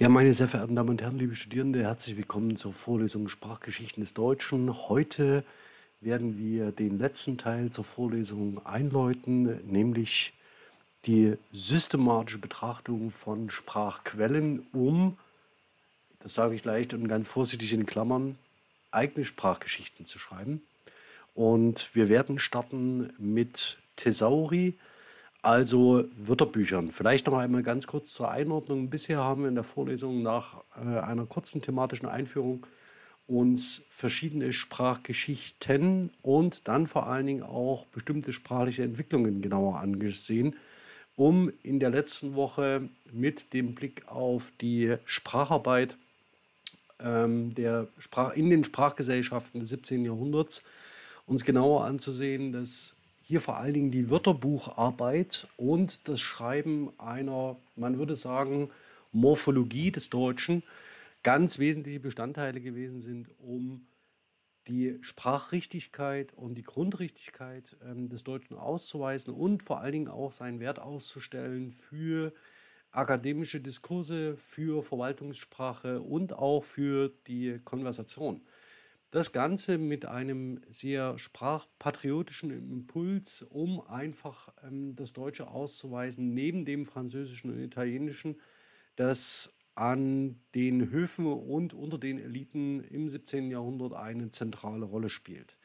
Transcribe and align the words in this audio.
Ja, 0.00 0.08
meine 0.08 0.32
sehr 0.32 0.48
verehrten 0.48 0.76
Damen 0.76 0.88
und 0.88 1.02
Herren, 1.02 1.18
liebe 1.18 1.34
Studierende, 1.34 1.82
herzlich 1.82 2.16
willkommen 2.16 2.56
zur 2.56 2.72
Vorlesung 2.72 3.28
Sprachgeschichten 3.28 4.02
des 4.02 4.14
Deutschen. 4.14 4.88
Heute 4.88 5.44
werden 6.00 6.38
wir 6.38 6.72
den 6.72 6.98
letzten 6.98 7.36
Teil 7.36 7.68
zur 7.68 7.84
Vorlesung 7.84 8.64
einläuten, 8.64 9.60
nämlich 9.70 10.32
die 11.04 11.36
systematische 11.52 12.38
Betrachtung 12.38 13.10
von 13.10 13.50
Sprachquellen, 13.50 14.66
um, 14.72 15.18
das 16.20 16.32
sage 16.32 16.54
ich 16.54 16.64
leicht 16.64 16.94
und 16.94 17.06
ganz 17.06 17.28
vorsichtig 17.28 17.74
in 17.74 17.84
Klammern, 17.84 18.38
eigene 18.92 19.26
Sprachgeschichten 19.26 20.06
zu 20.06 20.18
schreiben. 20.18 20.62
Und 21.34 21.94
wir 21.94 22.08
werden 22.08 22.38
starten 22.38 23.12
mit 23.18 23.76
Thesauri, 23.96 24.78
also 25.42 26.04
Wörterbüchern. 26.16 26.90
Vielleicht 26.90 27.26
noch 27.26 27.38
einmal 27.38 27.62
ganz 27.62 27.86
kurz 27.86 28.12
zur 28.12 28.30
Einordnung. 28.30 28.90
Bisher 28.90 29.18
haben 29.18 29.42
wir 29.42 29.48
in 29.48 29.54
der 29.54 29.64
Vorlesung 29.64 30.22
nach 30.22 30.62
äh, 30.76 30.98
einer 30.98 31.26
kurzen 31.26 31.62
thematischen 31.62 32.08
Einführung 32.08 32.66
uns 33.26 33.82
verschiedene 33.90 34.52
Sprachgeschichten 34.52 36.10
und 36.22 36.66
dann 36.66 36.86
vor 36.86 37.06
allen 37.06 37.26
Dingen 37.26 37.42
auch 37.44 37.86
bestimmte 37.86 38.32
sprachliche 38.32 38.82
Entwicklungen 38.82 39.40
genauer 39.40 39.78
angesehen, 39.78 40.56
um 41.14 41.52
in 41.62 41.78
der 41.78 41.90
letzten 41.90 42.34
Woche 42.34 42.88
mit 43.12 43.52
dem 43.52 43.74
Blick 43.74 44.08
auf 44.08 44.52
die 44.60 44.96
Spracharbeit 45.04 45.96
ähm, 46.98 47.54
der 47.54 47.86
Sprach 47.98 48.34
in 48.34 48.50
den 48.50 48.64
Sprachgesellschaften 48.64 49.60
des 49.60 49.70
17. 49.70 50.04
Jahrhunderts 50.04 50.64
uns 51.26 51.44
genauer 51.44 51.84
anzusehen, 51.84 52.52
dass 52.52 52.96
hier 53.30 53.40
vor 53.40 53.58
allen 53.58 53.74
Dingen 53.74 53.90
die 53.92 54.10
Wörterbucharbeit 54.10 55.46
und 55.56 56.08
das 56.08 56.20
Schreiben 56.20 56.90
einer, 56.98 57.56
man 57.76 57.96
würde 57.96 58.16
sagen, 58.16 58.70
Morphologie 59.12 59.92
des 59.92 60.10
Deutschen 60.10 60.64
ganz 61.22 61.60
wesentliche 61.60 62.00
Bestandteile 62.00 62.60
gewesen 62.60 63.00
sind, 63.00 63.30
um 63.38 63.86
die 64.66 64.98
Sprachrichtigkeit 65.00 66.32
und 66.34 66.56
die 66.56 66.64
Grundrichtigkeit 66.64 67.76
ähm, 67.84 68.08
des 68.08 68.24
Deutschen 68.24 68.56
auszuweisen 68.56 69.32
und 69.32 69.62
vor 69.62 69.80
allen 69.80 69.92
Dingen 69.92 70.08
auch 70.08 70.32
seinen 70.32 70.58
Wert 70.58 70.80
auszustellen 70.80 71.70
für 71.70 72.32
akademische 72.90 73.60
Diskurse, 73.60 74.36
für 74.38 74.82
Verwaltungssprache 74.82 76.00
und 76.00 76.32
auch 76.32 76.64
für 76.64 77.12
die 77.28 77.60
Konversation. 77.64 78.40
Das 79.10 79.32
Ganze 79.32 79.76
mit 79.76 80.06
einem 80.06 80.60
sehr 80.68 81.18
sprachpatriotischen 81.18 82.52
Impuls, 82.52 83.42
um 83.42 83.80
einfach 83.80 84.54
ähm, 84.62 84.94
das 84.94 85.12
Deutsche 85.12 85.48
auszuweisen, 85.48 86.32
neben 86.32 86.64
dem 86.64 86.86
Französischen 86.86 87.50
und 87.50 87.58
Italienischen, 87.58 88.40
das 88.94 89.52
an 89.74 90.40
den 90.54 90.90
Höfen 90.90 91.26
und 91.26 91.74
unter 91.74 91.98
den 91.98 92.18
Eliten 92.18 92.84
im 92.84 93.08
17. 93.08 93.50
Jahrhundert 93.50 93.94
eine 93.94 94.30
zentrale 94.30 94.84
Rolle 94.84 95.08
spielt. 95.08 95.56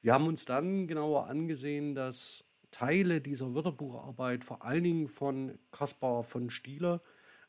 Wir 0.00 0.14
haben 0.14 0.26
uns 0.26 0.46
dann 0.46 0.86
genauer 0.86 1.26
angesehen, 1.26 1.94
dass 1.94 2.46
Teile 2.70 3.20
dieser 3.20 3.54
Wörterbucharbeit 3.54 4.44
vor 4.44 4.64
allen 4.64 4.84
Dingen 4.84 5.08
von 5.08 5.58
Caspar 5.72 6.24
von 6.24 6.48
Stieler 6.48 7.02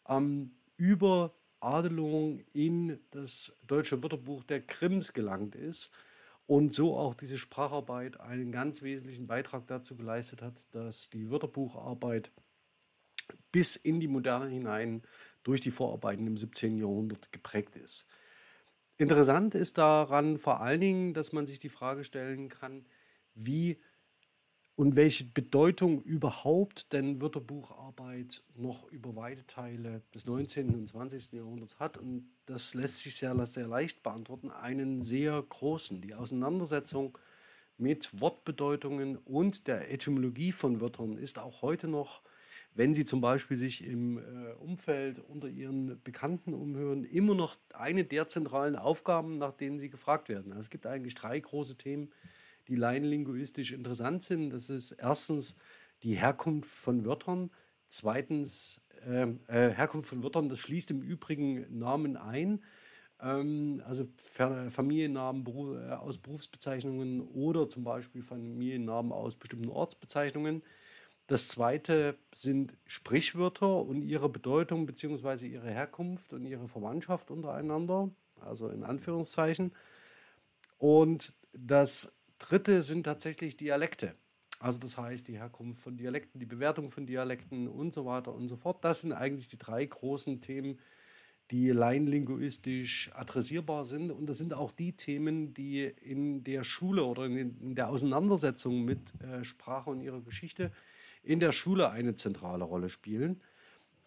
ähm, 0.08 0.52
über 0.76 1.34
Adelung 1.62 2.40
in 2.54 3.00
das 3.12 3.58
deutsche 3.68 4.02
Wörterbuch 4.04 4.44
der 4.44 4.62
Krims 4.62 5.14
gelangt 5.14 5.56
ist 5.56 5.92
und 6.48 6.74
so 6.74 6.98
auch 6.98 7.14
diese 7.14 7.38
Spracharbeit 7.38 8.20
einen 8.20 8.52
ganz 8.52 8.82
wesentlichen 8.82 9.28
Beitrag 9.28 9.68
dazu 9.68 9.96
geleistet 9.96 10.42
hat, 10.42 10.56
dass 10.72 11.10
die 11.10 11.30
Wörterbucharbeit 11.30 12.32
bis 13.52 13.76
in 13.76 14.00
die 14.00 14.08
Moderne 14.08 14.48
hinein 14.48 15.04
durch 15.44 15.62
die 15.62 15.72
Vorarbeiten 15.72 16.28
im 16.28 16.38
17. 16.38 16.78
Jahrhundert 16.78 17.32
geprägt 17.32 17.76
ist. 17.76 18.08
Interessant 18.98 19.56
ist 19.56 19.78
daran 19.78 20.38
vor 20.38 20.62
allen 20.62 20.82
Dingen, 20.82 21.14
dass 21.14 21.32
man 21.32 21.48
sich 21.48 21.60
die 21.60 21.70
Frage 21.70 22.04
stellen 22.04 22.50
kann, 22.50 22.86
wie 23.34 23.80
und 24.80 24.96
welche 24.96 25.26
Bedeutung 25.26 26.02
überhaupt 26.04 26.94
denn 26.94 27.20
Wörterbucharbeit 27.20 28.44
noch 28.56 28.90
über 28.90 29.14
weite 29.18 29.46
Teile 29.46 30.04
des 30.16 30.26
19. 30.26 30.74
und 30.74 30.88
20. 30.88 31.34
Jahrhunderts 31.34 31.82
hat. 31.82 31.98
Und 31.98 32.30
das 32.46 32.76
lässt 32.76 33.02
sich 33.02 33.18
sehr, 33.18 33.46
sehr 33.46 33.68
leicht 33.68 34.04
beantworten. 34.04 34.52
Einen 34.52 35.02
sehr 35.02 35.44
großen. 35.50 36.00
Die 36.00 36.16
Auseinandersetzung 36.16 37.18
mit 37.78 38.22
Wortbedeutungen 38.22 39.18
und 39.18 39.68
der 39.68 39.92
Etymologie 39.92 40.54
von 40.54 40.80
Wörtern 40.80 41.18
ist 41.18 41.40
auch 41.40 41.62
heute 41.62 41.90
noch, 41.90 42.22
wenn 42.74 42.94
Sie 42.94 43.04
zum 43.04 43.20
Beispiel 43.20 43.58
sich 43.58 43.84
im 43.84 44.18
äh, 44.18 44.54
Umfeld 44.60 45.20
unter 45.20 45.50
Ihren 45.50 46.02
Bekannten 46.04 46.54
umhören, 46.54 47.04
immer 47.04 47.36
noch 47.36 47.58
eine 47.74 48.06
der 48.06 48.30
zentralen 48.30 48.78
Aufgaben, 48.78 49.40
nach 49.40 49.52
denen 49.52 49.78
Sie 49.78 49.90
gefragt 49.90 50.30
werden. 50.30 50.54
Also 50.54 50.68
es 50.68 50.70
gibt 50.70 50.86
eigentlich 50.86 51.16
drei 51.16 51.38
große 51.38 51.78
Themen, 51.78 52.14
die 52.70 52.76
laienlinguistisch 52.76 53.72
interessant 53.72 54.24
sind. 54.24 54.52
Das 54.52 54.70
ist 54.70 54.92
erstens 54.94 55.58
die 56.04 56.16
Herkunft 56.16 56.70
von 56.70 57.06
Wörtern, 57.06 57.52
zweitens 57.88 58.82
ähm, 59.06 59.40
äh, 59.48 59.70
Herkunft 59.70 60.10
von 60.10 60.24
Wörtern, 60.24 60.50
das 60.50 60.60
schließt 60.60 60.92
im 60.92 61.02
Übrigen 61.02 61.78
Namen 61.78 62.16
ein, 62.16 62.64
ähm, 63.22 63.82
also 63.86 64.08
Familiennamen 64.18 65.44
Beruf, 65.44 65.76
äh, 65.78 65.92
aus 65.94 66.18
Berufsbezeichnungen 66.18 67.22
oder 67.22 67.68
zum 67.68 67.84
Beispiel 67.84 68.22
Familiennamen 68.22 69.12
aus 69.12 69.36
bestimmten 69.36 69.70
Ortsbezeichnungen. 69.70 70.64
Das 71.28 71.48
zweite 71.48 72.18
sind 72.34 72.74
Sprichwörter 72.88 73.84
und 73.84 74.02
ihre 74.02 74.30
Bedeutung 74.30 74.86
bzw. 74.86 75.48
ihre 75.48 75.70
Herkunft 75.70 76.34
und 76.34 76.46
ihre 76.46 76.68
Verwandtschaft 76.68 77.30
untereinander, 77.30 78.10
also 78.42 78.70
in 78.70 78.84
Anführungszeichen. 78.84 79.74
Und 80.78 81.36
das 81.54 82.19
dritte 82.40 82.82
sind 82.82 83.04
tatsächlich 83.04 83.58
Dialekte. 83.58 84.16
Also 84.60 84.80
das 84.80 84.98
heißt 84.98 85.28
die 85.28 85.38
Herkunft 85.38 85.82
von 85.82 85.96
Dialekten, 85.96 86.40
die 86.40 86.46
Bewertung 86.46 86.92
von 86.92 87.06
Dialekten 87.06 87.68
und 87.68 87.94
so 87.94 88.06
weiter 88.06 88.34
und 88.34 88.50
so 88.50 88.58
fort. 88.58 88.84
Das 88.84 89.02
sind 89.02 89.14
eigentlich 89.14 89.48
die 89.48 89.58
drei 89.58 89.86
großen 89.86 90.42
Themen, 90.42 90.80
die 91.52 91.70
laienlinguistisch 91.70 93.12
adressierbar 93.14 93.86
sind. 93.86 94.12
Und 94.12 94.28
das 94.28 94.38
sind 94.38 94.54
auch 94.54 94.72
die 94.72 94.94
Themen, 94.94 95.54
die 95.54 95.84
in 95.84 96.44
der 96.44 96.64
Schule 96.64 97.06
oder 97.06 97.26
in 97.26 97.76
der 97.76 97.90
Auseinandersetzung 97.90 98.84
mit 98.84 99.00
äh, 99.24 99.44
Sprache 99.44 99.90
und 99.90 100.02
ihrer 100.02 100.22
Geschichte 100.22 100.72
in 101.24 101.40
der 101.40 101.52
Schule 101.52 101.90
eine 101.90 102.16
zentrale 102.16 102.66
Rolle 102.66 102.90
spielen. 102.90 103.42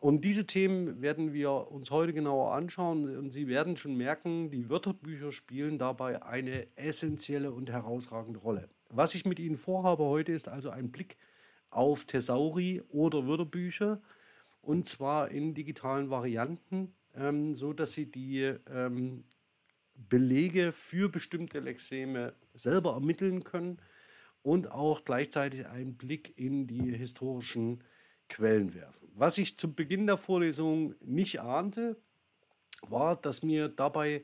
Und 0.02 0.24
diese 0.24 0.48
Themen 0.48 1.00
werden 1.00 1.32
wir 1.32 1.70
uns 1.70 1.92
heute 1.92 2.12
genauer 2.12 2.54
anschauen 2.54 3.16
und 3.16 3.30
Sie 3.30 3.46
werden 3.46 3.76
schon 3.76 3.96
merken, 3.96 4.50
die 4.50 4.68
Wörterbücher 4.68 5.30
spielen 5.30 5.78
dabei 5.78 6.24
eine 6.24 6.66
essentielle 6.74 7.52
und 7.52 7.70
herausragende 7.70 8.40
Rolle. 8.40 8.68
Was 8.88 9.14
ich 9.14 9.24
mit 9.26 9.38
Ihnen 9.38 9.56
vorhabe 9.56 10.02
heute 10.02 10.32
ist 10.32 10.48
also 10.48 10.70
ein 10.70 10.90
Blick 10.90 11.18
auf 11.70 12.04
Thesauri 12.04 12.82
oder 12.88 13.28
Wörterbücher 13.28 14.02
und 14.60 14.86
zwar 14.86 15.30
in 15.30 15.54
digitalen 15.54 16.10
Varianten, 16.10 16.92
ähm, 17.14 17.54
so 17.54 17.72
dass 17.72 17.92
Sie 17.92 18.10
die 18.10 18.56
ähm, 18.74 19.22
Belege 19.94 20.72
für 20.72 21.10
bestimmte 21.10 21.60
Lexeme 21.60 22.34
selber 22.54 22.94
ermitteln 22.94 23.44
können 23.44 23.78
und 24.42 24.68
auch 24.68 25.04
gleichzeitig 25.04 25.68
einen 25.68 25.96
Blick 25.96 26.36
in 26.36 26.66
die 26.66 26.90
historischen 26.90 27.84
Quellen 28.32 28.74
werfen. 28.74 29.08
Was 29.14 29.38
ich 29.38 29.58
zu 29.58 29.72
Beginn 29.72 30.06
der 30.06 30.16
Vorlesung 30.16 30.94
nicht 31.00 31.40
ahnte, 31.40 31.96
war, 32.82 33.16
dass 33.16 33.42
mir 33.42 33.68
dabei 33.68 34.22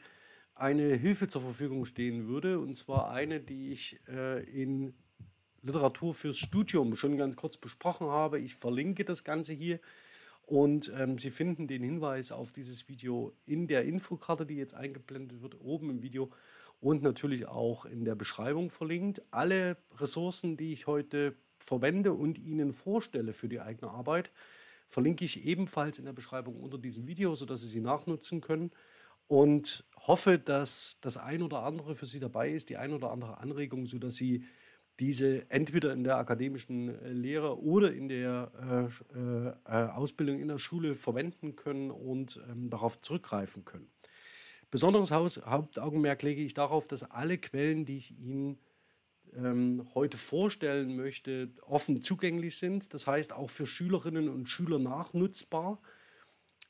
eine 0.54 0.94
Hilfe 0.94 1.28
zur 1.28 1.42
Verfügung 1.42 1.84
stehen 1.84 2.26
würde, 2.26 2.58
und 2.58 2.74
zwar 2.74 3.10
eine, 3.10 3.38
die 3.40 3.70
ich 3.70 4.00
äh, 4.08 4.42
in 4.44 4.94
Literatur 5.62 6.14
fürs 6.14 6.38
Studium 6.38 6.94
schon 6.96 7.16
ganz 7.16 7.36
kurz 7.36 7.58
besprochen 7.58 8.08
habe. 8.08 8.40
Ich 8.40 8.54
verlinke 8.54 9.04
das 9.04 9.24
Ganze 9.24 9.52
hier 9.52 9.78
und 10.46 10.90
ähm, 10.96 11.18
Sie 11.18 11.30
finden 11.30 11.68
den 11.68 11.82
Hinweis 11.82 12.32
auf 12.32 12.52
dieses 12.52 12.88
Video 12.88 13.36
in 13.44 13.68
der 13.68 13.84
Infokarte, 13.84 14.46
die 14.46 14.56
jetzt 14.56 14.74
eingeblendet 14.74 15.42
wird, 15.42 15.60
oben 15.60 15.90
im 15.90 16.02
Video 16.02 16.30
und 16.80 17.02
natürlich 17.02 17.46
auch 17.46 17.84
in 17.84 18.04
der 18.04 18.14
Beschreibung 18.14 18.70
verlinkt. 18.70 19.22
Alle 19.30 19.76
Ressourcen, 19.98 20.56
die 20.56 20.72
ich 20.72 20.86
heute 20.86 21.36
verwende 21.58 22.12
und 22.12 22.38
Ihnen 22.38 22.72
vorstelle 22.72 23.32
für 23.32 23.48
die 23.48 23.60
eigene 23.60 23.90
Arbeit, 23.90 24.30
verlinke 24.86 25.24
ich 25.24 25.44
ebenfalls 25.44 25.98
in 25.98 26.06
der 26.06 26.12
Beschreibung 26.12 26.56
unter 26.60 26.78
diesem 26.78 27.06
Video, 27.06 27.34
sodass 27.34 27.60
Sie 27.60 27.68
sie 27.68 27.80
nachnutzen 27.80 28.40
können. 28.40 28.70
Und 29.26 29.84
hoffe, 29.94 30.38
dass 30.38 31.00
das 31.02 31.18
ein 31.18 31.42
oder 31.42 31.62
andere 31.62 31.94
für 31.94 32.06
Sie 32.06 32.18
dabei 32.18 32.50
ist, 32.50 32.70
die 32.70 32.78
ein 32.78 32.94
oder 32.94 33.10
andere 33.10 33.38
Anregung, 33.38 33.84
sodass 33.86 34.16
Sie 34.16 34.44
diese 34.98 35.48
entweder 35.50 35.92
in 35.92 36.02
der 36.02 36.16
akademischen 36.16 36.88
äh, 36.88 37.12
Lehre 37.12 37.60
oder 37.60 37.92
in 37.92 38.08
der 38.08 38.90
äh, 39.14 39.70
äh, 39.70 39.90
Ausbildung 39.90 40.40
in 40.40 40.48
der 40.48 40.58
Schule 40.58 40.94
verwenden 40.94 41.56
können 41.56 41.90
und 41.90 42.40
ähm, 42.50 42.70
darauf 42.70 43.00
zurückgreifen 43.00 43.64
können. 43.64 43.90
Besonderes 44.70 45.12
Hauptaugenmerk 45.12 46.22
lege 46.22 46.42
ich 46.42 46.52
darauf, 46.52 46.86
dass 46.86 47.10
alle 47.10 47.38
Quellen, 47.38 47.86
die 47.86 47.96
ich 47.96 48.18
Ihnen 48.18 48.58
heute 49.94 50.16
vorstellen 50.16 50.96
möchte, 50.96 51.50
offen 51.62 52.02
zugänglich 52.02 52.58
sind. 52.58 52.92
Das 52.94 53.06
heißt 53.06 53.32
auch 53.32 53.50
für 53.50 53.66
Schülerinnen 53.66 54.28
und 54.28 54.48
Schüler 54.48 54.78
nachnutzbar, 54.78 55.80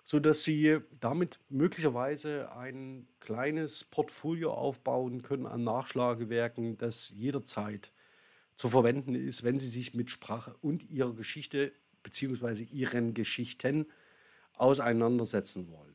sodass 0.05 0.45
Sie 0.45 0.79
damit 1.01 1.39
möglicherweise 1.49 2.53
ein 2.53 3.07
kleines 3.21 3.85
Portfolio 3.85 4.53
aufbauen 4.53 5.23
können 5.23 5.47
an 5.47 5.65
Nachschlagewerken, 5.65 6.79
das 6.79 7.11
jederzeit 7.11 7.93
zu 8.55 8.69
verwenden 8.69 9.15
ist, 9.15 9.45
wenn 9.45 9.59
Sie 9.59 9.69
sich 9.69 9.95
mit 9.95 10.11
Sprache 10.11 10.57
und 10.61 10.91
ihrer 10.91 11.15
Geschichte 11.15 11.73
bzw. 12.03 12.65
ihren 12.65 13.15
Geschichten 13.15 13.87
auseinandersetzen 14.55 15.71
wollen. 15.71 15.95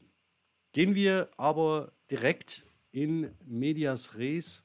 Gehen 0.72 0.96
wir 0.96 1.30
aber 1.38 1.92
direkt 2.10 2.64
in 2.92 3.32
Medias 3.46 4.16
Res 4.16 4.64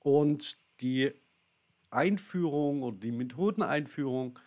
und 0.00 0.58
die 0.80 1.12
Einführung 1.90 2.82
oder 2.82 2.96
die 2.98 3.12
Methodeneinführung 3.12 4.38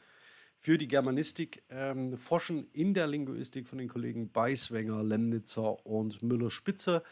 für 0.55 0.77
die 0.77 0.87
Germanistik 0.87 1.63
ähm, 1.69 2.17
forschen 2.17 2.67
in 2.71 2.93
der 2.93 3.07
Linguistik 3.07 3.67
von 3.67 3.79
den 3.79 3.87
Kollegen 3.87 4.31
Beiswenger, 4.31 5.03
Lemnitzer 5.03 5.85
und 5.85 6.21
Müller-Spitzer 6.21 7.03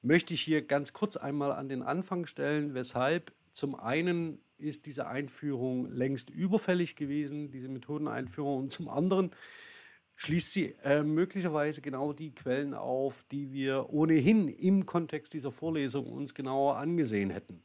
möchte 0.00 0.34
ich 0.34 0.42
hier 0.42 0.62
ganz 0.62 0.92
kurz 0.92 1.16
einmal 1.16 1.52
an 1.52 1.68
den 1.68 1.82
Anfang 1.82 2.26
stellen, 2.26 2.74
weshalb 2.74 3.32
zum 3.52 3.74
einen 3.74 4.38
ist 4.58 4.86
diese 4.86 5.06
Einführung 5.06 5.90
längst 5.90 6.30
überfällig 6.30 6.94
gewesen, 6.94 7.50
diese 7.50 7.68
Methodeneinführung, 7.68 8.58
und 8.58 8.70
zum 8.70 8.88
anderen 8.88 9.30
schließt 10.16 10.52
sie 10.52 10.74
äh, 10.84 11.02
möglicherweise 11.02 11.80
genau 11.80 12.12
die 12.12 12.34
Quellen 12.34 12.74
auf, 12.74 13.24
die 13.32 13.52
wir 13.52 13.90
ohnehin 13.90 14.48
im 14.48 14.86
Kontext 14.86 15.34
dieser 15.34 15.50
Vorlesung 15.50 16.06
uns 16.06 16.34
genauer 16.34 16.76
angesehen 16.76 17.30
hätten. 17.30 17.62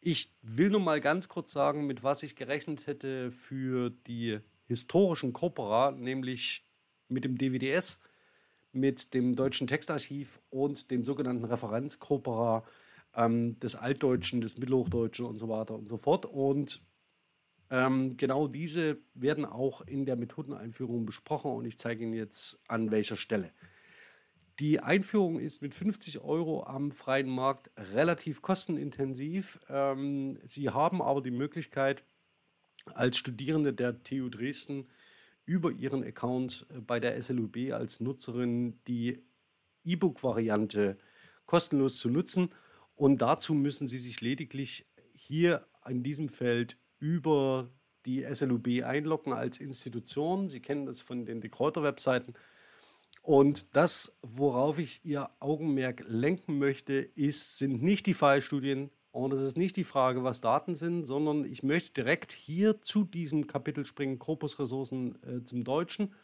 Ich 0.00 0.32
will 0.42 0.70
nur 0.70 0.80
mal 0.80 1.00
ganz 1.00 1.28
kurz 1.28 1.52
sagen, 1.52 1.86
mit 1.86 2.02
was 2.02 2.22
ich 2.22 2.36
gerechnet 2.36 2.86
hätte 2.86 3.32
für 3.32 3.90
die 3.90 4.38
historischen 4.66 5.32
Corpora, 5.32 5.90
nämlich 5.90 6.64
mit 7.08 7.24
dem 7.24 7.36
DWDS, 7.36 8.00
mit 8.72 9.12
dem 9.14 9.34
Deutschen 9.34 9.66
Textarchiv 9.66 10.40
und 10.50 10.90
den 10.90 11.02
sogenannten 11.02 11.44
Referenzcorpora 11.44 12.64
ähm, 13.14 13.58
des 13.58 13.74
Altdeutschen, 13.74 14.40
des 14.40 14.58
Mittelhochdeutschen 14.58 15.26
und 15.26 15.38
so 15.38 15.48
weiter 15.48 15.74
und 15.74 15.88
so 15.88 15.96
fort. 15.96 16.26
Und 16.26 16.80
ähm, 17.70 18.16
genau 18.16 18.46
diese 18.46 18.98
werden 19.14 19.44
auch 19.44 19.80
in 19.80 20.06
der 20.06 20.16
Methodeneinführung 20.16 21.06
besprochen 21.06 21.50
und 21.50 21.64
ich 21.64 21.78
zeige 21.78 22.04
Ihnen 22.04 22.14
jetzt 22.14 22.62
an 22.68 22.90
welcher 22.90 23.16
Stelle. 23.16 23.50
Die 24.58 24.80
Einführung 24.80 25.38
ist 25.38 25.62
mit 25.62 25.72
50 25.72 26.20
Euro 26.20 26.64
am 26.64 26.90
freien 26.90 27.28
Markt 27.28 27.70
relativ 27.76 28.42
kostenintensiv. 28.42 29.60
Ähm, 29.68 30.40
Sie 30.44 30.70
haben 30.70 31.00
aber 31.00 31.22
die 31.22 31.30
Möglichkeit, 31.30 32.02
als 32.86 33.18
Studierende 33.18 33.72
der 33.72 34.02
TU 34.02 34.28
Dresden 34.28 34.88
über 35.44 35.70
Ihren 35.70 36.02
Account 36.02 36.66
äh, 36.70 36.80
bei 36.80 36.98
der 36.98 37.20
SLUB 37.22 37.72
als 37.72 38.00
Nutzerin 38.00 38.80
die 38.88 39.22
E-Book-Variante 39.84 40.98
kostenlos 41.46 41.98
zu 41.98 42.10
nutzen. 42.10 42.52
Und 42.96 43.22
dazu 43.22 43.54
müssen 43.54 43.86
Sie 43.86 43.98
sich 43.98 44.20
lediglich 44.20 44.86
hier 45.14 45.68
in 45.88 46.02
diesem 46.02 46.28
Feld 46.28 46.78
über 46.98 47.70
die 48.06 48.26
SLUB 48.34 48.82
einloggen 48.82 49.32
als 49.32 49.58
Institution. 49.58 50.48
Sie 50.48 50.60
kennen 50.60 50.84
das 50.84 51.00
von 51.00 51.26
den 51.26 51.40
Dekräuter-Webseiten. 51.40 52.34
Und 53.28 53.76
das, 53.76 54.16
worauf 54.22 54.78
ich 54.78 55.04
Ihr 55.04 55.28
Augenmerk 55.38 56.02
lenken 56.08 56.58
möchte, 56.58 56.94
ist, 56.94 57.58
sind 57.58 57.82
nicht 57.82 58.06
die 58.06 58.14
Fallstudien 58.14 58.88
und 59.10 59.34
es 59.34 59.40
ist 59.40 59.58
nicht 59.58 59.76
die 59.76 59.84
Frage, 59.84 60.24
was 60.24 60.40
Daten 60.40 60.74
sind, 60.74 61.04
sondern 61.04 61.44
ich 61.44 61.62
möchte 61.62 61.92
direkt 61.92 62.32
hier 62.32 62.80
zu 62.80 63.04
diesem 63.04 63.46
Kapitel 63.46 63.84
springen, 63.84 64.18
Korpusressourcen 64.18 65.18
äh, 65.22 65.44
zum 65.44 65.62
Deutschen 65.62 66.14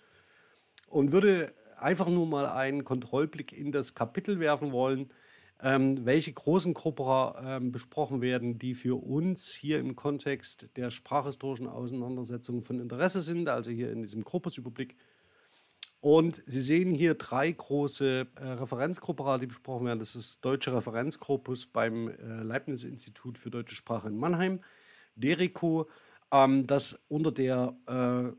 und 0.89 1.13
würde 1.13 1.53
einfach 1.77 2.09
nur 2.09 2.25
mal 2.25 2.47
einen 2.47 2.85
Kontrollblick 2.85 3.53
in 3.53 3.71
das 3.71 3.95
Kapitel 3.95 4.41
werfen 4.41 4.73
wollen, 4.73 5.11
ähm, 5.61 6.07
welche 6.07 6.33
großen 6.33 6.73
Corpora 6.73 7.57
ähm, 7.59 7.71
besprochen 7.71 8.23
werden, 8.23 8.59
die 8.59 8.75
für 8.75 8.97
uns 8.97 9.53
hier 9.53 9.79
im 9.79 9.95
Kontext 9.95 10.71
der 10.77 10.89
sprachhistorischen 10.89 11.67
Auseinandersetzung 11.67 12.63
von 12.63 12.81
Interesse 12.81 13.21
sind, 13.21 13.51
also 13.51 13.71
hier 13.71 13.93
in 13.93 14.01
diesem 14.01 14.25
Korpusüberblick. 14.25 14.97
Und 16.05 16.43
Sie 16.45 16.61
sehen 16.61 16.91
hier 16.91 17.15
drei 17.15 17.51
große 17.51 18.27
äh, 18.37 18.45
Referenzkorpora, 18.47 19.39
die 19.39 19.47
besprochen 19.47 19.87
werden. 19.87 20.01
Das 20.01 20.15
ist 20.15 20.45
Deutsche 20.45 20.77
Referenzkorpus 20.77 21.65
beim 21.65 22.09
äh, 22.09 22.43
Leibniz-Institut 22.43 23.39
für 23.39 23.49
deutsche 23.49 23.75
Sprache 23.75 24.09
in 24.09 24.19
Mannheim, 24.19 24.61
DERICO, 25.17 25.89
ähm, 26.31 26.67
das 26.67 27.03
unter 27.09 27.33
der 27.33 27.75
äh, 27.87 28.37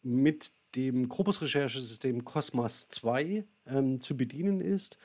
mit 0.00 0.52
dem 0.76 1.10
Korpusrecherchesystem 1.10 2.24
COSMAS 2.24 2.88
2 2.88 3.44
ähm, 3.66 4.00
zu 4.00 4.16
bedienen 4.16 4.62
ist. 4.62 4.96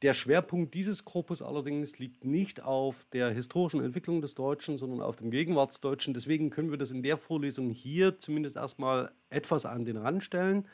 Der 0.00 0.14
Schwerpunkt 0.14 0.72
dieses 0.72 1.04
Korpus 1.04 1.42
allerdings 1.42 1.98
liegt 1.98 2.24
nicht 2.24 2.62
auf 2.62 3.04
der 3.12 3.28
historischen 3.28 3.84
Entwicklung 3.84 4.22
des 4.22 4.34
Deutschen, 4.34 4.78
sondern 4.78 5.02
auf 5.02 5.16
dem 5.16 5.30
Gegenwartsdeutschen. 5.30 6.14
Deswegen 6.14 6.48
können 6.48 6.70
wir 6.70 6.78
das 6.78 6.90
in 6.90 7.02
der 7.02 7.18
Vorlesung 7.18 7.68
hier 7.68 8.18
zumindest 8.18 8.56
erstmal 8.56 9.12
etwas 9.28 9.66
an 9.66 9.84
den 9.84 9.98
Rand 9.98 10.24
stellen. 10.24 10.66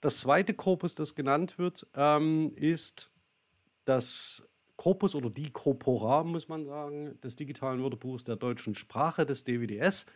Das 0.00 0.20
zweite 0.20 0.54
Korpus, 0.54 0.94
das 0.94 1.14
genannt 1.14 1.58
wird, 1.58 1.86
ähm, 1.94 2.52
ist 2.54 3.10
das 3.84 4.48
Korpus 4.76 5.14
oder 5.14 5.28
die 5.28 5.50
Corpora, 5.50 6.22
muss 6.22 6.48
man 6.48 6.64
sagen, 6.64 7.20
des 7.20 7.34
digitalen 7.34 7.82
Wörterbuchs 7.82 8.24
der 8.24 8.36
deutschen 8.36 8.76
Sprache, 8.76 9.26
des 9.26 9.42
DWDS. 9.42 10.06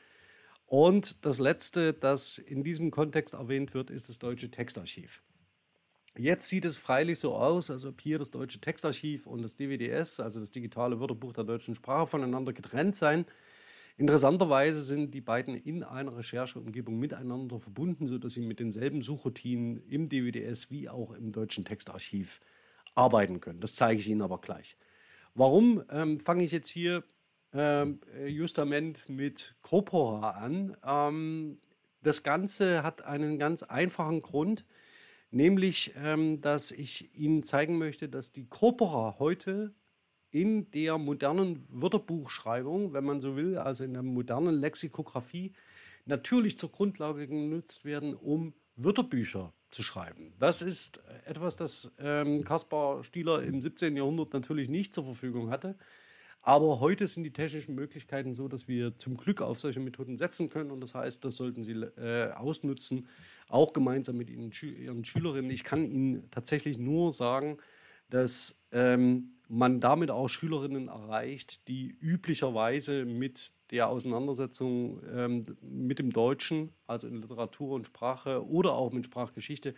Und 0.67 1.25
das 1.27 1.41
letzte, 1.41 1.93
das 1.93 2.39
in 2.39 2.63
diesem 2.63 2.91
Kontext 2.93 3.35
erwähnt 3.35 3.75
wird, 3.75 3.91
ist 3.91 4.09
das 4.09 4.19
Deutsche 4.19 4.51
Textarchiv. 4.51 5.23
Jetzt 6.17 6.49
sieht 6.49 6.65
es 6.65 6.79
freilich 6.79 7.19
so 7.19 7.35
aus, 7.35 7.71
als 7.71 7.85
ob 7.85 8.01
hier 8.01 8.19
das 8.19 8.31
Deutsche 8.31 8.61
Textarchiv 8.61 9.27
und 9.27 9.43
das 9.43 9.57
DWDS, 9.57 10.21
also 10.21 10.41
das 10.41 10.51
digitale 10.51 11.01
Wörterbuch 11.01 11.33
der 11.33 11.45
deutschen 11.45 11.75
Sprache, 11.75 12.07
voneinander 12.07 12.53
getrennt 12.53 12.95
seien. 12.97 13.25
Interessanterweise 13.97 14.81
sind 14.81 15.13
die 15.13 15.21
beiden 15.21 15.55
in 15.55 15.83
einer 15.83 16.17
Rechercheumgebung 16.17 16.99
miteinander 16.99 17.61
verbunden, 17.61 18.09
sodass 18.09 18.35
sie 18.35 18.41
mit 18.41 18.59
denselben 18.61 19.03
Suchroutinen 19.03 19.83
im 19.89 20.09
DWDS 20.09 20.71
wie 20.71 20.89
auch 20.89 21.13
im 21.13 21.33
Deutschen 21.33 21.65
Textarchiv 21.65 22.41
arbeiten 22.95 23.41
können. 23.41 23.61
Das 23.61 23.77
zeige 23.77 24.01
ich 24.01 24.09
Ihnen 24.09 24.23
aber 24.23 24.41
gleich. 24.41 24.77
Warum 25.35 25.83
ähm, 25.91 26.21
fange 26.21 26.45
ich 26.45 26.53
jetzt 26.53 26.69
hier 26.69 27.05
ähm, 27.53 28.01
justament 28.27 29.09
mit 29.09 29.55
Corpora 29.63 30.31
an? 30.33 30.77
Ähm, 30.85 31.59
das 32.03 32.23
Ganze 32.23 32.83
hat 32.83 33.03
einen 33.03 33.39
ganz 33.39 33.63
einfachen 33.63 34.23
Grund 34.23 34.65
nämlich 35.33 35.93
ähm, 35.97 36.41
dass 36.41 36.71
ich 36.71 37.17
Ihnen 37.19 37.43
zeigen 37.43 37.79
möchte, 37.79 38.09
dass 38.09 38.33
die 38.33 38.47
Corpora 38.47 39.17
heute 39.19 39.75
in 40.33 40.71
der 40.73 40.99
modernen 40.99 41.65
Wörterbuchschreibung, 41.69 42.93
wenn 42.93 43.05
man 43.05 43.21
so 43.21 43.37
will, 43.37 43.59
also 43.59 43.85
in 43.85 43.93
der 43.93 44.03
modernen 44.03 44.61
Lexikographie, 44.61 45.53
natürlich 46.07 46.59
zur 46.59 46.73
Grundlage 46.73 47.29
genutzt 47.29 47.85
werden, 47.85 48.15
um 48.15 48.55
Wörterbücher 48.77 49.53
zu 49.71 49.83
schreiben. 49.83 50.33
Das 50.39 50.63
ist 50.63 51.03
etwas, 51.27 51.57
das 51.57 51.93
ähm, 51.99 52.45
Kaspar 52.45 53.05
Stieler 53.05 53.43
im 53.43 53.61
17. 53.61 53.97
Jahrhundert 53.97 54.33
natürlich 54.33 54.69
nicht 54.69 54.95
zur 54.95 55.05
Verfügung 55.05 55.51
hatte. 55.51 55.77
Aber 56.45 56.81
heute 56.81 57.07
sind 57.07 57.23
die 57.23 57.33
technischen 57.33 57.77
Möglichkeiten 57.77 58.35
so, 58.35 58.49
dass 58.49 58.67
wir 58.67 58.99
zum 58.99 59.17
Glück 59.17 59.41
auf 59.43 59.61
solche 59.61 59.79
Methoden 59.79 60.17
setzen 60.17 60.49
können. 60.49 60.73
Und 60.73 60.81
das 60.81 60.93
heißt, 60.95 61.25
das 61.25 61.37
sollten 61.37 61.63
Sie 61.63 61.73
äh, 61.73 62.33
ausnutzen, 62.33 63.07
auch 63.49 63.73
gemeinsam 63.73 64.17
mit 64.17 64.29
Ihnen, 64.29 64.51
Ihren 64.63 65.05
Schülerinnen. 65.05 65.51
Ich 65.53 65.63
kann 65.63 65.89
Ihnen 65.89 66.31
tatsächlich 66.33 66.79
nur 66.79 67.13
sagen, 67.13 67.59
dass 68.11 68.61
ähm, 68.73 69.35
man 69.55 69.81
damit 69.81 70.11
auch 70.11 70.29
Schülerinnen 70.29 70.89
erreicht, 70.89 71.69
die 71.69 71.95
üblicherweise 72.01 73.05
mit 73.05 73.53
der 73.71 73.91
Auseinandersetzung 73.91 75.03
ähm, 75.15 75.45
mit 75.61 75.99
dem 75.99 76.11
Deutschen, 76.11 76.73
also 76.87 77.07
in 77.07 77.17
Literatur 77.17 77.75
und 77.75 77.85
Sprache 77.85 78.47
oder 78.49 78.73
auch 78.73 78.93
mit 78.93 79.05
Sprachgeschichte, 79.05 79.75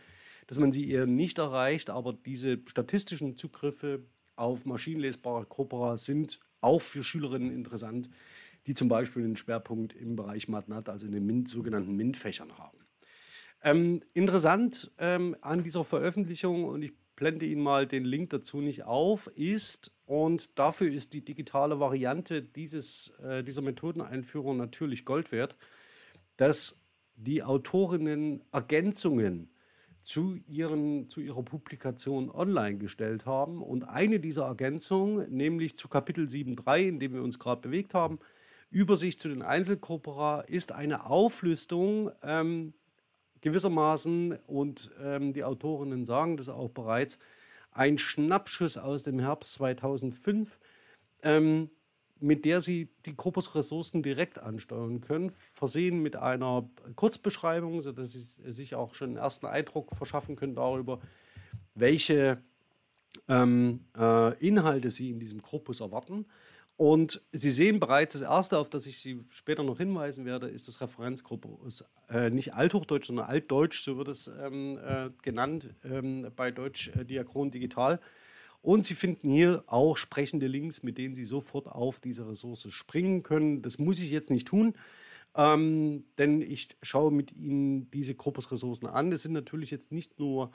dass 0.46 0.60
man 0.60 0.70
sie 0.70 0.88
eher 0.88 1.06
nicht 1.06 1.38
erreicht, 1.38 1.90
aber 1.90 2.12
diese 2.12 2.60
statistischen 2.66 3.36
Zugriffe 3.36 4.04
auf 4.36 4.64
maschinenlesbare 4.64 5.44
Corpora 5.44 5.98
sind 5.98 6.38
auch 6.60 6.80
für 6.80 7.02
Schülerinnen 7.02 7.50
interessant, 7.50 8.08
die 8.68 8.74
zum 8.74 8.88
Beispiel 8.88 9.24
einen 9.24 9.36
Schwerpunkt 9.36 9.92
im 9.92 10.14
Bereich 10.14 10.46
MATNAT, 10.46 10.88
also 10.88 11.06
in 11.06 11.12
den 11.12 11.26
MINT, 11.26 11.48
sogenannten 11.48 11.96
MINT-Fächern 11.96 12.58
haben. 12.58 12.78
Ähm, 13.64 14.02
interessant 14.12 14.92
ähm, 14.98 15.34
an 15.40 15.64
dieser 15.64 15.82
Veröffentlichung, 15.82 16.64
und 16.64 16.82
ich 16.82 16.92
blende 17.16 17.46
Ihnen 17.46 17.62
mal 17.62 17.86
den 17.86 18.04
Link 18.04 18.30
dazu 18.30 18.60
nicht 18.60 18.84
auf, 18.84 19.28
ist, 19.28 19.92
und 20.06 20.58
dafür 20.58 20.92
ist 20.92 21.12
die 21.14 21.24
digitale 21.24 21.80
Variante 21.80 22.42
dieses, 22.42 23.14
äh, 23.22 23.42
dieser 23.42 23.62
Methodeneinführung 23.62 24.56
natürlich 24.56 25.04
Gold 25.04 25.32
wert, 25.32 25.56
dass 26.36 26.82
die 27.16 27.42
Autorinnen 27.42 28.42
Ergänzungen 28.52 29.48
zu, 30.02 30.36
ihren, 30.46 31.08
zu 31.08 31.20
ihrer 31.20 31.42
Publikation 31.42 32.30
online 32.30 32.78
gestellt 32.78 33.24
haben. 33.24 33.62
Und 33.62 33.84
eine 33.84 34.20
dieser 34.20 34.44
Ergänzungen, 34.44 35.30
nämlich 35.34 35.76
zu 35.76 35.88
Kapitel 35.88 36.26
7.3, 36.26 36.88
in 36.88 37.00
dem 37.00 37.14
wir 37.14 37.22
uns 37.22 37.38
gerade 37.38 37.62
bewegt 37.62 37.94
haben, 37.94 38.18
Übersicht 38.70 39.20
zu 39.20 39.28
den 39.28 39.42
Einzelkorpora, 39.42 40.42
ist 40.42 40.72
eine 40.72 41.06
Auflistung 41.06 42.10
ähm, 42.22 42.74
gewissermaßen, 43.44 44.38
und 44.46 44.90
ähm, 45.02 45.34
die 45.34 45.44
Autorinnen 45.44 46.06
sagen 46.06 46.38
das 46.38 46.48
auch 46.48 46.70
bereits, 46.70 47.18
ein 47.72 47.98
Schnappschuss 47.98 48.78
aus 48.78 49.02
dem 49.02 49.18
Herbst 49.18 49.52
2005, 49.54 50.58
ähm, 51.22 51.70
mit 52.20 52.46
der 52.46 52.62
Sie 52.62 52.88
die 53.04 53.14
Corpus-Ressourcen 53.14 54.02
direkt 54.02 54.38
ansteuern 54.38 55.02
können, 55.02 55.30
versehen 55.30 56.00
mit 56.02 56.16
einer 56.16 56.66
Kurzbeschreibung, 56.96 57.82
sodass 57.82 58.12
Sie 58.14 58.50
sich 58.50 58.74
auch 58.74 58.94
schon 58.94 59.10
einen 59.10 59.16
ersten 59.18 59.46
Eindruck 59.46 59.94
verschaffen 59.94 60.36
können 60.36 60.54
darüber, 60.54 61.00
welche 61.74 62.42
ähm, 63.28 63.84
äh, 63.94 64.38
Inhalte 64.38 64.88
Sie 64.88 65.10
in 65.10 65.20
diesem 65.20 65.42
Korpus 65.42 65.80
erwarten. 65.80 66.24
Und 66.76 67.22
Sie 67.30 67.50
sehen 67.50 67.78
bereits, 67.78 68.14
das 68.14 68.22
erste, 68.22 68.58
auf 68.58 68.68
das 68.68 68.86
ich 68.86 69.00
Sie 69.00 69.24
später 69.30 69.62
noch 69.62 69.78
hinweisen 69.78 70.24
werde, 70.24 70.48
ist 70.48 70.66
das 70.66 70.80
Referenzkorpus. 70.80 71.84
Äh, 72.08 72.30
nicht 72.30 72.54
Althochdeutsch, 72.54 73.06
sondern 73.06 73.26
Altdeutsch, 73.26 73.80
so 73.80 73.96
wird 73.96 74.08
es 74.08 74.26
ähm, 74.26 74.78
äh, 74.84 75.10
genannt 75.22 75.70
ähm, 75.84 76.32
bei 76.34 76.50
Deutsch 76.50 76.90
äh, 76.96 77.04
Diachron 77.04 77.52
Digital. 77.52 78.00
Und 78.60 78.84
Sie 78.84 78.94
finden 78.94 79.30
hier 79.30 79.62
auch 79.66 79.96
sprechende 79.96 80.48
Links, 80.48 80.82
mit 80.82 80.98
denen 80.98 81.14
Sie 81.14 81.24
sofort 81.24 81.68
auf 81.68 82.00
diese 82.00 82.26
Ressource 82.26 82.66
springen 82.70 83.22
können. 83.22 83.62
Das 83.62 83.78
muss 83.78 84.00
ich 84.00 84.10
jetzt 84.10 84.30
nicht 84.30 84.48
tun, 84.48 84.74
ähm, 85.36 86.04
denn 86.18 86.40
ich 86.40 86.68
schaue 86.82 87.12
mit 87.12 87.30
Ihnen 87.30 87.88
diese 87.92 88.14
Korpusressourcen 88.14 88.88
an. 88.88 89.12
Es 89.12 89.22
sind 89.22 89.34
natürlich 89.34 89.70
jetzt 89.70 89.92
nicht 89.92 90.18
nur 90.18 90.50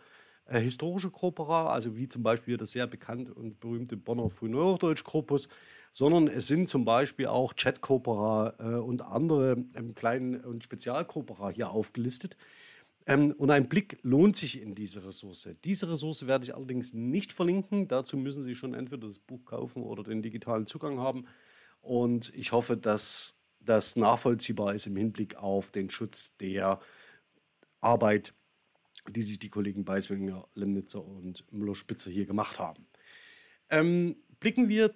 äh, 0.48 0.60
historische 0.60 1.12
Corpora, 1.12 1.72
also 1.72 1.96
wie 1.98 2.10
zum 2.10 2.24
Beispiel 2.24 2.58
das 2.58 2.72
sehr 2.72 2.88
bekannte 2.88 3.34
und 3.34 3.60
berühmte 3.60 3.96
Bonner 3.96 4.30
Frühneuhochdeutsch-Korpus, 4.30 5.48
sondern 5.92 6.28
es 6.28 6.48
sind 6.48 6.70
zum 6.70 6.86
Beispiel 6.86 7.28
auch 7.28 7.54
Chat-Corpora 7.54 8.56
äh, 8.60 8.64
und 8.76 9.02
andere 9.02 9.64
ähm, 9.76 9.96
kleinen 9.96 10.42
und 10.42 10.64
Spezialcorpora 10.64 11.50
hier 11.50 11.72
aufgelistet. 11.72 12.38
Ähm, 13.06 13.34
und 13.38 13.50
ein 13.50 13.68
Blick 13.68 13.98
lohnt 14.04 14.36
sich 14.36 14.62
in 14.62 14.76
diese 14.76 15.06
Ressource. 15.06 15.50
Diese 15.64 15.90
Ressource 15.90 16.28
werde 16.28 16.46
ich 16.46 16.56
allerdings 16.56 16.94
nicht 16.94 17.34
verlinken. 17.34 17.88
Dazu 17.88 18.18
müssen 18.18 18.44
Sie 18.44 18.56
schon 18.56 18.74
entweder 18.74 19.08
das 19.08 19.20
Buch 19.20 19.46
kaufen 19.46 19.84
oder 19.84 20.04
den 20.04 20.22
digitalen 20.22 20.68
Zugang 20.68 21.00
haben. 21.00 21.26
Und 21.82 22.34
ich 22.36 22.52
hoffe, 22.52 22.78
dass 22.78 23.40
das 23.60 23.96
nachvollziehbar 23.96 24.76
ist 24.76 24.88
im 24.88 24.96
Hinblick 24.96 25.36
auf 25.36 25.72
den 25.72 25.90
Schutz 25.90 26.38
der 26.38 26.80
Arbeit, 27.82 28.34
die 29.10 29.24
sich 29.24 29.40
die 29.40 29.50
Kollegen 29.50 29.86
Beiswinger, 29.86 30.48
Lemnitzer 30.54 31.04
und 31.04 31.52
Müller-Spitzer 31.52 32.12
hier 32.12 32.26
gemacht 32.26 32.60
haben. 32.60 32.86
Ähm, 33.70 34.18
blicken 34.40 34.70
wir 34.70 34.94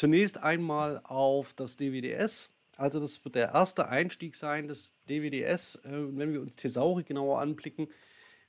zunächst 0.00 0.42
einmal 0.42 1.02
auf 1.04 1.52
das 1.52 1.76
DWDS. 1.76 2.54
Also 2.78 3.00
das 3.00 3.22
wird 3.22 3.34
der 3.34 3.52
erste 3.52 3.88
Einstieg 3.88 4.34
sein, 4.34 4.66
das 4.66 4.96
DWDS. 5.10 5.76
Äh, 5.84 6.16
wenn 6.16 6.32
wir 6.32 6.40
uns 6.40 6.56
Thesauri 6.56 7.02
genauer 7.02 7.38
anblicken, 7.40 7.86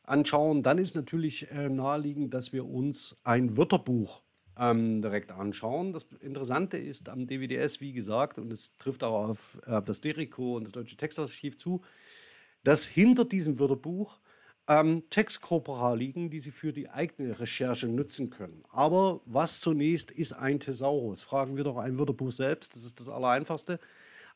anschauen, 0.04 0.64
dann 0.64 0.78
ist 0.78 0.96
natürlich 0.96 1.52
äh, 1.52 1.68
naheliegend, 1.68 2.34
dass 2.34 2.54
wir 2.54 2.66
uns 2.66 3.18
ein 3.26 3.58
Wörterbuch 3.58 4.24
ähm, 4.58 5.02
direkt 5.02 5.34
anschauen. 5.34 5.92
Das 5.92 6.04
Interessante 6.22 6.78
ist 6.78 7.10
am 7.10 7.28
DWDS, 7.28 7.82
wie 7.82 7.92
gesagt, 7.92 8.40
und 8.40 8.52
es 8.54 8.78
trifft 8.78 9.04
auch 9.04 9.28
auf 9.28 9.62
äh, 9.66 9.82
das 9.82 10.00
DERICO 10.00 10.56
und 10.56 10.64
das 10.64 10.72
Deutsche 10.72 10.96
Textarchiv 10.96 11.58
zu, 11.58 11.82
dass 12.64 12.86
hinter 12.86 13.26
diesem 13.26 13.60
Wörterbuch 13.60 14.22
ähm, 14.68 15.04
Textkorpora 15.10 15.94
liegen, 15.94 16.30
die 16.30 16.40
Sie 16.40 16.52
für 16.52 16.74
die 16.74 16.90
eigene 16.90 17.40
Recherche 17.40 17.88
nutzen 17.88 18.30
können. 18.30 18.64
Aber 18.70 19.22
was 19.26 19.60
zunächst 19.60 20.12
ist 20.12 20.34
ein 20.34 20.60
Thesaurus? 20.60 21.22
Fragen 21.22 21.58
wir 21.58 21.64
doch 21.64 21.78
ein 21.78 21.98
Wörterbuch 22.00 22.32
selbst, 22.32 22.76
das 22.76 22.86
ist 22.86 23.00
das 23.00 23.10
Allereinfachste. 23.10 23.80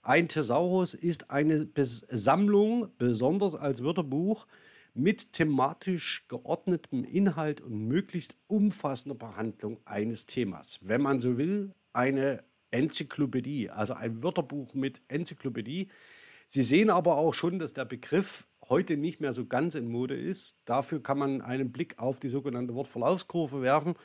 Ein 0.01 0.27
Thesaurus 0.27 0.93
ist 0.93 1.31
eine 1.31 1.67
Sammlung, 1.75 2.89
besonders 2.97 3.55
als 3.55 3.83
Wörterbuch, 3.83 4.45
mit 4.93 5.33
thematisch 5.33 6.25
geordnetem 6.29 7.03
Inhalt 7.03 7.59
und 7.59 7.87
möglichst 7.87 8.35
umfassender 8.47 9.15
Behandlung 9.15 9.77
eines 9.85 10.25
Themas. 10.25 10.79
Wenn 10.81 11.01
man 11.01 11.21
so 11.21 11.37
will, 11.37 11.73
eine 11.91 12.43
Enzyklopädie, 12.71 13.69
also 13.69 13.93
ein 13.93 14.21
Wörterbuch 14.23 14.73
mit 14.73 15.01
Enzyklopädie. 15.07 15.89
Sie 16.45 16.63
sehen 16.63 16.89
aber 16.89 17.17
auch 17.17 17.33
schon, 17.33 17.57
dass 17.57 17.73
der 17.73 17.85
Begriff 17.85 18.47
heute 18.69 18.97
nicht 18.97 19.21
mehr 19.21 19.33
so 19.33 19.45
ganz 19.45 19.75
in 19.75 19.87
Mode 19.87 20.15
ist. 20.15 20.61
Dafür 20.65 21.01
kann 21.01 21.17
man 21.17 21.41
einen 21.41 21.71
Blick 21.71 21.99
auf 21.99 22.19
die 22.19 22.29
sogenannte 22.29 22.73
Wortverlaufskurve 22.73 23.61
werfen. 23.61 23.95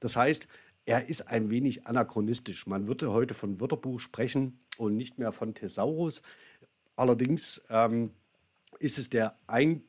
Das 0.00 0.16
heißt, 0.16 0.48
er 0.84 1.08
ist 1.08 1.22
ein 1.22 1.50
wenig 1.50 1.86
anachronistisch. 1.86 2.66
Man 2.66 2.86
würde 2.86 3.12
heute 3.12 3.34
von 3.34 3.60
Wörterbuch 3.60 3.98
sprechen 3.98 4.60
und 4.76 4.96
nicht 4.96 5.18
mehr 5.18 5.32
von 5.32 5.54
Thesaurus. 5.54 6.22
Allerdings 6.94 7.62
ähm, 7.70 8.10
ist 8.78 8.98
es 8.98 9.10
der, 9.10 9.36
ein, 9.46 9.82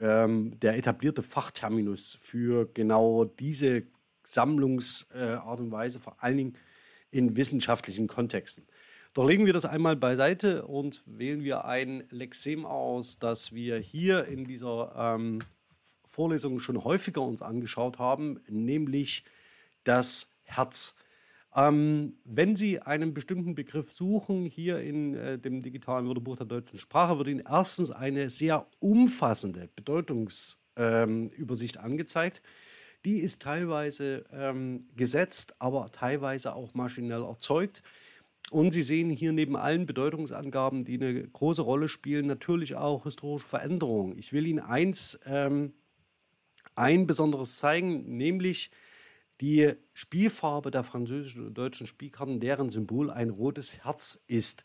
ähm, 0.00 0.58
der 0.60 0.76
etablierte 0.76 1.22
Fachterminus 1.22 2.18
für 2.20 2.68
genau 2.72 3.24
diese 3.24 3.82
Sammlungsart 4.22 5.58
äh, 5.58 5.62
und 5.62 5.72
Weise, 5.72 6.00
vor 6.00 6.22
allen 6.22 6.36
Dingen 6.36 6.56
in 7.10 7.36
wissenschaftlichen 7.36 8.06
Kontexten. 8.06 8.64
Doch 9.14 9.26
legen 9.28 9.46
wir 9.46 9.52
das 9.52 9.64
einmal 9.64 9.94
beiseite 9.94 10.66
und 10.66 11.04
wählen 11.06 11.44
wir 11.44 11.64
ein 11.64 12.02
Lexem 12.10 12.66
aus, 12.66 13.20
das 13.20 13.52
wir 13.52 13.78
hier 13.78 14.26
in 14.26 14.44
dieser 14.44 14.92
ähm, 14.96 15.38
Vorlesung 16.04 16.58
schon 16.58 16.82
häufiger 16.82 17.22
uns 17.22 17.40
angeschaut 17.40 18.00
haben, 18.00 18.40
nämlich 18.48 19.22
das 19.84 20.34
Herz. 20.42 20.96
Ähm, 21.54 22.14
wenn 22.24 22.56
Sie 22.56 22.80
einen 22.80 23.14
bestimmten 23.14 23.54
Begriff 23.54 23.92
suchen, 23.92 24.46
hier 24.46 24.80
in 24.80 25.14
äh, 25.14 25.38
dem 25.38 25.62
digitalen 25.62 26.08
Wörterbuch 26.08 26.36
der 26.36 26.46
deutschen 26.46 26.80
Sprache, 26.80 27.16
wird 27.16 27.28
Ihnen 27.28 27.44
erstens 27.48 27.92
eine 27.92 28.30
sehr 28.30 28.66
umfassende 28.80 29.68
Bedeutungsübersicht 29.76 31.76
ähm, 31.76 31.82
angezeigt. 31.82 32.42
Die 33.04 33.20
ist 33.20 33.42
teilweise 33.42 34.24
ähm, 34.32 34.88
gesetzt, 34.96 35.54
aber 35.60 35.92
teilweise 35.92 36.56
auch 36.56 36.74
maschinell 36.74 37.22
erzeugt. 37.22 37.84
Und 38.50 38.72
Sie 38.72 38.82
sehen 38.82 39.10
hier 39.10 39.32
neben 39.32 39.56
allen 39.56 39.86
Bedeutungsangaben, 39.86 40.84
die 40.84 40.94
eine 40.94 41.26
große 41.26 41.62
Rolle 41.62 41.88
spielen, 41.88 42.26
natürlich 42.26 42.76
auch 42.76 43.04
historische 43.04 43.46
Veränderungen. 43.46 44.18
Ich 44.18 44.32
will 44.32 44.46
Ihnen 44.46 44.60
eins, 44.60 45.18
ähm, 45.24 45.72
ein 46.76 47.06
besonderes 47.06 47.58
zeigen, 47.58 48.16
nämlich 48.16 48.70
die 49.40 49.72
Spielfarbe 49.92 50.70
der 50.70 50.84
französischen 50.84 51.46
und 51.46 51.54
deutschen 51.54 51.86
Spielkarten, 51.86 52.40
deren 52.40 52.70
Symbol 52.70 53.10
ein 53.10 53.30
rotes 53.30 53.84
Herz 53.84 54.22
ist. 54.26 54.64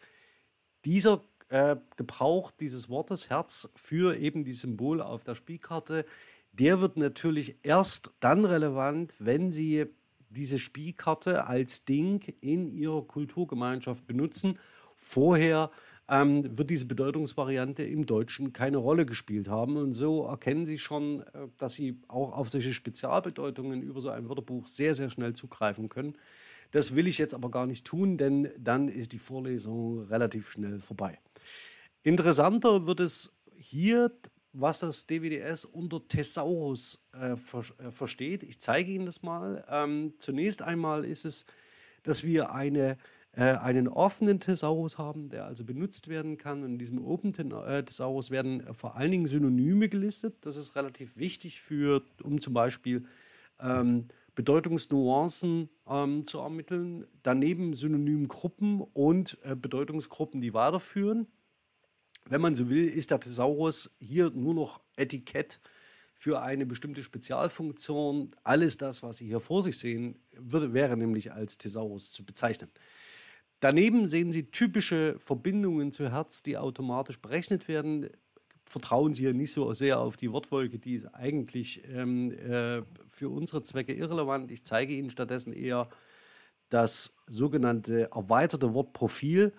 Dieser 0.86 1.24
äh, 1.50 1.78
Gebrauch 1.98 2.52
dieses 2.52 2.90
Wortes 2.90 3.30
Herz 3.30 3.70
für 3.76 4.18
eben 4.18 4.44
die 4.44 4.54
Symbole 4.54 5.06
auf 5.06 5.24
der 5.24 5.36
Spielkarte, 5.36 6.06
der 6.52 6.82
wird 6.82 6.98
natürlich 6.98 7.56
erst 7.64 8.14
dann 8.20 8.46
relevant, 8.46 9.16
wenn 9.20 9.52
Sie 9.52 9.88
diese 10.30 10.60
Spielkarte 10.60 11.48
als 11.48 11.86
Ding 11.86 12.22
in 12.42 12.70
Ihrer 12.70 13.04
Kulturgemeinschaft 13.04 14.06
benutzen. 14.08 14.60
Vorher 14.96 15.72
ähm, 16.10 16.58
wird 16.58 16.70
diese 16.70 16.86
Bedeutungsvariante 16.86 17.84
im 17.84 18.06
Deutschen 18.06 18.52
keine 18.52 18.78
Rolle 18.78 19.06
gespielt 19.06 19.48
haben. 19.48 19.78
Und 19.78 19.94
so 19.94 20.26
erkennen 20.26 20.66
Sie 20.66 20.78
schon, 20.78 21.22
äh, 21.22 21.48
dass 21.58 21.76
Sie 21.76 22.02
auch 22.08 22.34
auf 22.38 22.50
solche 22.50 22.74
Spezialbedeutungen 22.74 23.82
über 23.82 24.02
so 24.02 24.10
ein 24.10 24.28
Wörterbuch 24.28 24.68
sehr, 24.68 24.96
sehr 24.96 25.10
schnell 25.10 25.34
zugreifen 25.34 25.90
können. 25.90 26.16
Das 26.72 26.96
will 26.96 27.08
ich 27.08 27.18
jetzt 27.18 27.34
aber 27.34 27.50
gar 27.50 27.66
nicht 27.66 27.86
tun, 27.86 28.18
denn 28.18 28.50
dann 28.58 28.90
ist 28.90 29.14
die 29.14 29.20
Vorlesung 29.20 30.02
relativ 30.08 30.52
schnell 30.52 30.80
vorbei. 30.80 31.18
Interessanter 32.04 32.86
wird 32.86 33.00
es 33.00 33.36
hier, 33.56 34.12
was 34.54 34.80
das 34.80 35.06
DWDS 35.06 35.66
unter 35.66 36.08
Thesaurus 36.08 37.08
äh, 37.14 37.36
ver 37.36 37.64
äh, 37.78 37.92
versteht. 37.92 38.44
Ich 38.44 38.60
zeige 38.60 38.92
Ihnen 38.92 39.06
das 39.06 39.22
mal. 39.22 39.64
Ähm, 39.70 40.14
zunächst 40.20 40.62
einmal 40.62 41.06
ist 41.06 41.26
es, 41.26 41.46
dass 42.04 42.24
wir 42.24 42.54
eine 42.54 42.98
äh, 43.34 43.44
einen 43.44 43.88
offenen 43.88 44.40
Thesaurus 44.40 44.98
haben, 44.98 45.30
der 45.30 45.46
also 45.46 45.64
benutzt 45.64 46.08
werden 46.08 46.38
kann. 46.38 46.64
Und 46.64 46.74
in 46.74 46.80
diesem 46.80 47.06
Open 47.06 47.34
äh, 47.52 47.84
Thesaurus 47.84 48.32
werden 48.32 48.74
vor 48.74 48.96
allen 48.96 49.12
Dingen 49.12 49.28
Synonyme 49.28 49.88
gelistet. 49.88 50.36
Das 50.42 50.58
ist 50.58 50.76
relativ 50.76 51.16
wichtig 51.16 51.62
für, 51.62 52.04
um 52.24 52.42
zum 52.42 52.54
Beispiel 52.54 53.06
ähm, 53.60 54.08
Bedeutungsnuancen 54.36 55.70
ähm, 55.88 56.26
zu 56.26 56.40
ermitteln. 56.40 57.06
Daneben 57.22 57.76
Synonymgruppen 57.76 58.82
und 58.82 59.38
äh, 59.44 59.56
Bedeutungsgruppen, 59.56 60.42
die 60.42 60.54
weiterführen. 60.54 61.28
Wenn 62.30 62.42
man 62.42 62.54
so 62.54 62.70
will, 62.70 62.88
ist 62.88 63.10
der 63.10 63.20
Thesaurus 63.20 63.96
hier 64.00 64.30
nur 64.30 64.54
noch 64.54 64.82
Etikett 64.96 65.60
für 66.14 66.42
eine 66.42 66.68
bestimmte 66.68 67.02
Spezialfunktion. 67.02 68.36
Alles 68.44 68.78
das, 68.78 69.02
was 69.02 69.18
Sie 69.18 69.26
hier 69.26 69.40
vor 69.40 69.64
sich 69.64 69.80
sehen, 69.80 70.20
würde, 70.38 70.74
wäre 70.74 70.96
nämlich 70.96 71.34
als 71.34 71.58
Thesaurus 71.58 72.12
zu 72.12 72.24
bezeichnen. 72.24 72.70
Daneben 73.62 74.06
sehen 74.06 74.32
Sie 74.32 74.52
typische 74.52 75.18
Verbindungen 75.18 75.92
zu 75.92 76.12
Herz, 76.12 76.44
die 76.44 76.56
automatisch 76.58 77.20
berechnet 77.20 77.68
werden. 77.68 78.10
Vertrauen 78.64 79.16
Sie 79.16 79.24
hier 79.24 79.34
nicht 79.34 79.52
so 79.52 79.74
sehr 79.74 80.00
auf 80.00 80.16
die 80.16 80.32
Wortwolke, 80.32 80.78
die 80.78 80.96
ist 80.96 81.08
eigentlich 81.08 81.84
ähm, 81.88 82.32
äh, 82.32 82.84
für 83.08 83.30
unsere 83.30 83.64
Zwecke 83.64 83.94
irrelevant. 83.94 84.52
Ich 84.52 84.66
zeige 84.66 84.94
Ihnen 84.94 85.10
stattdessen 85.10 85.52
eher 85.52 85.90
das 86.70 87.18
sogenannte 87.26 88.12
erweiterte 88.12 88.76
Wortprofil. 88.76 89.52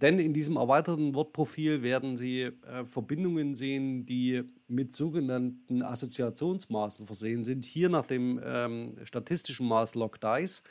Denn 0.00 0.18
in 0.18 0.32
diesem 0.32 0.56
erweiterten 0.56 1.14
Wortprofil 1.14 1.82
werden 1.82 2.16
Sie 2.16 2.42
äh, 2.42 2.84
Verbindungen 2.86 3.54
sehen, 3.54 4.06
die 4.06 4.42
mit 4.66 4.94
sogenannten 4.94 5.82
Assoziationsmaßen 5.82 7.06
versehen 7.06 7.44
sind. 7.44 7.66
Hier 7.66 7.88
nach 7.90 8.06
dem 8.06 8.40
ähm, 8.42 8.96
statistischen 9.04 9.66
Maß 9.68 9.94
Log-Dice. 9.96 10.62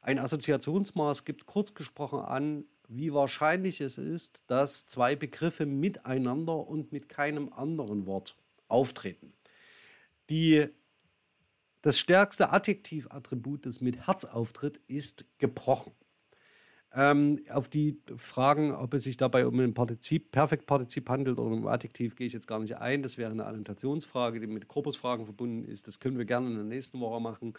Ein 0.00 0.18
Assoziationsmaß 0.18 1.26
gibt 1.26 1.44
kurz 1.44 1.74
gesprochen 1.74 2.20
an, 2.20 2.64
wie 2.88 3.12
wahrscheinlich 3.12 3.80
es 3.82 3.98
ist, 3.98 4.50
dass 4.50 4.86
zwei 4.86 5.14
Begriffe 5.14 5.66
miteinander 5.66 6.66
und 6.66 6.90
mit 6.90 7.08
keinem 7.08 7.52
anderen 7.52 8.06
Wort 8.06 8.36
auftreten. 8.68 9.32
Die, 10.30 10.66
das 11.82 11.98
stärkste 11.98 12.50
Adjektivattribut, 12.50 13.66
das 13.66 13.80
mit 13.80 14.06
Herz 14.06 14.24
auftritt, 14.24 14.80
ist 14.88 15.26
gebrochen. 15.38 15.92
Ähm, 16.92 17.44
auf 17.50 17.68
die 17.68 18.00
Fragen, 18.16 18.72
ob 18.72 18.94
es 18.94 19.04
sich 19.04 19.16
dabei 19.16 19.46
um 19.46 19.58
ein 19.60 19.74
Partizip, 19.74 20.32
Perfektpartizip 20.32 21.08
handelt 21.08 21.38
oder 21.38 21.52
um 21.54 21.66
ein 21.66 21.72
Adjektiv, 21.72 22.16
gehe 22.16 22.26
ich 22.26 22.32
jetzt 22.32 22.48
gar 22.48 22.58
nicht 22.58 22.78
ein. 22.78 23.02
Das 23.02 23.16
wäre 23.16 23.30
eine 23.30 23.46
Annotationsfrage, 23.46 24.40
die 24.40 24.48
mit 24.48 24.66
Korpusfragen 24.66 25.24
verbunden 25.24 25.64
ist. 25.64 25.86
Das 25.86 26.00
können 26.00 26.18
wir 26.18 26.24
gerne 26.24 26.48
in 26.48 26.54
der 26.56 26.64
nächsten 26.64 26.98
Woche 26.98 27.20
machen. 27.20 27.54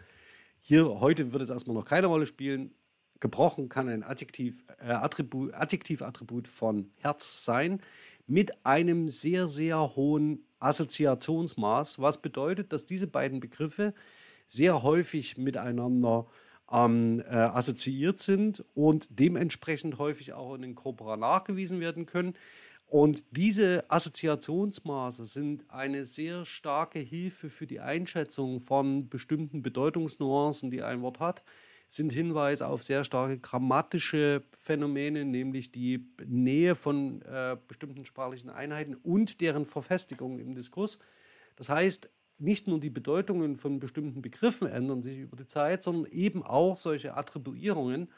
Hier 0.60 1.00
heute 1.00 1.32
wird 1.32 1.44
es 1.44 1.50
erstmal 1.50 1.76
noch 1.76 1.86
keine 1.86 2.08
Rolle 2.08 2.26
spielen. 2.26 2.74
Gebrochen 3.22 3.70
kann 3.70 3.88
ein 3.88 4.04
Adjektiv, 4.04 4.66
äh, 4.80 4.92
Attribut, 4.92 5.54
Adjektivattribut 5.54 6.48
von 6.48 6.92
Herz 6.98 7.46
sein 7.46 7.82
mit 8.28 8.66
einem 8.66 9.08
sehr, 9.08 9.48
sehr 9.48 9.96
hohen 9.96 10.46
Assoziationsmaß, 10.60 12.00
was 12.00 12.22
bedeutet, 12.22 12.74
dass 12.74 12.86
diese 12.86 13.08
beiden 13.08 13.40
Begriffe 13.40 13.94
sehr 14.48 14.84
häufig 14.84 15.38
miteinander 15.38 16.28
ähm, 16.72 17.22
äh, 17.22 17.34
assoziiert 17.34 18.20
sind 18.20 18.64
und 18.74 19.20
dementsprechend 19.20 19.98
häufig 19.98 20.34
auch 20.34 20.56
in 20.56 20.62
den 20.62 20.76
Corpora 20.76 21.18
nachgewiesen 21.18 21.80
werden 21.80 22.06
können. 22.06 22.36
Und 22.88 23.24
diese 23.38 23.90
Assoziationsmaße 23.90 25.26
sind 25.26 25.64
eine 25.70 26.06
sehr 26.06 26.44
starke 26.44 27.00
Hilfe 27.00 27.50
für 27.50 27.66
die 27.66 27.80
Einschätzung 27.80 28.60
von 28.60 29.08
bestimmten 29.08 29.62
Bedeutungsnuancen, 29.62 30.72
die 30.72 30.84
ein 30.84 31.02
Wort 31.02 31.22
hat, 31.22 31.46
sind 31.88 32.12
Hinweise 32.12 32.68
auf 32.68 32.84
sehr 32.84 33.04
starke 33.04 33.38
grammatische 33.38 34.44
Phänomene, 34.58 35.26
nämlich 35.26 35.72
die 35.72 36.06
Nähe 36.26 36.76
von 36.76 37.22
äh, 37.22 37.58
bestimmten 37.68 38.06
sprachlichen 38.06 38.50
Einheiten 38.50 38.96
und 38.96 39.42
deren 39.42 39.66
Verfestigung 39.66 40.40
im 40.40 40.54
Diskurs. 40.54 41.00
Das 41.56 41.70
heißt, 41.70 42.10
nicht 42.42 42.68
nur 42.68 42.80
die 42.80 42.90
Bedeutungen 42.90 43.58
von 43.58 43.80
bestimmten 43.80 44.22
Begriffen 44.22 44.68
ändern 44.68 45.02
sich 45.02 45.20
über 45.20 45.38
die 45.38 45.46
Zeit, 45.46 45.84
sondern 45.84 46.12
eben 46.12 46.44
auch 46.44 46.76
solche 46.78 47.16
Attribuierungen. 47.16 48.10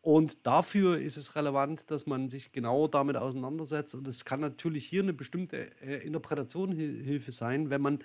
Und 0.00 0.46
dafür 0.46 0.98
ist 0.98 1.16
es 1.16 1.36
relevant, 1.36 1.90
dass 1.90 2.06
man 2.06 2.28
sich 2.28 2.52
genau 2.52 2.88
damit 2.88 3.16
auseinandersetzt. 3.16 3.94
Und 3.94 4.06
es 4.06 4.24
kann 4.24 4.40
natürlich 4.40 4.86
hier 4.86 5.02
eine 5.02 5.12
bestimmte 5.12 5.70
äh, 5.80 6.04
Interpretationshilfe 6.06 7.32
sein, 7.32 7.70
wenn 7.70 7.80
man 7.80 7.98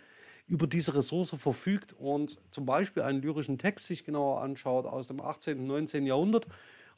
über 0.48 0.68
diese 0.68 0.94
Ressource 0.96 1.36
verfügt 1.38 1.94
und 1.94 2.38
zum 2.52 2.66
Beispiel 2.66 3.04
einen 3.04 3.22
lyrischen 3.22 3.58
Text 3.58 3.88
sich 3.88 4.04
genauer 4.04 4.42
anschaut 4.42 4.86
aus 4.86 5.08
dem 5.08 5.22
18. 5.22 5.60
und 5.60 5.68
19. 5.68 6.06
Jahrhundert 6.06 6.48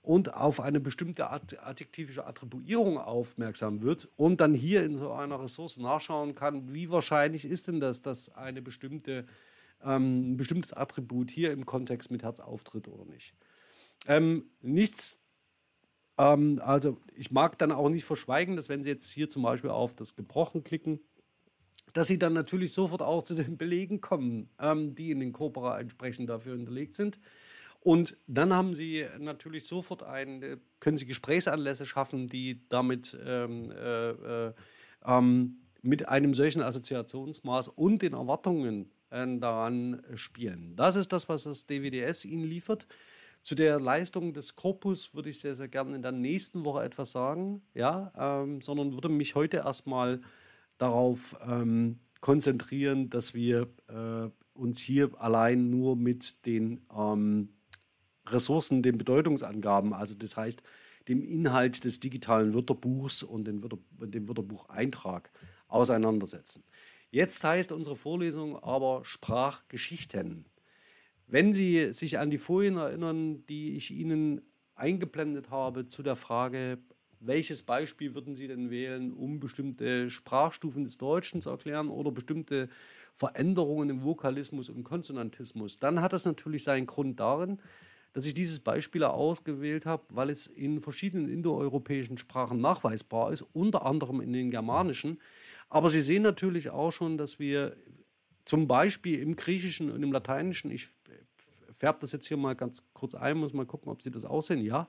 und 0.05 0.33
auf 0.33 0.59
eine 0.59 0.79
bestimmte 0.79 1.29
adjektivische 1.29 2.25
Attribuierung 2.25 2.97
aufmerksam 2.97 3.81
wird 3.81 4.07
und 4.15 4.39
dann 4.39 4.53
hier 4.53 4.83
in 4.83 4.95
so 4.95 5.11
einer 5.11 5.41
Ressource 5.41 5.77
nachschauen 5.77 6.35
kann, 6.35 6.73
wie 6.73 6.89
wahrscheinlich 6.91 7.45
ist 7.45 7.67
denn 7.67 7.79
das, 7.79 8.01
dass 8.01 8.33
eine 8.35 8.61
bestimmte, 8.61 9.25
ähm, 9.83 10.33
ein 10.33 10.37
bestimmtes 10.37 10.73
Attribut 10.73 11.31
hier 11.31 11.51
im 11.51 11.65
Kontext 11.65 12.11
mit 12.11 12.23
Herz 12.23 12.39
auftritt 12.39 12.87
oder 12.87 13.05
nicht. 13.05 13.33
Ähm, 14.07 14.45
nichts, 14.61 15.21
ähm, 16.17 16.61
also 16.63 17.01
ich 17.15 17.31
mag 17.31 17.57
dann 17.57 17.71
auch 17.71 17.89
nicht 17.89 18.05
verschweigen, 18.05 18.55
dass 18.55 18.69
wenn 18.69 18.83
Sie 18.83 18.89
jetzt 18.89 19.11
hier 19.11 19.27
zum 19.27 19.41
Beispiel 19.41 19.71
auf 19.71 19.95
das 19.95 20.15
Gebrochen 20.15 20.63
klicken, 20.63 20.99
dass 21.93 22.07
Sie 22.07 22.19
dann 22.19 22.33
natürlich 22.33 22.73
sofort 22.73 23.01
auch 23.01 23.23
zu 23.23 23.33
den 23.33 23.57
Belegen 23.57 24.01
kommen, 24.01 24.49
ähm, 24.59 24.93
die 24.93 25.11
in 25.11 25.19
den 25.19 25.33
Corpora 25.33 25.79
entsprechend 25.79 26.29
dafür 26.29 26.55
hinterlegt 26.55 26.93
sind. 26.93 27.19
Und 27.85 28.17
dann 28.25 28.51
haben 28.51 28.73
Sie 28.73 29.05
natürlich 29.19 29.67
sofort 29.67 30.01
ein, 30.01 30.41
äh, 30.41 30.57
können 30.79 30.97
Sie 30.97 31.05
Gesprächsanlässe 31.05 31.85
schaffen, 31.85 32.27
die 32.27 32.67
damit 32.67 33.15
ähm, 33.23 33.69
äh, 33.69 34.09
äh, 34.47 34.53
ähm, 35.05 35.57
mit 35.83 36.09
einem 36.09 36.33
solchen 36.33 36.63
Assoziationsmaß 36.63 37.67
und 37.67 38.01
den 38.01 38.13
Erwartungen 38.13 38.89
äh, 39.11 39.27
daran 39.37 40.01
spielen. 40.15 40.75
Das 40.75 40.95
ist 40.95 41.13
das, 41.13 41.29
was 41.29 41.43
das 41.43 41.67
DWDS 41.67 42.25
Ihnen 42.25 42.43
liefert. 42.43 42.87
Zu 43.43 43.53
der 43.53 43.79
Leistung 43.79 44.33
des 44.33 44.55
Korpus 44.55 45.13
würde 45.13 45.29
ich 45.29 45.39
sehr, 45.39 45.55
sehr 45.55 45.67
gerne 45.67 45.95
in 45.95 46.01
der 46.01 46.11
nächsten 46.11 46.65
Woche 46.65 46.83
etwas 46.83 47.11
sagen, 47.11 47.61
ja, 47.75 48.11
ähm, 48.17 48.61
sondern 48.61 48.93
würde 48.93 49.09
mich 49.09 49.35
heute 49.35 49.57
erstmal 49.57 50.21
darauf 50.79 51.37
ähm, 51.47 51.99
konzentrieren, 52.19 53.11
dass 53.11 53.35
wir 53.35 53.67
äh, 53.89 54.31
uns 54.55 54.79
hier 54.79 55.11
allein 55.21 55.69
nur 55.69 55.95
mit 55.95 56.47
den 56.47 56.81
ähm, 56.91 57.49
Ressourcen, 58.27 58.81
den 58.81 58.97
Bedeutungsangaben, 58.97 59.93
also 59.93 60.15
das 60.15 60.37
heißt 60.37 60.63
dem 61.07 61.23
Inhalt 61.23 61.83
des 61.83 61.99
digitalen 61.99 62.53
Wörterbuchs 62.53 63.23
und 63.23 63.45
dem, 63.45 63.61
Wörter, 63.61 63.77
dem 63.99 64.27
Wörterbucheintrag 64.27 65.29
auseinandersetzen. 65.67 66.63
Jetzt 67.11 67.43
heißt 67.43 67.71
unsere 67.71 67.95
Vorlesung 67.95 68.61
aber 68.61 69.05
Sprachgeschichten. 69.05 70.45
Wenn 71.27 71.53
Sie 71.53 71.93
sich 71.93 72.19
an 72.19 72.29
die 72.29 72.37
Folien 72.37 72.77
erinnern, 72.77 73.45
die 73.47 73.75
ich 73.75 73.91
Ihnen 73.91 74.41
eingeblendet 74.75 75.49
habe 75.49 75.87
zu 75.87 76.03
der 76.03 76.15
Frage, 76.15 76.79
welches 77.19 77.63
Beispiel 77.63 78.13
würden 78.13 78.35
Sie 78.35 78.47
denn 78.47 78.69
wählen, 78.69 79.13
um 79.13 79.39
bestimmte 79.39 80.09
Sprachstufen 80.09 80.83
des 80.83 80.97
Deutschen 80.97 81.41
zu 81.41 81.49
erklären 81.49 81.89
oder 81.89 82.11
bestimmte 82.11 82.69
Veränderungen 83.13 83.89
im 83.89 84.03
Vokalismus 84.03 84.69
und 84.69 84.83
Konsonantismus, 84.83 85.79
dann 85.79 86.01
hat 86.01 86.13
das 86.13 86.25
natürlich 86.25 86.63
seinen 86.63 86.85
Grund 86.85 87.19
darin, 87.19 87.59
dass 88.15 88.25
ich 88.25 88.33
dieses 88.33 88.61
Beispiel 88.61 89.03
ausgewählt 89.03 89.85
habe, 89.85 90.03
weil 90.07 90.29
es 90.29 90.47
in 90.47 90.79
verschiedenen 90.79 91.27
indoeuropäischen 91.27 92.17
Sprachen 92.17 92.61
nachweisbar 92.61 93.33
ist, 93.33 93.41
unter 93.51 93.85
anderem 93.85 94.21
in 94.21 94.31
den 94.31 94.51
germanischen. 94.51 95.19
Aber 95.67 95.89
Sie 95.89 96.01
sehen 96.01 96.23
natürlich 96.23 96.69
auch 96.69 96.91
schon, 96.91 97.17
dass 97.17 97.39
wir 97.39 97.75
zum 98.45 98.69
Beispiel 98.69 99.19
im 99.19 99.35
Griechischen 99.35 99.91
und 99.91 100.01
im 100.01 100.13
Lateinischen, 100.13 100.71
ich 100.71 100.87
färbe 101.73 101.99
das 101.99 102.13
jetzt 102.13 102.27
hier 102.27 102.37
mal 102.37 102.55
ganz 102.55 102.83
kurz 102.93 103.15
ein, 103.15 103.35
muss 103.35 103.51
mal 103.51 103.65
gucken, 103.65 103.91
ob 103.91 104.01
Sie 104.01 104.11
das 104.11 104.23
aussehen, 104.23 104.63
ja, 104.63 104.87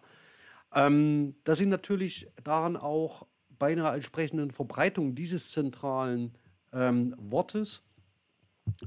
ähm, 0.73 1.35
dass 1.43 1.59
Sie 1.59 1.67
natürlich 1.67 2.29
daran 2.45 2.77
auch 2.77 3.27
bei 3.59 3.73
einer 3.73 3.93
entsprechenden 3.93 4.53
Verbreitung 4.53 5.17
dieses 5.17 5.51
zentralen 5.51 6.39
ähm, 6.73 7.13
Wortes 7.19 7.86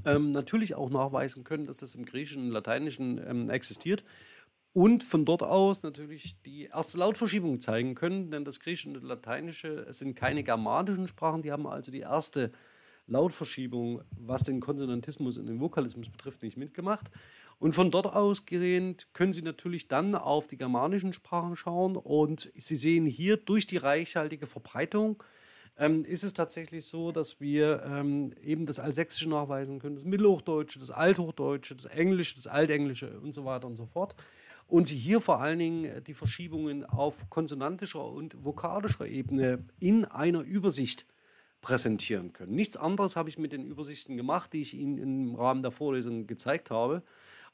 ähm, 0.04 0.32
natürlich 0.32 0.74
auch 0.74 0.90
nachweisen 0.90 1.44
können, 1.44 1.66
dass 1.66 1.78
das 1.78 1.94
im 1.94 2.04
Griechischen 2.04 2.44
und 2.44 2.50
Lateinischen 2.50 3.20
ähm, 3.26 3.50
existiert. 3.50 4.04
Und 4.72 5.02
von 5.02 5.24
dort 5.24 5.42
aus 5.42 5.82
natürlich 5.82 6.40
die 6.42 6.66
erste 6.66 6.98
Lautverschiebung 6.98 7.60
zeigen 7.60 7.94
können, 7.94 8.30
denn 8.30 8.44
das 8.44 8.60
Griechische 8.60 8.90
und 8.90 9.02
Lateinische 9.02 9.86
sind 9.90 10.14
keine 10.14 10.44
germanischen 10.44 11.08
Sprachen, 11.08 11.42
die 11.42 11.50
haben 11.50 11.66
also 11.66 11.90
die 11.90 12.00
erste 12.00 12.52
Lautverschiebung, 13.08 14.02
was 14.12 14.44
den 14.44 14.60
Konsonantismus 14.60 15.38
und 15.38 15.46
den 15.46 15.60
Vokalismus 15.60 16.08
betrifft, 16.08 16.42
nicht 16.42 16.56
mitgemacht. 16.56 17.10
Und 17.58 17.74
von 17.74 17.90
dort 17.90 18.06
aus 18.06 18.46
gehend 18.46 19.08
können 19.12 19.32
Sie 19.32 19.42
natürlich 19.42 19.88
dann 19.88 20.14
auf 20.14 20.46
die 20.46 20.56
germanischen 20.56 21.12
Sprachen 21.12 21.56
schauen 21.56 21.96
und 21.96 22.50
Sie 22.54 22.76
sehen 22.76 23.06
hier 23.06 23.36
durch 23.36 23.66
die 23.66 23.76
reichhaltige 23.76 24.46
Verbreitung 24.46 25.22
ähm, 25.78 26.04
ist 26.04 26.24
es 26.24 26.32
tatsächlich 26.32 26.84
so, 26.84 27.12
dass 27.12 27.40
wir 27.40 27.82
ähm, 27.84 28.32
eben 28.42 28.66
das 28.66 28.78
Altsächsische 28.78 29.28
nachweisen 29.28 29.78
können, 29.78 29.94
das 29.94 30.04
Mittelhochdeutsche, 30.04 30.78
das 30.78 30.90
Althochdeutsche, 30.90 31.74
das 31.74 31.86
Englische, 31.86 32.36
das 32.36 32.46
Altenglische 32.46 33.18
und 33.20 33.32
so 33.32 33.44
weiter 33.44 33.66
und 33.66 33.76
so 33.76 33.86
fort. 33.86 34.14
Und 34.66 34.86
Sie 34.86 34.96
hier 34.96 35.20
vor 35.20 35.40
allen 35.40 35.58
Dingen 35.58 35.84
äh, 35.84 36.02
die 36.02 36.14
Verschiebungen 36.14 36.84
auf 36.84 37.28
konsonantischer 37.28 38.04
und 38.04 38.44
vokalischer 38.44 39.06
Ebene 39.06 39.64
in 39.80 40.04
einer 40.04 40.42
Übersicht 40.42 41.06
präsentieren 41.60 42.32
können. 42.32 42.54
Nichts 42.54 42.76
anderes 42.76 43.16
habe 43.16 43.28
ich 43.28 43.38
mit 43.38 43.52
den 43.52 43.66
Übersichten 43.66 44.16
gemacht, 44.16 44.52
die 44.52 44.62
ich 44.62 44.74
Ihnen 44.74 44.98
im 44.98 45.34
Rahmen 45.34 45.62
der 45.62 45.72
Vorlesung 45.72 46.26
gezeigt 46.26 46.70
habe. 46.70 47.02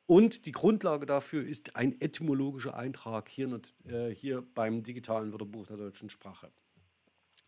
Und 0.06 0.46
die 0.46 0.52
Grundlage 0.52 1.04
dafür 1.04 1.44
ist 1.44 1.74
ein 1.74 2.00
etymologischer 2.00 2.76
Eintrag 2.76 3.28
hier, 3.28 3.60
äh, 3.88 4.10
hier 4.10 4.44
beim 4.54 4.82
digitalen 4.82 5.32
Wörterbuch 5.32 5.66
der 5.66 5.78
deutschen 5.78 6.10
Sprache. 6.10 6.50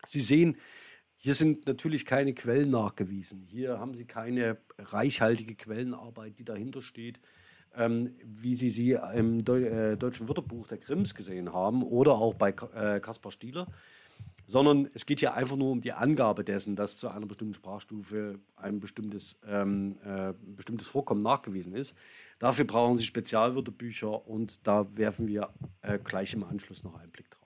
Sie 0.05 0.21
sehen, 0.21 0.57
hier 1.21 1.35
sind 1.35 1.67
natürlich 1.67 2.05
keine 2.05 2.33
Quellen 2.33 2.71
nachgewiesen. 2.71 3.43
Hier 3.45 3.77
haben 3.79 3.93
Sie 3.93 4.05
keine 4.05 4.57
reichhaltige 4.77 5.55
Quellenarbeit, 5.55 6.39
die 6.39 6.45
dahinter 6.45 6.81
steht, 6.81 7.19
ähm, 7.75 8.15
wie 8.23 8.55
Sie 8.55 8.69
sie 8.69 8.97
im 9.13 9.43
Deu 9.43 9.63
äh, 9.63 9.97
deutschen 9.97 10.29
Wörterbuch 10.29 10.67
der 10.67 10.77
Grimms 10.77 11.15
gesehen 11.15 11.51
haben 11.51 11.83
oder 11.83 12.13
auch 12.13 12.35
bei 12.35 12.51
äh, 12.51 13.01
Kaspar 13.01 13.33
Stieler, 13.33 13.67
sondern 14.47 14.89
es 14.93 15.05
geht 15.05 15.19
hier 15.19 15.33
einfach 15.33 15.57
nur 15.57 15.71
um 15.71 15.81
die 15.81 15.91
Angabe 15.91 16.45
dessen, 16.45 16.77
dass 16.77 16.97
zu 16.97 17.09
einer 17.09 17.25
bestimmten 17.25 17.53
Sprachstufe 17.53 18.39
ein 18.55 18.79
bestimmtes, 18.79 19.41
ähm, 19.45 19.97
äh, 20.05 20.33
bestimmtes 20.55 20.87
Vorkommen 20.87 21.21
nachgewiesen 21.21 21.75
ist. 21.75 21.97
Dafür 22.39 22.63
brauchen 22.63 22.97
Sie 22.97 23.03
Spezialwörterbücher 23.03 24.25
und 24.25 24.65
da 24.65 24.87
werfen 24.95 25.27
wir 25.27 25.49
äh, 25.81 25.99
gleich 25.99 26.33
im 26.33 26.45
Anschluss 26.45 26.85
noch 26.85 26.95
einen 26.95 27.11
Blick 27.11 27.29
drauf. 27.29 27.38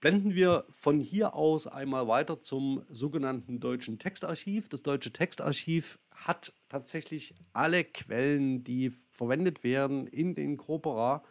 Blenden 0.00 0.34
wir 0.34 0.64
von 0.70 1.00
hier 1.00 1.34
aus 1.34 1.66
einmal 1.66 2.06
weiter 2.06 2.40
zum 2.40 2.82
sogenannten 2.88 3.60
Deutschen 3.60 3.98
Textarchiv. 3.98 4.68
Das 4.68 4.82
Deutsche 4.82 5.12
Textarchiv 5.12 5.98
hat 6.12 6.52
tatsächlich 6.68 7.34
alle 7.52 7.84
Quellen, 7.84 8.64
die 8.64 8.90
verwendet 9.10 9.64
werden 9.64 10.06
in 10.06 10.34
den 10.34 10.56
Corpora, 10.56 11.22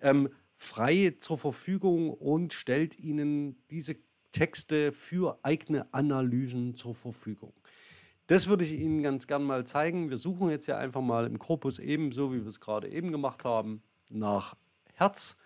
ähm, 0.00 0.28
frei 0.54 1.14
zur 1.18 1.38
Verfügung 1.38 2.10
und 2.10 2.52
stellt 2.52 2.98
Ihnen 2.98 3.56
diese 3.70 3.96
Texte 4.32 4.92
für 4.92 5.38
eigene 5.42 5.92
Analysen 5.92 6.76
zur 6.76 6.94
Verfügung. 6.94 7.52
Das 8.26 8.46
würde 8.46 8.64
ich 8.64 8.72
Ihnen 8.72 9.02
ganz 9.02 9.26
gern 9.26 9.42
mal 9.42 9.66
zeigen. 9.66 10.10
Wir 10.10 10.18
suchen 10.18 10.50
jetzt 10.50 10.66
ja 10.66 10.76
einfach 10.76 11.00
mal 11.00 11.26
im 11.26 11.38
Korpus 11.38 11.78
ebenso, 11.78 12.32
wie 12.32 12.40
wir 12.40 12.46
es 12.46 12.60
gerade 12.60 12.88
eben 12.88 13.10
gemacht 13.10 13.44
haben, 13.44 13.82
nach 14.10 14.54
Herz 14.94 15.36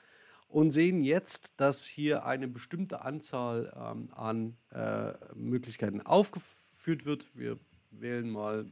und 0.53 0.71
sehen 0.71 1.03
jetzt, 1.03 1.59
dass 1.61 1.87
hier 1.87 2.27
eine 2.27 2.47
bestimmte 2.47 3.01
Anzahl 3.03 3.73
ähm, 3.75 4.11
an 4.13 4.59
äh, 4.71 5.15
Möglichkeiten 5.35 6.03
aufgeführt 6.03 7.07
wird. 7.07 7.35
Wir 7.35 7.59
wählen 7.91 8.29
mal, 8.29 8.67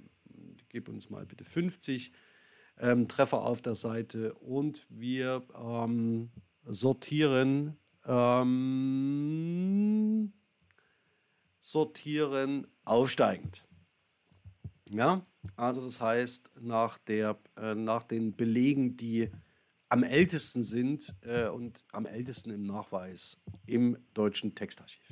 gib 0.68 0.90
uns 0.90 1.08
mal 1.08 1.24
bitte 1.24 1.44
50 1.44 2.12
ähm, 2.78 3.08
Treffer 3.08 3.42
auf 3.42 3.62
der 3.62 3.76
Seite 3.76 4.34
und 4.34 4.86
wir 4.90 5.42
ähm, 5.54 6.30
sortieren, 6.66 7.78
ähm, 8.04 9.14
sortieren 11.58 12.66
aufsteigend. 12.84 13.66
Ja, 14.86 15.24
also 15.56 15.82
das 15.82 15.98
heißt, 16.02 16.52
nach, 16.60 16.98
der, 16.98 17.38
äh, 17.56 17.74
nach 17.74 18.02
den 18.02 18.36
Belegen, 18.36 18.98
die 18.98 19.30
am 19.90 20.04
ältesten 20.04 20.62
sind 20.62 21.14
äh, 21.22 21.48
und 21.48 21.84
am 21.92 22.06
ältesten 22.06 22.50
im 22.50 22.62
Nachweis 22.62 23.42
im 23.66 23.98
deutschen 24.14 24.54
Textarchiv. 24.54 25.02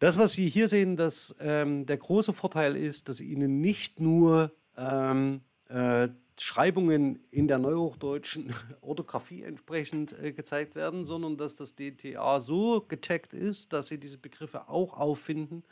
Das, 0.00 0.18
was 0.18 0.32
Sie 0.32 0.48
hier 0.48 0.68
sehen, 0.68 0.96
dass 0.96 1.34
ähm, 1.40 1.86
der 1.86 1.96
große 1.96 2.32
Vorteil 2.32 2.76
ist, 2.76 3.08
dass 3.08 3.20
Ihnen 3.20 3.60
nicht 3.60 4.00
nur 4.00 4.52
ähm, 4.76 5.40
äh, 5.68 6.08
Schreibungen 6.36 7.20
in 7.30 7.48
der 7.48 7.58
neuhochdeutschen 7.58 8.54
Orthographie 8.80 9.42
entsprechend 9.42 10.12
äh, 10.20 10.32
gezeigt 10.32 10.74
werden, 10.74 11.04
sondern 11.04 11.36
dass 11.36 11.56
das 11.56 11.74
DTA 11.74 12.40
so 12.40 12.84
getaggt 12.86 13.32
ist, 13.32 13.72
dass 13.72 13.88
Sie 13.88 13.98
diese 13.98 14.18
Begriffe 14.18 14.68
auch 14.68 14.94
auffinden, 14.94 15.64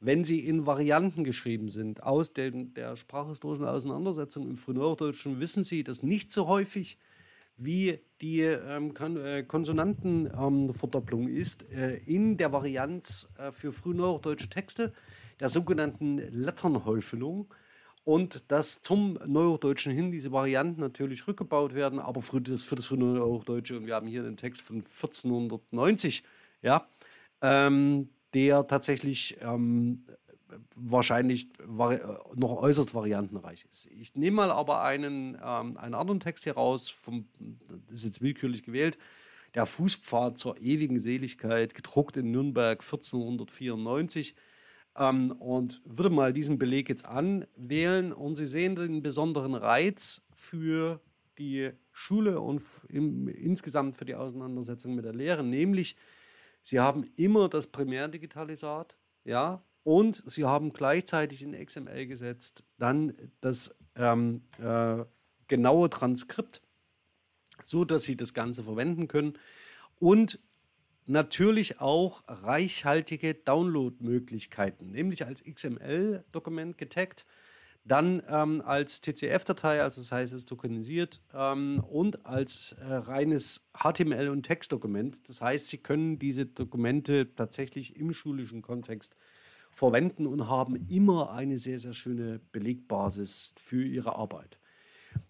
wenn 0.00 0.24
sie 0.24 0.40
in 0.40 0.66
Varianten 0.66 1.24
geschrieben 1.24 1.68
sind. 1.68 2.02
Aus 2.02 2.32
den, 2.32 2.74
der 2.74 2.96
sprachhistorischen 2.96 3.66
Auseinandersetzung 3.66 4.48
im 4.48 4.56
Frühneuhochdeutschen 4.56 5.40
wissen 5.40 5.64
Sie, 5.64 5.82
dass 5.82 6.02
nicht 6.02 6.30
so 6.30 6.46
häufig 6.46 6.98
wie 7.56 7.98
die 8.20 8.42
ähm, 8.42 8.94
äh, 9.16 9.42
Konsonantenverdopplung 9.42 11.28
ähm, 11.28 11.36
ist 11.36 11.70
äh, 11.72 11.96
in 12.06 12.36
der 12.36 12.52
Varianz 12.52 13.32
äh, 13.36 13.50
für 13.50 13.72
frühneuhochdeutsche 13.72 14.48
Texte, 14.48 14.92
der 15.40 15.48
sogenannten 15.48 16.18
Letternhäufelung. 16.18 17.52
Und 18.04 18.50
dass 18.50 18.80
zum 18.80 19.18
Neuhochdeutschen 19.26 19.92
hin 19.92 20.10
diese 20.10 20.32
Varianten 20.32 20.80
natürlich 20.80 21.26
rückgebaut 21.26 21.74
werden, 21.74 21.98
aber 21.98 22.22
für 22.22 22.40
das, 22.40 22.62
für 22.62 22.76
das 22.76 22.86
Frühneuhochdeutsche, 22.86 23.76
und 23.76 23.86
wir 23.86 23.96
haben 23.96 24.06
hier 24.06 24.24
einen 24.24 24.38
Text 24.38 24.62
von 24.62 24.76
1490, 24.76 26.22
ja, 26.62 26.88
ähm, 27.42 28.08
der 28.34 28.66
tatsächlich 28.66 29.36
ähm, 29.40 30.04
wahrscheinlich 30.74 31.48
noch 31.66 32.62
äußerst 32.62 32.94
variantenreich 32.94 33.66
ist. 33.70 33.86
Ich 33.86 34.14
nehme 34.14 34.36
mal 34.36 34.50
aber 34.50 34.82
einen, 34.82 35.36
ähm, 35.42 35.76
einen 35.76 35.94
anderen 35.94 36.20
Text 36.20 36.44
hier 36.44 36.54
raus, 36.54 36.88
vom, 36.88 37.28
das 37.88 37.98
ist 37.98 38.04
jetzt 38.04 38.22
willkürlich 38.22 38.62
gewählt, 38.62 38.98
der 39.54 39.66
Fußpfad 39.66 40.38
zur 40.38 40.58
ewigen 40.58 40.98
Seligkeit, 40.98 41.74
gedruckt 41.74 42.16
in 42.16 42.30
Nürnberg 42.30 42.80
1494. 42.80 44.34
Ähm, 44.96 45.32
und 45.32 45.80
würde 45.84 46.10
mal 46.10 46.32
diesen 46.32 46.58
Beleg 46.58 46.88
jetzt 46.88 47.04
anwählen 47.04 48.12
und 48.12 48.36
Sie 48.36 48.46
sehen 48.46 48.76
den 48.76 49.02
besonderen 49.02 49.54
Reiz 49.54 50.26
für 50.34 51.00
die 51.38 51.70
Schule 51.92 52.40
und 52.40 52.62
im, 52.88 53.28
insgesamt 53.28 53.96
für 53.96 54.04
die 54.04 54.14
Auseinandersetzung 54.14 54.94
mit 54.94 55.04
der 55.04 55.14
Lehre, 55.14 55.44
nämlich 55.44 55.96
Sie 56.68 56.80
haben 56.80 57.10
immer 57.16 57.48
das 57.48 57.66
Primärdigitalisat, 57.68 58.98
ja, 59.24 59.64
und 59.84 60.22
Sie 60.26 60.44
haben 60.44 60.74
gleichzeitig 60.74 61.42
in 61.42 61.54
XML 61.54 62.06
gesetzt 62.06 62.66
dann 62.76 63.14
das 63.40 63.74
ähm, 63.96 64.42
äh, 64.58 65.02
genaue 65.46 65.88
Transkript, 65.88 66.60
so 67.62 67.86
dass 67.86 68.02
Sie 68.04 68.18
das 68.18 68.34
Ganze 68.34 68.64
verwenden 68.64 69.08
können 69.08 69.38
und 69.98 70.40
natürlich 71.06 71.80
auch 71.80 72.22
reichhaltige 72.26 73.32
Download-Möglichkeiten, 73.32 74.90
nämlich 74.90 75.24
als 75.24 75.42
XML-Dokument 75.42 76.76
getaggt 76.76 77.24
dann 77.84 78.22
ähm, 78.28 78.62
als 78.64 79.00
TCF-Datei, 79.00 79.82
also 79.82 80.00
das 80.00 80.12
heißt, 80.12 80.32
es 80.32 80.40
ist 80.40 80.48
tokenisiert 80.48 81.22
ähm, 81.32 81.82
und 81.88 82.26
als 82.26 82.72
äh, 82.72 82.84
reines 82.84 83.68
HTML- 83.72 84.28
und 84.28 84.42
Textdokument. 84.42 85.28
Das 85.28 85.40
heißt, 85.40 85.68
Sie 85.68 85.78
können 85.78 86.18
diese 86.18 86.46
Dokumente 86.46 87.34
tatsächlich 87.34 87.96
im 87.96 88.12
schulischen 88.12 88.62
Kontext 88.62 89.16
verwenden 89.70 90.26
und 90.26 90.48
haben 90.48 90.76
immer 90.88 91.32
eine 91.32 91.58
sehr, 91.58 91.78
sehr 91.78 91.92
schöne 91.92 92.40
Belegbasis 92.52 93.54
für 93.56 93.84
Ihre 93.84 94.16
Arbeit. 94.16 94.58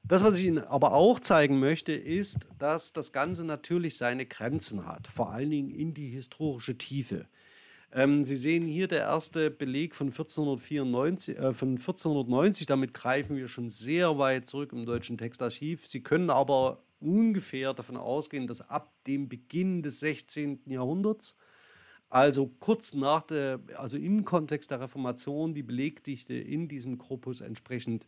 Das, 0.02 0.24
was 0.24 0.38
ich 0.38 0.46
Ihnen 0.46 0.58
aber 0.58 0.94
auch 0.94 1.20
zeigen 1.20 1.58
möchte, 1.60 1.92
ist, 1.92 2.48
dass 2.58 2.92
das 2.92 3.12
Ganze 3.12 3.44
natürlich 3.44 3.96
seine 3.96 4.26
Grenzen 4.26 4.86
hat, 4.86 5.06
vor 5.06 5.30
allen 5.30 5.50
Dingen 5.50 5.70
in 5.70 5.94
die 5.94 6.08
historische 6.08 6.78
Tiefe. 6.78 7.26
Ähm, 7.92 8.24
Sie 8.24 8.36
sehen 8.36 8.66
hier 8.66 8.86
der 8.86 9.00
erste 9.00 9.50
Beleg 9.50 9.94
von 9.94 10.08
1494, 10.08 11.38
äh, 11.38 11.54
von 11.54 11.70
1490. 11.70 12.66
Damit 12.66 12.92
greifen 12.92 13.36
wir 13.36 13.48
schon 13.48 13.68
sehr 13.68 14.18
weit 14.18 14.46
zurück 14.46 14.72
im 14.72 14.84
deutschen 14.84 15.16
Textarchiv. 15.16 15.86
Sie 15.86 16.02
können 16.02 16.28
aber 16.30 16.82
ungefähr 17.00 17.72
davon 17.74 17.96
ausgehen, 17.96 18.46
dass 18.46 18.68
ab 18.68 18.92
dem 19.06 19.28
Beginn 19.28 19.82
des 19.82 20.00
16. 20.00 20.60
Jahrhunderts, 20.66 21.36
also 22.10 22.50
kurz 22.60 22.94
nach 22.94 23.22
der, 23.22 23.60
also 23.76 23.96
im 23.96 24.24
Kontext 24.24 24.70
der 24.70 24.80
Reformation, 24.80 25.54
die 25.54 25.62
Belegdichte 25.62 26.34
in 26.34 26.68
diesem 26.68 26.98
Korpus 26.98 27.40
entsprechend 27.40 28.06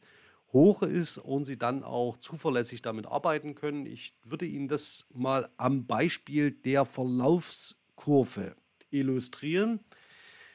hoch 0.52 0.82
ist 0.82 1.18
und 1.18 1.44
Sie 1.44 1.58
dann 1.58 1.84
auch 1.84 2.18
zuverlässig 2.18 2.82
damit 2.82 3.06
arbeiten 3.06 3.54
können. 3.54 3.86
Ich 3.86 4.14
würde 4.24 4.46
Ihnen 4.46 4.68
das 4.68 5.06
mal 5.14 5.48
am 5.56 5.86
Beispiel 5.86 6.50
der 6.50 6.84
Verlaufskurve 6.84 8.56
illustrieren. 8.90 9.80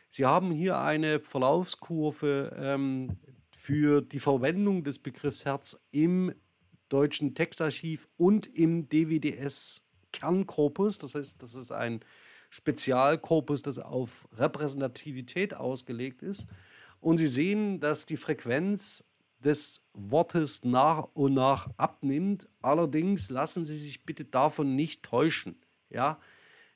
Sie 0.10 0.26
haben 0.26 0.52
hier 0.52 0.80
eine 0.80 1.20
Verlaufskurve 1.20 2.56
ähm, 2.58 3.18
für 3.52 4.02
die 4.02 4.20
Verwendung 4.20 4.84
des 4.84 4.98
Begriffs 5.00 5.46
Herz 5.46 5.80
im 5.92 6.34
deutschen 6.90 7.36
Textarchiv 7.36 8.08
und 8.18 8.48
im 8.48 8.88
DWDS-Kernkorpus. 8.88 11.00
Das 11.00 11.16
heißt, 11.16 11.42
das 11.42 11.56
ist 11.56 11.72
ein 11.72 12.02
Spezialkorpus, 12.50 13.62
das 13.62 13.80
auf 13.80 14.30
Repräsentativität 14.38 15.54
ausgelegt 15.54 16.22
ist. 16.22 16.48
Und 17.02 17.18
Sie 17.18 17.28
sehen, 17.28 17.82
dass 17.82 18.06
die 18.06 18.16
Frequenz 18.18 19.04
des 19.40 19.82
Wortes 19.94 20.64
nach 20.64 21.10
und 21.14 21.34
nach 21.34 21.70
abnimmt. 21.78 22.48
Allerdings 22.62 23.30
lassen 23.30 23.66
Sie 23.66 23.78
sich 23.78 24.06
bitte 24.06 24.26
davon 24.26 24.76
nicht 24.76 25.04
täuschen. 25.04 25.58
Ja, 25.90 26.20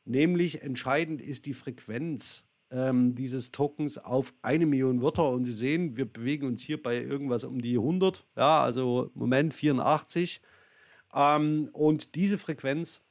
Nämlich 0.09 0.63
entscheidend 0.63 1.21
ist 1.21 1.45
die 1.45 1.53
Frequenz 1.53 2.49
ähm, 2.71 3.13
dieses 3.13 3.51
Tokens 3.51 3.99
auf 3.99 4.33
eine 4.41 4.65
Million 4.65 5.03
Wörter. 5.03 5.29
Und 5.29 5.45
Sie 5.45 5.53
sehen, 5.53 5.97
wir 5.97 6.05
bewegen 6.05 6.47
uns 6.47 6.63
hier 6.63 6.81
bei 6.81 6.99
irgendwas 6.99 7.43
um 7.43 7.61
die 7.61 7.75
100, 7.75 8.25
ja, 8.35 8.63
also 8.63 9.11
Moment 9.13 9.53
84. 9.53 10.41
Ähm, 11.13 11.69
und 11.73 12.15
diese 12.15 12.39
Frequenz 12.39 13.03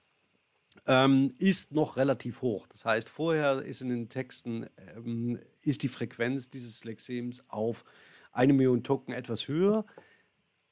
ähm, 0.89 1.33
ist 1.39 1.71
noch 1.71 1.97
relativ 1.97 2.43
hoch. 2.43 2.67
Das 2.67 2.85
heißt, 2.85 3.09
vorher 3.09 3.63
ist 3.63 3.81
in 3.81 3.91
den 3.91 4.09
Texten 4.09 4.67
ähm, 4.97 5.39
ist 5.63 5.85
die 5.85 5.89
Frequenz 5.89 6.51
dieses 6.51 6.83
Lexems 6.83 7.45
auf 7.49 7.85
eine 8.33 8.53
Million 8.53 8.83
Token 8.83 9.13
etwas 9.15 9.47
höher. 9.47 9.87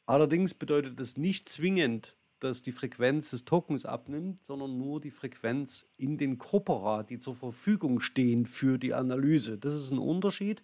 Allerdings 0.07 0.55
bedeutet 0.55 0.99
das 0.99 1.17
nicht 1.17 1.49
zwingend, 1.49 2.17
dass 2.41 2.63
die 2.63 2.73
Frequenz 2.73 3.31
des 3.31 3.45
Tokens 3.45 3.87
abnimmt, 3.87 4.45
sondern 4.45 4.79
nur 4.79 5.01
die 5.01 5.11
Frequenz 5.11 5.87
in 5.97 6.19
den 6.19 6.39
Corpora, 6.39 7.03
die 7.03 7.19
zur 7.19 7.35
Verfügung 7.35 8.01
stehen 8.01 8.47
für 8.47 8.79
die 8.79 8.95
Analyse. 8.95 9.59
Das 9.59 9.75
ist 9.75 9.91
ein 9.91 9.99
Unterschied. 9.99 10.63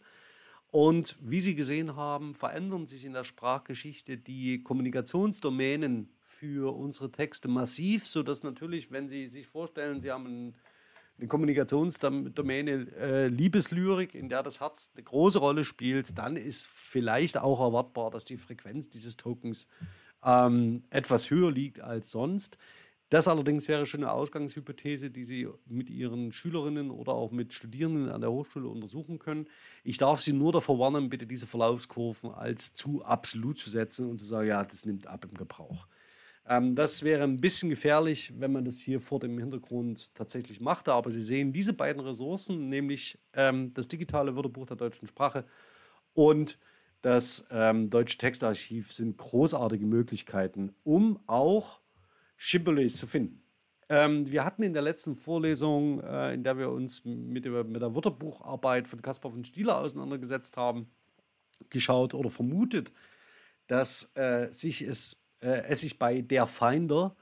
Und 0.71 1.17
wie 1.21 1.43
Sie 1.43 1.55
gesehen 1.55 1.97
haben, 1.97 2.35
verändern 2.35 2.87
sich 2.87 3.05
in 3.05 3.13
der 3.13 3.25
Sprachgeschichte 3.25 4.17
die 4.17 4.63
Kommunikationsdomänen 4.63 6.09
für 6.25 6.75
unsere 6.75 7.13
Texte 7.13 7.49
massiv, 7.49 8.07
sodass 8.07 8.43
natürlich, 8.43 8.91
wenn 8.91 9.07
Sie 9.07 9.29
sich 9.29 9.47
vorstellen, 9.47 10.01
Sie 10.01 10.11
haben 10.11 10.27
ein, 10.27 10.55
eine 11.19 11.29
Kommunikationsdomäne 11.29 12.87
äh, 12.99 13.29
Liebeslyrik, 13.29 14.15
in 14.15 14.31
der 14.31 14.43
das 14.43 14.61
Herz 14.61 14.91
eine 14.95 15.05
große 15.05 15.39
Rolle 15.39 15.65
spielt, 15.65 16.17
dann 16.17 16.37
ist 16.37 16.67
vielleicht 16.67 17.37
auch 17.37 17.61
erwartbar, 17.61 18.11
dass 18.11 18.25
die 18.25 18.39
Frequenz 18.39 18.89
dieses 18.89 19.19
Tokens 19.19 19.69
ähm, 20.25 20.85
etwas 20.91 21.31
höher 21.31 21.51
liegt 21.51 21.81
als 21.81 22.11
sonst. 22.11 22.59
Das 23.13 23.29
allerdings 23.29 23.69
wäre 23.69 23.85
schon 23.85 24.05
eine 24.05 24.13
Ausgangshypothese, 24.13 25.11
die 25.11 25.25
Sie 25.25 25.47
mit 25.67 25.91
Ihren 25.91 26.33
Schülerinnen 26.33 26.91
oder 26.91 27.13
auch 27.13 27.31
mit 27.31 27.53
Studierenden 27.53 28.09
an 28.09 28.23
der 28.23 28.33
Hochschule 28.33 28.69
untersuchen 28.69 29.19
können. 29.19 29.49
Ich 29.85 29.99
darf 29.99 30.23
Sie 30.23 30.33
nur 30.33 30.51
davor 30.51 30.79
warnen, 30.79 31.11
bitte 31.11 31.27
diese 31.27 31.47
Verlaufskurven 31.47 32.31
als 32.31 32.73
zu 32.73 33.05
absolut 33.05 33.59
zu 33.59 33.69
setzen 33.69 34.09
und 34.09 34.19
zu 34.19 34.25
sagen, 34.25 34.49
ja, 34.49 34.65
das 34.65 34.87
nimmt 34.87 35.07
ab 35.09 35.27
im 35.31 35.35
Gebrauch. 35.35 35.87
Ähm, 36.49 36.75
das 36.75 37.03
wäre 37.03 37.25
ein 37.25 37.37
bisschen 37.37 37.69
gefährlich, 37.69 38.33
wenn 38.39 38.51
man 38.51 38.65
das 38.65 38.81
hier 38.81 38.99
vor 38.99 39.21
dem 39.21 39.39
Hintergrund 39.39 40.15
tatsächlich 40.15 40.63
machte. 40.63 40.95
Aber 40.95 41.11
Sie 41.11 41.23
sehen 41.23 41.53
diese 41.53 41.75
beiden 41.75 42.01
Ressourcen, 42.01 42.71
nämlich 42.71 43.19
ähm, 43.35 43.75
das 43.75 43.89
digitale 43.89 44.35
Wörterbuch 44.35 44.65
der 44.65 44.77
deutschen 44.77 45.07
Sprache 45.07 45.45
und 46.15 46.59
das 47.03 47.47
ähm, 47.51 47.91
Deutsche 47.91 48.19
Textarchiv, 48.19 48.93
sind 48.93 49.19
großartige 49.19 49.85
Möglichkeiten, 49.85 50.75
um 50.85 51.21
auch 51.27 51.81
Shibboleths 52.37 52.97
zu 52.97 53.07
finden. 53.07 53.43
Ähm, 53.89 54.31
wir 54.31 54.45
hatten 54.45 54.63
in 54.63 54.73
der 54.73 54.83
letzten 54.83 55.15
Vorlesung, 55.15 56.01
äh, 56.01 56.33
in 56.33 56.45
der 56.45 56.57
wir 56.57 56.71
uns 56.71 57.05
mit, 57.05 57.45
mit 57.45 57.83
der 57.83 57.95
Wörterbucharbeit 57.95 58.89
von 58.89 59.03
Caspar 59.03 59.33
von 59.33 59.45
Stieler 59.45 59.79
auseinandergesetzt 59.79 60.57
haben, 60.57 60.91
geschaut 61.69 62.15
oder 62.15 62.31
vermutet, 62.31 62.93
dass 63.67 64.13
äh, 64.15 64.49
sich 64.51 64.83
es, 64.83 65.23
äh, 65.41 65.65
es 65.69 65.81
sich 65.81 65.99
bei 65.99 66.23
der 66.23 66.47
Finder 66.47 67.17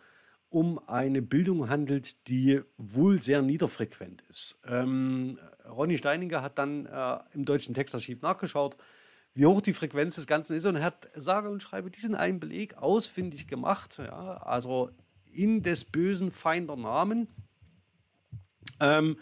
um 0.51 0.81
eine 0.89 1.23
Bildung 1.23 1.69
handelt, 1.69 2.29
die 2.29 2.61
wohl 2.77 3.23
sehr 3.23 3.41
niederfrequent 3.41 4.23
ist. 4.29 4.61
Ähm, 4.67 5.39
Ronny 5.69 5.97
Steininger 5.97 6.43
hat 6.43 6.59
dann 6.59 6.87
äh, 6.87 7.19
im 7.33 7.45
Deutschen 7.45 7.75
Textarchiv 7.75 8.21
nachgeschaut, 8.21 8.77
wie 9.35 9.47
hoch 9.47 9.61
die 9.61 9.73
Frequenz 9.73 10.17
des 10.17 10.27
Ganzen 10.27 10.57
ist 10.57 10.65
und 10.65 10.77
er 10.77 10.83
hat 10.83 11.09
sage 11.15 11.51
und 11.51 11.63
schreibe 11.63 11.91
diesen 11.91 12.15
einen 12.15 12.41
Beleg 12.41 12.77
ausfindig 12.77 13.47
gemacht. 13.47 13.99
Ja, 13.99 14.39
also 14.39 14.91
in 15.33 15.63
des 15.63 15.85
bösen 15.85 16.31
Feinder 16.31 16.77
Namen, 16.77 17.29
ähm, 18.81 19.17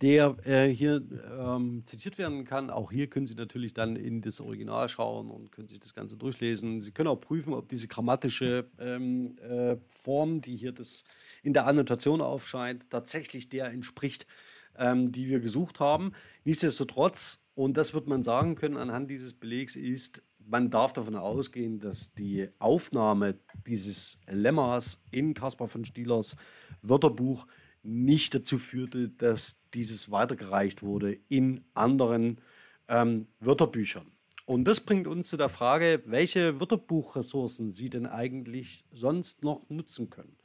der 0.00 0.36
äh, 0.44 0.68
hier 0.68 1.02
ähm, 1.38 1.82
zitiert 1.86 2.18
werden 2.18 2.44
kann. 2.44 2.70
Auch 2.70 2.92
hier 2.92 3.08
können 3.08 3.26
Sie 3.26 3.34
natürlich 3.34 3.74
dann 3.74 3.96
in 3.96 4.20
das 4.20 4.40
Original 4.40 4.88
schauen 4.88 5.30
und 5.30 5.50
können 5.50 5.68
sich 5.68 5.80
das 5.80 5.94
Ganze 5.94 6.16
durchlesen. 6.16 6.80
Sie 6.80 6.92
können 6.92 7.08
auch 7.08 7.20
prüfen, 7.20 7.52
ob 7.52 7.68
diese 7.68 7.88
grammatische 7.88 8.70
ähm, 8.78 9.36
äh, 9.38 9.76
Form, 9.88 10.40
die 10.40 10.54
hier 10.54 10.72
das 10.72 11.04
in 11.42 11.52
der 11.52 11.66
Annotation 11.66 12.20
aufscheint, 12.20 12.88
tatsächlich 12.90 13.48
der 13.48 13.70
entspricht, 13.70 14.26
ähm, 14.76 15.10
die 15.10 15.28
wir 15.28 15.40
gesucht 15.40 15.80
haben. 15.80 16.12
Nichtsdestotrotz, 16.44 17.44
und 17.58 17.76
das 17.76 17.92
wird 17.92 18.06
man 18.06 18.22
sagen 18.22 18.54
können 18.54 18.76
anhand 18.76 19.10
dieses 19.10 19.34
Belegs, 19.34 19.74
ist 19.74 20.22
man 20.38 20.70
darf 20.70 20.92
davon 20.92 21.16
ausgehen, 21.16 21.80
dass 21.80 22.14
die 22.14 22.50
Aufnahme 22.60 23.40
dieses 23.66 24.20
Lemmas 24.28 25.02
in 25.10 25.34
Caspar 25.34 25.66
von 25.66 25.84
Stielers 25.84 26.36
Wörterbuch 26.82 27.48
nicht 27.82 28.32
dazu 28.32 28.58
führte, 28.58 29.08
dass 29.08 29.60
dieses 29.74 30.08
weitergereicht 30.12 30.84
wurde 30.84 31.18
in 31.26 31.64
anderen 31.74 32.40
ähm, 32.86 33.26
Wörterbüchern. 33.40 34.06
Und 34.46 34.64
das 34.64 34.78
bringt 34.78 35.08
uns 35.08 35.26
zu 35.26 35.36
der 35.36 35.48
Frage, 35.48 36.04
welche 36.06 36.60
Wörterbuchressourcen 36.60 37.72
Sie 37.72 37.90
denn 37.90 38.06
eigentlich 38.06 38.84
sonst 38.92 39.42
noch 39.42 39.68
nutzen 39.68 40.10
können. 40.10 40.36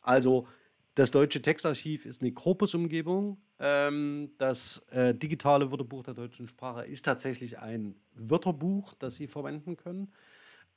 Also 0.00 0.48
das 0.96 1.10
Deutsche 1.10 1.42
Textarchiv 1.42 2.06
ist 2.06 2.22
eine 2.22 2.32
Corpus-Umgebung. 2.32 3.36
Ähm, 3.58 4.30
das 4.38 4.86
äh, 4.90 5.14
digitale 5.14 5.70
Wörterbuch 5.70 6.02
der 6.02 6.14
deutschen 6.14 6.48
Sprache 6.48 6.86
ist 6.86 7.04
tatsächlich 7.04 7.58
ein 7.58 7.96
Wörterbuch, 8.14 8.94
das 8.94 9.16
Sie 9.16 9.26
verwenden 9.26 9.76
können. 9.76 10.10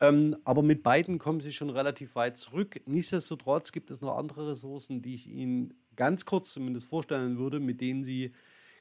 Ähm, 0.01 0.35
aber 0.43 0.61
mit 0.61 0.83
beiden 0.83 1.19
kommen 1.19 1.39
Sie 1.39 1.53
schon 1.53 1.69
relativ 1.69 2.15
weit 2.15 2.37
zurück. 2.37 2.81
Nichtsdestotrotz 2.85 3.71
gibt 3.71 3.91
es 3.91 4.01
noch 4.01 4.17
andere 4.17 4.51
Ressourcen, 4.51 5.01
die 5.01 5.15
ich 5.15 5.25
Ihnen 5.25 5.73
ganz 5.95 6.25
kurz 6.25 6.51
zumindest 6.51 6.87
vorstellen 6.87 7.37
würde, 7.37 7.61
mit 7.61 7.79
denen 7.79 8.03
Sie 8.03 8.33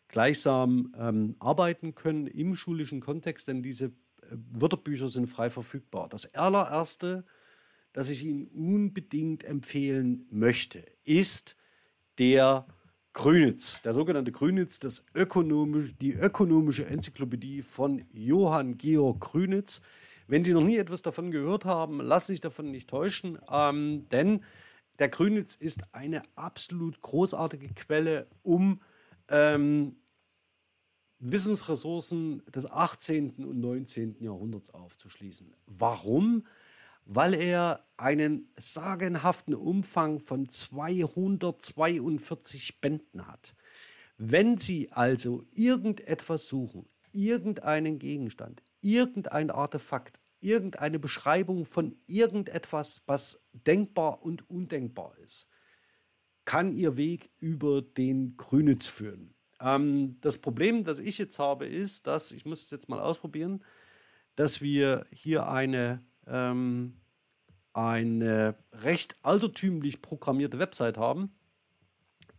gleichsam 0.08 0.92
ähm, 0.98 1.36
arbeiten 1.38 1.94
können 1.94 2.26
im 2.26 2.56
schulischen 2.56 3.00
Kontext, 3.00 3.46
denn 3.46 3.62
diese 3.62 3.86
äh, 3.86 3.90
Wörterbücher 4.50 5.06
sind 5.06 5.28
frei 5.28 5.50
verfügbar. 5.50 6.08
Das 6.08 6.34
allererste 6.34 7.24
das 7.92 8.10
ich 8.10 8.24
Ihnen 8.24 8.46
unbedingt 8.48 9.44
empfehlen 9.44 10.26
möchte, 10.30 10.84
ist 11.04 11.56
der 12.18 12.66
Grünitz, 13.12 13.82
der 13.82 13.94
sogenannte 13.94 14.32
Grünitz, 14.32 14.78
das 14.78 15.04
ökonomisch, 15.14 15.94
die 16.00 16.12
ökonomische 16.12 16.86
Enzyklopädie 16.86 17.62
von 17.62 18.04
Johann 18.12 18.78
Georg 18.78 19.20
Grünitz. 19.20 19.80
Wenn 20.26 20.44
Sie 20.44 20.52
noch 20.52 20.62
nie 20.62 20.76
etwas 20.76 21.02
davon 21.02 21.30
gehört 21.30 21.64
haben, 21.64 22.00
lassen 22.00 22.28
Sie 22.28 22.32
sich 22.34 22.40
davon 22.40 22.70
nicht 22.70 22.90
täuschen, 22.90 23.38
ähm, 23.50 24.08
denn 24.10 24.44
der 24.98 25.08
Grünitz 25.08 25.54
ist 25.54 25.94
eine 25.94 26.22
absolut 26.36 27.00
großartige 27.00 27.68
Quelle, 27.74 28.28
um 28.42 28.82
ähm, 29.28 29.96
Wissensressourcen 31.20 32.42
des 32.46 32.70
18. 32.70 33.44
und 33.44 33.60
19. 33.60 34.16
Jahrhunderts 34.20 34.70
aufzuschließen. 34.70 35.54
Warum? 35.66 36.46
Weil 37.10 37.32
er 37.34 37.86
einen 37.96 38.52
sagenhaften 38.56 39.54
Umfang 39.54 40.20
von 40.20 40.50
242 40.50 42.82
Bänden 42.82 43.26
hat. 43.26 43.54
Wenn 44.18 44.58
Sie 44.58 44.92
also 44.92 45.46
irgendetwas 45.54 46.48
suchen, 46.48 46.86
irgendeinen 47.10 47.98
Gegenstand, 47.98 48.62
irgendein 48.82 49.50
Artefakt, 49.50 50.20
irgendeine 50.40 50.98
Beschreibung 50.98 51.64
von 51.64 51.96
irgendetwas, 52.06 53.04
was 53.06 53.48
denkbar 53.52 54.22
und 54.22 54.50
undenkbar 54.50 55.16
ist, 55.24 55.48
kann 56.44 56.76
Ihr 56.76 56.98
Weg 56.98 57.30
über 57.38 57.80
den 57.80 58.36
Grünitz 58.36 58.86
führen. 58.86 59.34
Ähm, 59.60 60.18
das 60.20 60.36
Problem, 60.36 60.84
das 60.84 60.98
ich 60.98 61.16
jetzt 61.16 61.38
habe, 61.38 61.66
ist, 61.66 62.06
dass, 62.06 62.32
ich 62.32 62.44
muss 62.44 62.64
es 62.64 62.70
jetzt 62.70 62.90
mal 62.90 63.00
ausprobieren, 63.00 63.64
dass 64.36 64.60
wir 64.60 65.06
hier 65.10 65.48
eine 65.48 66.04
ähm, 66.26 66.97
eine 67.78 68.56
recht 68.72 69.16
altertümlich 69.22 70.02
programmierte 70.02 70.58
Website 70.58 70.98
haben, 70.98 71.30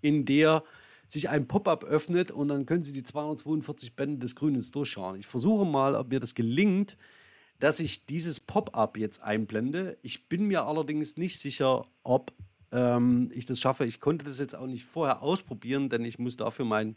in 0.02 0.25
der 0.25 0.63
sich 1.08 1.30
ein 1.30 1.47
Pop-up 1.47 1.86
öffnet 1.86 2.30
und 2.30 2.49
dann 2.49 2.65
können 2.65 2.84
Sie 2.84 2.93
die 2.93 3.04
242 3.04 3.95
Bände 3.95 4.19
des 4.19 4.36
Grünens 4.36 4.71
durchschauen. 4.71 5.17
Ich 5.17 5.28
versuche 5.28 5.65
mal, 5.65 5.95
ob 5.95 6.10
mir 6.10 6.19
das 6.19 6.36
gelingt, 6.36 6.97
dass 7.60 7.80
ich 7.80 8.06
dieses 8.06 8.39
Pop-up 8.39 8.97
jetzt 8.97 9.21
einblende. 9.23 9.97
Ich 10.02 10.28
bin 10.28 10.45
mir 10.45 10.65
allerdings 10.65 11.17
nicht 11.17 11.39
sicher, 11.39 11.86
ob 12.04 12.34
ähm, 12.71 13.32
ich 13.34 13.45
das 13.45 13.60
schaffe. 13.60 13.86
Ich 13.86 13.99
konnte 13.99 14.25
das 14.25 14.39
jetzt 14.39 14.56
auch 14.56 14.67
nicht 14.67 14.86
vorher 14.86 15.21
ausprobieren, 15.21 15.89
denn 15.89 16.06
ich 16.06 16.19
muss 16.19 16.38
dafür 16.38 16.65
mein, 16.65 16.95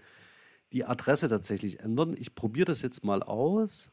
die 0.72 0.84
Adresse 0.84 1.28
tatsächlich 1.28 1.80
ändern. 1.80 2.16
Ich 2.18 2.34
probiere 2.34 2.66
das 2.66 2.82
jetzt 2.82 3.04
mal 3.04 3.22
aus. 3.22 3.92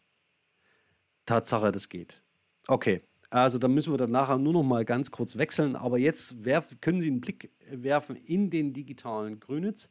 Tatsache, 1.26 1.72
das 1.72 1.88
geht. 1.88 2.22
Okay, 2.68 3.02
also 3.30 3.60
da 3.60 3.68
müssen 3.68 3.94
wir 3.94 3.98
dann 3.98 4.12
nachher 4.12 4.38
nur 4.38 4.54
noch 4.54 4.64
mal 4.64 4.86
ganz 4.86 5.12
kurz 5.12 5.38
wechseln. 5.38 5.76
Aber 5.76 5.98
jetzt 5.98 6.46
werf, 6.46 6.76
können 6.82 7.02
Sie 7.02 7.08
einen 7.08 7.22
Blick 7.22 7.52
werfen 7.70 8.16
in 8.16 8.50
den 8.50 8.74
digitalen 8.74 9.40
Grünitz. 9.40 9.90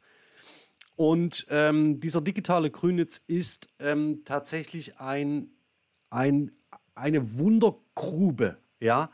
Und 0.95 1.45
ähm, 1.49 1.99
dieser 1.99 2.19
digitale 2.19 2.69
Grünitz 2.69 3.17
ist 3.17 3.69
ähm, 3.79 4.23
tatsächlich 4.25 4.99
ein, 4.99 5.51
ein, 6.09 6.51
eine 6.93 7.37
Wundergrube, 7.37 8.57
ja, 8.81 9.09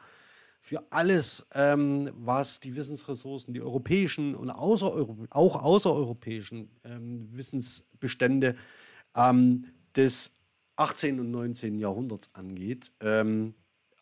für 0.59 0.83
alles, 0.91 1.45
ähm, 1.53 2.09
was 2.15 2.59
die 2.59 2.75
Wissensressourcen, 2.75 3.53
die 3.53 3.61
europäischen 3.61 4.33
und 4.33 4.49
außer, 4.49 5.07
auch 5.29 5.61
außereuropäischen 5.61 6.71
ähm, 6.83 7.27
Wissensbestände 7.31 8.55
ähm, 9.15 9.65
des 9.95 10.35
18. 10.77 11.19
und 11.19 11.29
19. 11.29 11.77
Jahrhunderts 11.77 12.33
angeht. 12.33 12.91
Ähm, 12.99 13.53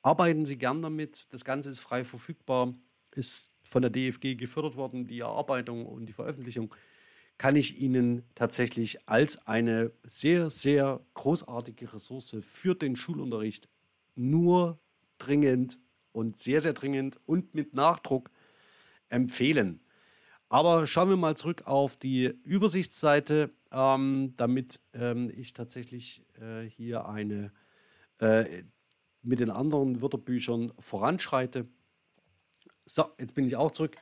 Arbeiten 0.04 0.46
Sie 0.46 0.58
gern 0.58 0.82
damit. 0.82 1.28
Das 1.32 1.46
Ganze 1.46 1.70
ist 1.70 1.80
frei 1.80 2.04
verfügbar, 2.04 2.74
ist 3.12 3.52
von 3.64 3.82
der 3.82 3.90
DFG 3.90 4.36
gefördert 4.36 4.76
worden. 4.76 5.08
Die 5.08 5.20
Erarbeitung 5.20 5.86
und 5.86 6.06
die 6.06 6.14
Veröffentlichung 6.14 6.76
kann 7.38 7.56
ich 7.56 7.80
Ihnen 7.80 8.24
tatsächlich 8.36 9.08
als 9.08 9.48
eine 9.48 9.92
sehr, 10.04 10.50
sehr 10.50 11.00
großartige 11.14 11.94
Ressource 11.94 12.36
für 12.42 12.76
den 12.76 12.96
Schulunterricht 12.96 13.70
nur 14.16 14.78
dringend 15.18 15.80
und 16.12 16.38
sehr, 16.38 16.62
sehr 16.62 16.74
dringend 16.74 17.20
und 17.26 17.56
mit 17.56 17.74
Nachdruck 17.74 18.30
empfehlen. 19.10 19.80
Aber 20.50 20.86
schauen 20.86 21.10
wir 21.10 21.18
mal 21.18 21.36
zurück 21.36 21.64
auf 21.66 21.98
die 21.98 22.26
Übersichtsseite, 22.44 23.52
ähm, 23.72 24.34
damit 24.38 24.82
ähm, 24.94 25.32
ich 25.36 25.54
tatsächlich 25.54 26.26
äh, 26.40 26.70
hier 26.70 27.08
eine 27.08 27.52
äh, 28.20 28.64
mit 29.24 29.40
den 29.40 29.50
anderen 29.50 30.02
Wörterbüchern 30.02 30.74
voranschreite. 30.80 31.68
So, 32.86 33.06
jetzt 33.20 33.34
bin 33.34 33.46
ich 33.46 33.56
auch 33.56 33.72
zurück. 33.72 33.96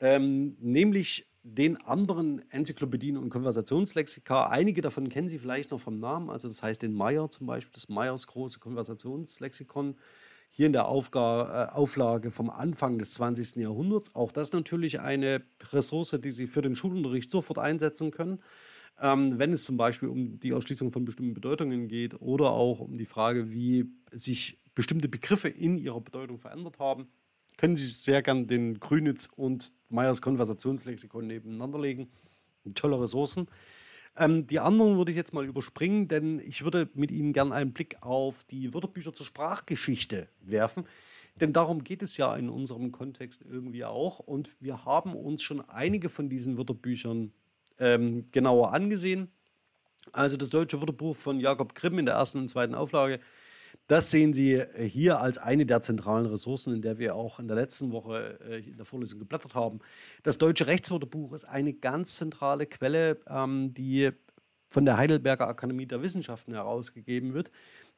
Ähm, 0.00 0.56
nämlich 0.60 1.28
den 1.44 1.76
anderen 1.76 2.48
Enzyklopädien 2.50 3.16
und 3.16 3.30
Konversationslexika. 3.30 4.46
Einige 4.46 4.80
davon 4.80 5.08
kennen 5.08 5.28
Sie 5.28 5.38
vielleicht 5.38 5.72
noch 5.72 5.80
vom 5.80 5.96
Namen. 5.96 6.30
Also 6.30 6.48
das 6.48 6.62
heißt 6.62 6.82
den 6.82 6.92
Meyer 6.92 7.30
zum 7.30 7.48
Beispiel, 7.48 7.72
das 7.72 7.88
Meyers 7.88 8.28
große 8.28 8.60
Konversationslexikon 8.60 9.96
hier 10.50 10.66
in 10.66 10.72
der 10.72 10.86
Aufga 10.86 11.70
äh, 11.70 11.72
Auflage 11.72 12.30
vom 12.30 12.50
Anfang 12.50 12.98
des 12.98 13.14
20. 13.14 13.56
Jahrhunderts. 13.56 14.14
Auch 14.14 14.30
das 14.30 14.52
natürlich 14.52 15.00
eine 15.00 15.42
Ressource, 15.72 16.18
die 16.22 16.30
Sie 16.30 16.46
für 16.46 16.62
den 16.62 16.76
Schulunterricht 16.76 17.30
sofort 17.30 17.58
einsetzen 17.58 18.10
können. 18.10 18.40
Ähm, 19.00 19.38
wenn 19.38 19.52
es 19.52 19.64
zum 19.64 19.76
Beispiel 19.76 20.08
um 20.08 20.38
die 20.38 20.50
Erschließung 20.50 20.90
von 20.90 21.04
bestimmten 21.04 21.34
Bedeutungen 21.34 21.88
geht 21.88 22.20
oder 22.20 22.50
auch 22.50 22.80
um 22.80 22.96
die 22.96 23.06
Frage, 23.06 23.50
wie 23.50 23.86
sich 24.12 24.58
bestimmte 24.74 25.08
Begriffe 25.08 25.48
in 25.48 25.78
ihrer 25.78 26.00
Bedeutung 26.00 26.38
verändert 26.38 26.78
haben, 26.78 27.08
können 27.56 27.76
Sie 27.76 27.86
sehr 27.86 28.22
gern 28.22 28.46
den 28.46 28.80
Grünitz 28.80 29.28
und 29.36 29.72
Meyers 29.88 30.22
Konversationslexikon 30.22 31.26
nebeneinander 31.26 31.78
legen. 31.78 32.08
Tolle 32.74 33.00
Ressourcen. 33.00 33.48
Ähm, 34.16 34.46
die 34.46 34.60
anderen 34.60 34.96
würde 34.96 35.10
ich 35.10 35.16
jetzt 35.16 35.32
mal 35.32 35.46
überspringen, 35.46 36.08
denn 36.08 36.38
ich 36.38 36.64
würde 36.64 36.88
mit 36.94 37.10
Ihnen 37.10 37.32
gerne 37.32 37.54
einen 37.54 37.72
Blick 37.72 37.96
auf 38.02 38.44
die 38.44 38.72
Wörterbücher 38.74 39.12
zur 39.12 39.26
Sprachgeschichte 39.26 40.28
werfen. 40.40 40.84
Denn 41.40 41.52
darum 41.52 41.82
geht 41.82 42.02
es 42.02 42.16
ja 42.18 42.36
in 42.36 42.50
unserem 42.50 42.92
Kontext 42.92 43.42
irgendwie 43.48 43.84
auch. 43.84 44.18
Und 44.18 44.54
wir 44.60 44.84
haben 44.84 45.14
uns 45.14 45.42
schon 45.42 45.60
einige 45.62 46.08
von 46.08 46.28
diesen 46.28 46.58
Wörterbüchern 46.58 47.32
ähm, 47.78 48.30
genauer 48.30 48.72
angesehen. 48.72 49.30
Also 50.12 50.36
das 50.36 50.50
deutsche 50.50 50.80
Wörterbuch 50.80 51.16
von 51.16 51.40
Jakob 51.40 51.74
Grimm 51.74 51.98
in 51.98 52.06
der 52.06 52.16
ersten 52.16 52.38
und 52.38 52.48
zweiten 52.48 52.74
Auflage. 52.74 53.20
Das 53.86 54.10
sehen 54.10 54.32
Sie 54.32 54.62
hier 54.78 55.20
als 55.20 55.38
eine 55.38 55.66
der 55.66 55.80
zentralen 55.80 56.26
Ressourcen, 56.26 56.74
in 56.74 56.82
der 56.82 56.98
wir 56.98 57.14
auch 57.14 57.40
in 57.40 57.48
der 57.48 57.56
letzten 57.56 57.92
Woche 57.92 58.38
äh, 58.48 58.58
in 58.58 58.76
der 58.76 58.86
Vorlesung 58.86 59.18
geblättert 59.18 59.54
haben. 59.54 59.80
Das 60.22 60.38
deutsche 60.38 60.66
Rechtswörterbuch 60.66 61.32
ist 61.32 61.44
eine 61.44 61.72
ganz 61.72 62.16
zentrale 62.16 62.66
Quelle, 62.66 63.18
ähm, 63.28 63.74
die 63.74 64.10
von 64.70 64.84
der 64.84 64.96
Heidelberger 64.96 65.46
Akademie 65.46 65.86
der 65.86 66.02
Wissenschaften 66.02 66.54
herausgegeben 66.54 67.34
wird. 67.34 67.50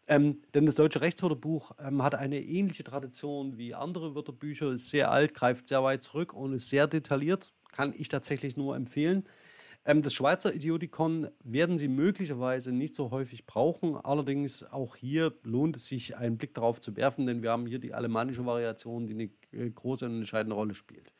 Ähm, 0.07 0.43
denn 0.53 0.67
das 0.67 0.75
deutsche 0.75 1.01
Rechtswörterbuch 1.01 1.73
ähm, 1.79 2.03
hat 2.03 2.15
eine 2.15 2.41
ähnliche 2.41 2.85
Tradition 2.85 3.57
wie 3.57 3.75
andere 3.75 4.15
Wörterbücher, 4.15 4.73
ist 4.73 4.91
sehr 4.91 5.11
alt, 5.11 5.33
greift 5.33 5.69
sehr 5.69 5.83
weit 5.83 6.03
zurück 6.03 6.35
und 6.35 6.53
ist 6.53 6.69
sehr 6.69 6.87
detailliert. 6.87 7.53
Kann 7.73 7.95
ich 7.97 8.09
tatsächlich 8.09 8.57
nur 8.57 8.77
empfehlen. 8.77 9.25
Ähm, 9.85 10.03
das 10.03 10.15
Schweizer 10.15 10.55
Idiotikon 10.55 11.29
werden 11.43 11.79
Sie 11.79 11.89
möglicherweise 11.89 12.73
nicht 12.73 12.95
so 12.95 13.11
häufig 13.11 13.47
brauchen. 13.47 13.97
Allerdings 13.97 14.65
auch 14.65 14.97
hier 14.97 15.35
lohnt 15.43 15.77
es 15.77 15.87
sich, 15.87 16.17
einen 16.17 16.39
Blick 16.39 16.55
darauf 16.55 16.81
zu 16.81 16.97
werfen, 16.97 17.27
denn 17.27 17.43
wir 17.43 17.51
haben 17.51 17.67
hier 17.67 17.79
die 17.79 17.93
alemannische 17.93 18.47
Variation, 18.47 19.07
die 19.07 19.15
eine 19.15 19.31
äh, 19.53 19.71
große 19.71 20.07
und 20.07 20.17
entscheidende 20.17 20.57
Rolle 20.57 20.75
spielt. 20.75 21.15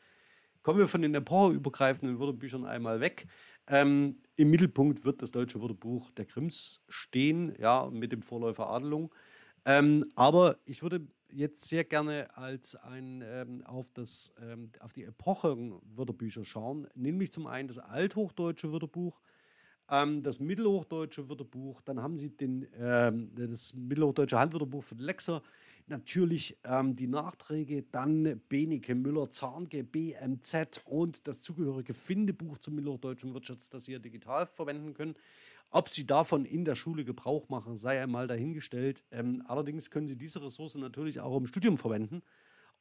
Kommen 0.63 0.79
wir 0.79 0.87
von 0.87 1.03
den 1.03 1.13
epocheübergreifenden 1.13 2.19
Wörterbüchern 2.19 2.65
einmal 2.65 2.99
weg. 2.99 3.27
Ähm, 3.67 4.17
Im 4.35 4.49
Mittelpunkt 4.49 5.05
wird 5.05 5.21
das 5.21 5.31
deutsche 5.31 5.61
Wörterbuch 5.61 6.09
der 6.11 6.25
Grimms 6.25 6.81
stehen, 6.87 7.55
ja, 7.59 7.87
mit 7.91 8.11
dem 8.11 8.23
Vorläufer 8.23 8.69
Adelung. 8.69 9.13
Ähm, 9.65 10.05
aber 10.15 10.57
ich 10.65 10.81
würde 10.81 11.07
jetzt 11.35 11.65
sehr 11.65 11.83
gerne 11.83 12.35
als 12.37 12.75
ein, 12.75 13.23
ähm, 13.25 13.63
auf, 13.65 13.91
das, 13.91 14.33
ähm, 14.41 14.71
auf 14.79 14.93
die 14.93 15.03
Epochen-Wörterbücher 15.03 16.45
schauen, 16.45 16.87
nämlich 16.95 17.31
zum 17.31 17.47
einen 17.47 17.67
das 17.67 17.77
althochdeutsche 17.77 18.71
Wörterbuch, 18.71 19.21
ähm, 19.89 20.23
das 20.23 20.39
mittelhochdeutsche 20.39 21.29
Wörterbuch, 21.29 21.81
dann 21.81 22.01
haben 22.01 22.17
Sie 22.17 22.35
den, 22.35 22.67
ähm, 22.79 23.31
das 23.35 23.73
mittelhochdeutsche 23.73 24.39
Handwörterbuch 24.39 24.83
für 24.83 24.95
Lexer, 24.95 25.43
natürlich 25.87 26.57
ähm, 26.63 26.95
die 26.95 27.07
Nachträge, 27.07 27.83
dann 27.83 28.41
Benike 28.49 28.95
Müller, 28.95 29.29
Zahnke, 29.29 29.83
BMZ 29.83 30.81
und 30.85 31.27
das 31.27 31.41
zugehörige 31.41 31.93
Findebuch 31.93 32.57
zum 32.57 32.75
mittelhochdeutschen 32.75 33.33
Wirtschafts, 33.33 33.69
das 33.69 33.83
Sie 33.83 33.91
ja 33.91 33.99
digital 33.99 34.47
verwenden 34.47 34.93
können. 34.93 35.15
Ob 35.69 35.89
Sie 35.89 36.05
davon 36.05 36.45
in 36.45 36.63
der 36.65 36.75
Schule 36.75 37.03
Gebrauch 37.03 37.49
machen, 37.49 37.77
sei 37.77 38.01
einmal 38.01 38.27
dahingestellt. 38.27 39.03
Ähm, 39.11 39.43
allerdings 39.47 39.89
können 39.89 40.07
Sie 40.07 40.17
diese 40.17 40.41
Ressourcen 40.41 40.81
natürlich 40.81 41.19
auch 41.19 41.37
im 41.37 41.47
Studium 41.47 41.77
verwenden. 41.77 42.21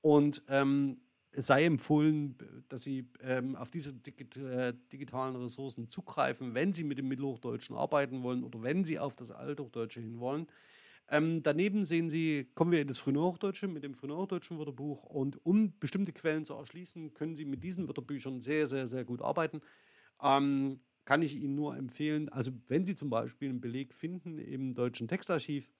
Und 0.00 0.42
ähm, 0.48 1.00
es 1.36 1.48
sei 1.48 1.64
empfohlen, 1.64 2.36
dass 2.68 2.82
Sie 2.82 3.08
ähm, 3.20 3.56
auf 3.56 3.70
diese 3.70 3.92
digit 3.92 4.36
äh, 4.36 4.74
digitalen 4.92 5.34
Ressourcen 5.36 5.88
zugreifen, 5.88 6.54
wenn 6.54 6.72
Sie 6.72 6.84
mit 6.84 6.98
dem 6.98 7.08
Mittelhochdeutschen 7.08 7.76
arbeiten 7.76 8.22
wollen 8.22 8.44
oder 8.44 8.62
wenn 8.62 8.84
Sie 8.84 8.98
auf 8.98 9.16
das 9.16 9.30
Althochdeutsche 9.30 10.00
hin 10.00 10.20
wollen. 10.20 10.46
Ähm, 11.10 11.42
daneben 11.42 11.84
sehen 11.84 12.08
Sie, 12.08 12.50
kommen 12.54 12.72
wir 12.72 12.80
in 12.80 12.88
das 12.88 12.98
Frühhochdeutsche 12.98 13.68
mit 13.68 13.84
dem 13.84 13.94
Frühhochdeutschen 13.94 14.58
Wörterbuch 14.58 15.04
und 15.04 15.44
um 15.44 15.78
bestimmte 15.78 16.12
Quellen 16.12 16.44
zu 16.44 16.54
erschließen, 16.54 17.12
können 17.12 17.36
Sie 17.36 17.44
mit 17.44 17.62
diesen 17.62 17.86
Wörterbüchern 17.88 18.40
sehr, 18.40 18.66
sehr, 18.66 18.86
sehr 18.86 19.04
gut 19.04 19.20
arbeiten. 19.20 19.60
Ähm, 20.22 20.80
kann 21.04 21.22
ich 21.22 21.36
Ihnen 21.36 21.54
nur 21.54 21.76
empfehlen, 21.76 22.28
also 22.30 22.50
wenn 22.66 22.86
Sie 22.86 22.94
zum 22.94 23.10
Beispiel 23.10 23.50
einen 23.50 23.60
Beleg 23.60 23.94
finden 23.94 24.38
im 24.38 24.74
deutschen 24.74 25.08
Textarchiv, 25.08 25.70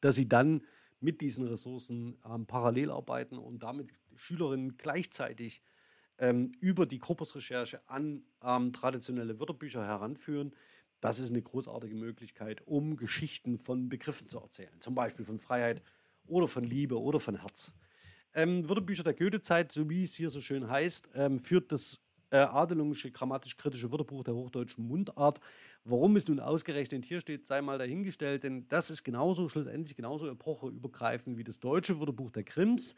dass 0.00 0.16
Sie 0.16 0.28
dann 0.28 0.62
mit 1.00 1.20
diesen 1.20 1.46
Ressourcen 1.46 2.18
ähm, 2.24 2.46
parallel 2.46 2.90
arbeiten 2.90 3.38
und 3.38 3.62
damit 3.62 3.92
Schülerinnen 4.16 4.76
gleichzeitig 4.76 5.62
ähm, 6.18 6.52
über 6.60 6.86
die 6.86 6.98
Korpusrecherche 6.98 7.80
an 7.88 8.24
ähm, 8.42 8.72
traditionelle 8.72 9.38
Wörterbücher 9.38 9.84
heranführen. 9.84 10.54
Das 11.00 11.18
ist 11.18 11.30
eine 11.30 11.42
großartige 11.42 11.94
Möglichkeit, 11.94 12.66
um 12.66 12.96
Geschichten 12.96 13.58
von 13.58 13.88
Begriffen 13.88 14.28
zu 14.28 14.40
erzählen, 14.40 14.80
zum 14.80 14.94
Beispiel 14.94 15.24
von 15.24 15.38
Freiheit 15.38 15.82
oder 16.26 16.48
von 16.48 16.64
Liebe 16.64 17.00
oder 17.00 17.20
von 17.20 17.40
Herz. 17.40 17.72
Ähm, 18.34 18.68
Wörterbücher 18.68 19.02
der 19.02 19.14
Goethezeit, 19.14 19.72
so 19.72 19.88
wie 19.88 20.02
es 20.02 20.14
hier 20.14 20.30
so 20.30 20.40
schön 20.40 20.68
heißt, 20.68 21.10
ähm, 21.14 21.38
führt 21.38 21.70
das 21.70 22.05
äh, 22.30 22.36
Adelungsche 22.38 23.10
grammatisch-kritische 23.10 23.90
Wörterbuch 23.90 24.24
der 24.24 24.34
hochdeutschen 24.34 24.86
Mundart. 24.86 25.40
Warum 25.84 26.16
es 26.16 26.26
nun 26.26 26.40
ausgerechnet 26.40 27.04
hier 27.04 27.20
steht, 27.20 27.46
sei 27.46 27.62
mal 27.62 27.78
dahingestellt, 27.78 28.42
denn 28.42 28.66
das 28.68 28.90
ist 28.90 29.04
genauso, 29.04 29.48
schlussendlich 29.48 29.96
genauso 29.96 30.28
epocheübergreifend 30.28 31.38
wie 31.38 31.44
das 31.44 31.60
deutsche 31.60 32.00
Wörterbuch 32.00 32.30
der 32.30 32.44
Grimms. 32.44 32.96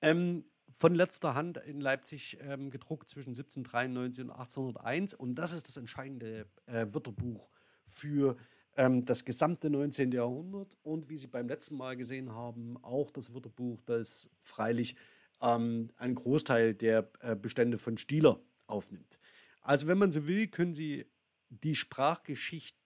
Ähm, 0.00 0.44
von 0.72 0.94
letzter 0.94 1.34
Hand 1.34 1.58
in 1.58 1.80
Leipzig 1.80 2.38
ähm, 2.40 2.70
gedruckt 2.70 3.08
zwischen 3.08 3.30
1793 3.30 4.24
und 4.24 4.30
1801. 4.30 5.14
Und 5.14 5.36
das 5.36 5.52
ist 5.52 5.68
das 5.68 5.76
entscheidende 5.76 6.46
äh, 6.66 6.86
Wörterbuch 6.90 7.48
für 7.86 8.36
ähm, 8.76 9.04
das 9.04 9.24
gesamte 9.24 9.70
19. 9.70 10.12
Jahrhundert. 10.12 10.76
Und 10.82 11.08
wie 11.08 11.16
Sie 11.16 11.28
beim 11.28 11.48
letzten 11.48 11.76
Mal 11.76 11.96
gesehen 11.96 12.32
haben, 12.32 12.76
auch 12.82 13.10
das 13.10 13.32
Wörterbuch, 13.32 13.82
das 13.86 14.30
freilich 14.40 14.96
ähm, 15.40 15.90
einen 15.96 16.14
Großteil 16.14 16.74
der 16.74 17.08
äh, 17.20 17.36
Bestände 17.36 17.78
von 17.78 17.96
Stieler 17.98 18.40
aufnimmt. 18.66 19.18
Also 19.60 19.86
wenn 19.86 19.98
man 19.98 20.12
so 20.12 20.26
will, 20.26 20.48
können 20.48 20.74
Sie 20.74 21.06
die 21.48 21.74
Sprachgeschichten 21.74 22.82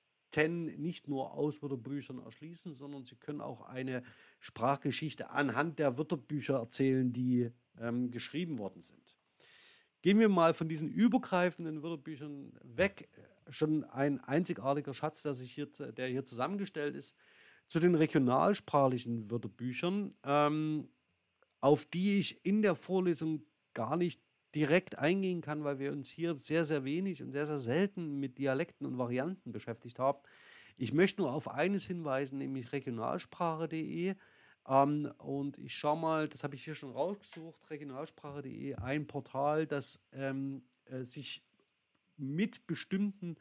nicht 0.77 1.09
nur 1.09 1.33
aus 1.33 1.63
Wörterbüchern 1.63 2.19
erschließen, 2.19 2.73
sondern 2.73 3.05
Sie 3.05 3.17
können 3.17 3.41
auch 3.41 3.63
eine 3.63 4.03
Sprachgeschichte 4.41 5.31
anhand 5.31 5.79
der 5.79 5.99
Wörterbücher 5.99 6.55
erzählen, 6.59 7.13
die 7.13 7.51
ähm, 7.81 8.11
geschrieben 8.11 8.59
worden 8.59 8.81
sind. 8.81 9.17
Gehen 10.03 10.21
wir 10.21 10.29
mal 10.29 10.55
von 10.55 10.69
diesen 10.69 10.89
übergreifenden 10.89 11.83
Wörterbüchern 11.83 12.53
weg. 12.63 13.09
Schon 13.49 13.85
ein 13.85 14.21
einzigartiger 14.21 14.95
Schatz, 14.95 15.23
der, 15.23 15.35
sich 15.35 15.53
hier, 15.53 15.67
der 15.67 16.09
hier 16.09 16.25
zusammengestellt 16.25 16.95
ist, 16.95 17.17
zu 17.67 17.81
den 17.81 17.95
regionalsprachlichen 17.95 19.31
Wörterbüchern, 19.31 20.15
ähm, 20.23 20.89
auf 21.61 21.87
die 21.87 22.19
ich 22.19 22.45
in 22.45 22.63
der 22.63 22.77
Vorlesung 22.77 23.45
gar 23.75 23.97
nicht 23.97 24.23
direkt 24.55 24.99
eingehen 24.99 25.41
kann, 25.41 25.65
weil 25.65 25.79
wir 25.79 25.93
uns 25.93 26.09
hier 26.09 26.39
sehr, 26.39 26.65
sehr 26.65 26.85
wenig 26.85 27.23
und 27.23 27.31
sehr, 27.31 27.47
sehr 27.47 27.59
selten 27.59 28.19
mit 28.19 28.39
Dialekten 28.39 28.87
und 28.87 28.99
Varianten 28.99 29.53
beschäftigt 29.53 29.99
haben. 29.99 30.19
Ich 30.77 30.93
möchte 30.93 31.21
nur 31.21 31.33
auf 31.33 31.51
eines 31.51 31.87
hinweisen, 31.87 32.39
nämlich 32.39 32.73
regionalsprache.de. 32.73 34.15
Ähm, 34.67 35.13
und 35.19 35.59
ich 35.59 35.75
schaue 35.75 35.99
mal, 35.99 36.29
das 36.29 36.45
habe 36.45 36.55
ich 36.55 36.65
hier 36.65 36.75
schon 36.75 36.93
rausgesucht, 36.93 37.71
regionalsprache.de, 37.71 38.77
ein 38.77 39.07
Portal, 39.07 39.67
das 39.67 40.07
ähm, 40.13 40.63
äh, 40.87 41.03
sich 41.05 41.43
mit 42.17 42.67
bestimmten 42.67 43.37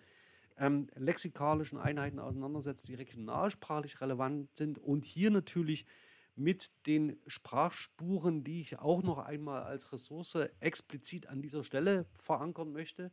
ähm, 0.57 0.87
lexikalischen 0.95 1.77
Einheiten 1.77 2.19
auseinandersetzt, 2.19 2.87
die 2.87 2.95
regionalsprachlich 2.95 4.01
relevant 4.01 4.55
sind 4.57 4.79
und 4.79 5.05
hier 5.05 5.31
natürlich 5.31 5.85
mit 6.37 6.71
den 6.85 7.17
Sprachspuren, 7.27 8.43
die 8.43 8.61
ich 8.61 8.79
auch 8.79 9.01
noch 9.03 9.17
einmal 9.17 9.63
als 9.63 9.91
Ressource 9.91 10.37
explizit 10.59 11.27
an 11.27 11.41
dieser 11.41 11.63
Stelle 11.63 12.05
verankern 12.13 12.71
möchte. 12.71 13.11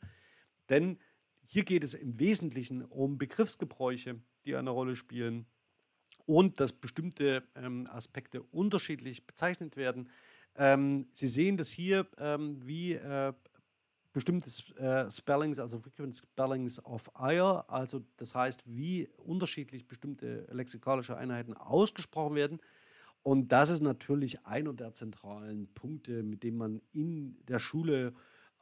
Denn 0.69 0.99
hier 1.47 1.65
geht 1.65 1.85
es 1.85 1.95
im 1.95 2.19
Wesentlichen 2.19 2.83
um 2.83 3.19
Begriffsgebräuche, 3.19 4.21
die 4.45 4.57
eine 4.57 4.71
Rolle 4.71 4.97
spielen 4.97 5.47
und 6.27 6.61
dass 6.61 6.73
bestimmte 6.73 7.43
ähm, 7.55 7.87
Aspekte 7.91 8.43
unterschiedlich 8.43 9.27
bezeichnet 9.27 9.77
werden. 9.77 10.11
Ähm, 10.57 11.09
Sie 11.13 11.29
sehen 11.29 11.57
das 11.57 11.71
hier, 11.71 12.07
ähm, 12.19 12.65
wie 12.65 12.93
äh, 12.93 13.33
bestimmte 14.13 14.49
äh, 14.77 15.11
Spellings, 15.11 15.59
also 15.59 15.81
Frequent 15.81 16.17
Spellings 16.17 16.83
of 16.85 17.11
Ire, 17.19 17.69
also 17.69 18.03
das 18.17 18.35
heißt, 18.35 18.63
wie 18.67 19.09
unterschiedlich 19.17 19.87
bestimmte 19.87 20.47
lexikalische 20.53 21.17
Einheiten 21.17 21.55
ausgesprochen 21.55 22.37
werden. 22.37 22.61
Und 23.25 23.53
das 23.53 23.71
ist 23.71 23.81
natürlich 23.81 24.45
einer 24.45 24.75
der 24.75 24.93
zentralen 24.93 25.67
Punkte, 25.73 26.23
mit 26.23 26.43
dem 26.43 26.59
man 26.59 26.83
in 26.93 27.39
der 27.49 27.59
Schule 27.59 28.13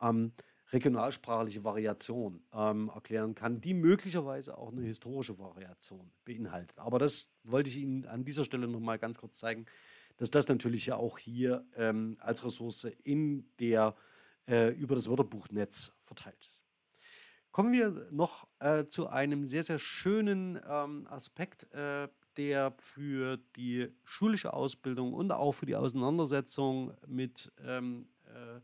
ähm, 0.01 0.33
regionalsprachliche 0.73 1.65
Variation 1.65 2.45
ähm, 2.55 2.89
erklären 2.95 3.35
kann, 3.35 3.61
die 3.61 3.75
möglicherweise 3.75 4.57
auch 4.57 4.71
eine 4.71 4.83
historische 4.83 5.37
Variation 5.41 6.13
beinhaltet. 6.25 6.79
Aber 6.79 7.01
das 7.01 7.29
wollte 7.43 7.71
ich 7.71 7.77
Ihnen 7.77 8.07
an 8.07 8.25
dieser 8.25 8.45
Stelle 8.45 8.69
nochmal 8.69 9.01
ganz 9.01 9.19
kurz 9.19 9.37
zeigen, 9.37 9.67
dass 10.17 10.31
das 10.31 10.47
natürlich 10.47 10.87
ja 10.87 10.95
auch 10.95 11.19
hier 11.19 11.67
ähm, 11.77 12.17
als 12.21 12.45
Ressource 12.45 12.87
in 13.03 13.45
der, 13.59 13.97
äh, 14.47 14.69
über 14.69 14.95
das 14.95 15.09
Wörterbuchnetz 15.09 15.93
verteilt 16.05 16.39
ist. 16.41 16.63
Kommen 17.51 17.73
wir 17.73 18.07
noch 18.13 18.47
äh, 18.61 18.87
zu 18.87 19.09
einem 19.09 19.45
sehr, 19.45 19.65
sehr 19.65 19.81
schönen 19.81 20.61
ähm, 20.69 21.09
Aspekt, 21.11 21.71
äh, 21.73 22.07
der 22.37 22.75
für 22.79 23.39
die 23.57 23.89
schulische 24.05 24.53
Ausbildung 24.53 25.13
und 25.13 25.33
auch 25.33 25.53
für 25.53 25.67
die 25.67 25.77
Auseinandersetzung 25.77 26.95
mit 27.07 27.53
ähm, 27.65 28.09
äh, 28.25 28.61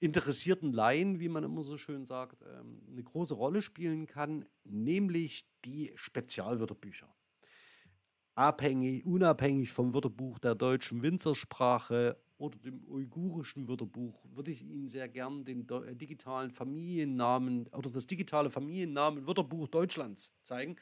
interessierten 0.00 0.72
Laien, 0.72 1.20
wie 1.20 1.28
man 1.28 1.44
immer 1.44 1.62
so 1.62 1.76
schön 1.76 2.04
sagt, 2.04 2.42
ähm, 2.42 2.82
eine 2.90 3.02
große 3.02 3.34
Rolle 3.34 3.62
spielen 3.62 4.06
kann, 4.06 4.44
nämlich 4.64 5.46
die 5.64 5.92
Spezialwörterbücher. 5.94 7.08
Abhängig, 8.34 9.06
unabhängig 9.06 9.70
vom 9.70 9.94
Wörterbuch 9.94 10.38
der 10.40 10.56
deutschen 10.56 11.02
Winzersprache 11.02 12.18
oder 12.36 12.58
dem 12.58 12.84
uigurischen 12.88 13.68
Wörterbuch 13.68 14.24
würde 14.34 14.50
ich 14.50 14.62
Ihnen 14.62 14.88
sehr 14.88 15.08
gern 15.08 15.44
den 15.44 15.68
äh, 15.68 15.94
digitalen 15.94 16.50
Familiennamen 16.50 17.68
oder 17.68 17.90
das 17.90 18.06
digitale 18.06 18.50
Familiennamen 18.50 19.26
Wörterbuch 19.26 19.68
Deutschlands 19.68 20.34
zeigen, 20.42 20.76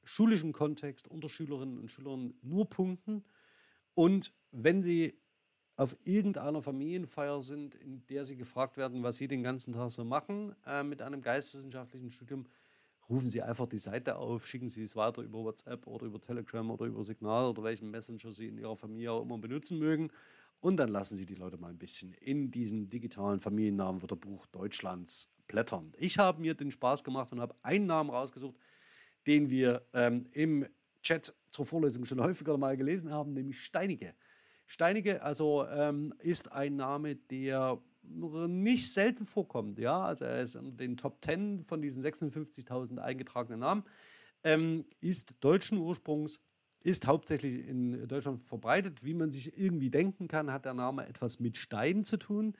schulischen 0.03 0.53
Kontext 0.53 1.07
unter 1.07 1.29
Schülerinnen 1.29 1.77
und 1.77 1.91
Schülern 1.91 2.33
nur 2.41 2.69
punkten. 2.69 3.25
Und 3.93 4.33
wenn 4.51 4.83
Sie 4.83 5.19
auf 5.77 5.95
irgendeiner 6.03 6.61
Familienfeier 6.61 7.41
sind, 7.43 7.75
in 7.75 8.05
der 8.07 8.25
Sie 8.25 8.35
gefragt 8.35 8.77
werden, 8.77 9.03
was 9.03 9.17
Sie 9.17 9.27
den 9.27 9.43
ganzen 9.43 9.73
Tag 9.73 9.91
so 9.91 10.03
machen 10.03 10.55
äh, 10.65 10.83
mit 10.83 11.01
einem 11.03 11.21
geistwissenschaftlichen 11.21 12.09
Studium, 12.09 12.47
rufen 13.07 13.29
Sie 13.29 13.43
einfach 13.43 13.67
die 13.67 13.77
Seite 13.77 14.17
auf, 14.17 14.47
schicken 14.47 14.69
Sie 14.69 14.81
es 14.81 14.95
weiter 14.95 15.21
über 15.21 15.43
WhatsApp 15.43 15.85
oder 15.85 16.07
über 16.07 16.19
Telegram 16.19 16.69
oder 16.71 16.85
über 16.85 17.03
Signal 17.03 17.45
oder 17.45 17.63
welchen 17.63 17.91
Messenger 17.91 18.31
Sie 18.31 18.47
in 18.47 18.57
Ihrer 18.57 18.75
Familie 18.75 19.11
auch 19.11 19.21
immer 19.21 19.37
benutzen 19.37 19.77
mögen. 19.77 20.09
Und 20.59 20.77
dann 20.77 20.89
lassen 20.89 21.15
Sie 21.15 21.27
die 21.27 21.35
Leute 21.35 21.57
mal 21.57 21.69
ein 21.69 21.77
bisschen 21.77 22.13
in 22.13 22.49
diesem 22.49 22.89
digitalen 22.89 23.39
Familiennamenwörterbuch 23.39 24.47
Deutschlands 24.47 25.31
blättern. 25.47 25.93
Ich 25.99 26.17
habe 26.17 26.41
mir 26.41 26.55
den 26.55 26.71
Spaß 26.71 27.03
gemacht 27.03 27.31
und 27.31 27.39
habe 27.39 27.55
einen 27.61 27.85
Namen 27.85 28.09
rausgesucht, 28.09 28.57
den 29.27 29.51
wir 29.51 29.85
ähm, 29.93 30.25
im 30.31 30.65
Chat 31.03 31.35
zur 31.51 31.67
Vorlesung 31.67 32.03
schon 32.03 32.19
häufiger 32.19 32.57
mal 32.57 32.75
gelesen 32.75 33.11
haben, 33.11 33.33
nämlich 33.33 33.63
Steinige. 33.63 34.15
Steinige 34.67 35.23
also 35.23 35.65
ähm, 35.67 36.13
ist 36.19 36.51
ein 36.51 36.75
Name, 36.75 37.15
der 37.15 37.81
nicht 38.09 38.93
selten 38.93 39.25
vorkommt. 39.25 39.79
Ja? 39.79 40.03
Also 40.03 40.25
er 40.25 40.41
ist 40.41 40.55
in 40.55 40.77
den 40.77 40.97
Top 40.97 41.23
10 41.23 41.63
von 41.63 41.81
diesen 41.81 42.03
56.000 42.03 42.99
eingetragenen 42.99 43.61
Namen, 43.61 43.83
ähm, 44.43 44.85
ist 45.01 45.35
deutschen 45.39 45.77
Ursprungs, 45.77 46.41
ist 46.81 47.07
hauptsächlich 47.07 47.67
in 47.67 48.07
Deutschland 48.07 48.41
verbreitet. 48.43 49.03
Wie 49.03 49.13
man 49.13 49.31
sich 49.31 49.57
irgendwie 49.57 49.89
denken 49.89 50.27
kann, 50.27 50.51
hat 50.51 50.65
der 50.65 50.73
Name 50.73 51.07
etwas 51.07 51.39
mit 51.39 51.57
Stein 51.57 52.05
zu 52.05 52.17
tun. 52.17 52.53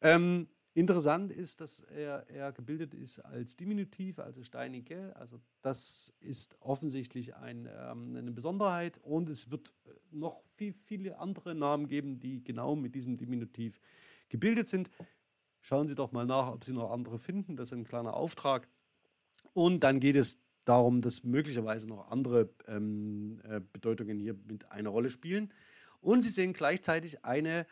Ähm, 0.00 0.48
interessant 0.76 1.32
ist, 1.32 1.62
dass 1.62 1.80
er, 1.80 2.28
er, 2.28 2.52
gebildet 2.52 2.92
ist 2.92 3.18
als 3.20 3.56
Diminutiv, 3.56 4.18
also 4.18 4.44
steinige. 4.44 5.16
Also 5.16 5.40
das 5.62 6.12
ist 6.20 6.60
offensichtlich 6.60 7.34
ein, 7.34 7.66
ähm, 7.66 8.14
eine 8.14 8.30
Besonderheit 8.30 8.98
und 8.98 9.30
es 9.30 9.50
wird 9.50 9.72
noch 10.10 10.42
viel, 10.52 10.74
viele 10.74 11.18
andere 11.18 11.54
Namen 11.54 11.88
geben, 11.88 12.20
die 12.20 12.44
genau 12.44 12.76
mit 12.76 12.94
diesem 12.94 13.16
Diminutiv 13.16 13.80
gebildet 14.28 14.68
sind. 14.68 14.90
Schauen 15.62 15.88
Sie 15.88 15.94
doch 15.94 16.12
mal 16.12 16.26
nach, 16.26 16.52
ob 16.52 16.64
Sie 16.64 16.72
noch 16.72 16.90
andere 16.90 17.18
finden. 17.18 17.56
Das 17.56 17.70
ist 17.70 17.78
ein 17.78 17.84
kleiner 17.84 18.14
Auftrag. 18.14 18.68
Und 19.54 19.80
dann 19.80 19.98
geht 19.98 20.16
es 20.16 20.42
darum, 20.66 21.00
dass 21.00 21.24
möglicherweise 21.24 21.88
noch 21.88 22.10
andere 22.10 22.50
ähm, 22.68 23.40
äh, 23.44 23.62
Bedeutungen 23.72 24.18
hier 24.18 24.34
mit 24.46 24.70
einer 24.70 24.90
Rolle 24.90 25.08
spielen. 25.08 25.54
Und 26.00 26.20
Sie 26.20 26.28
sehen 26.28 26.52
gleichzeitig 26.52 27.24
eine 27.24 27.66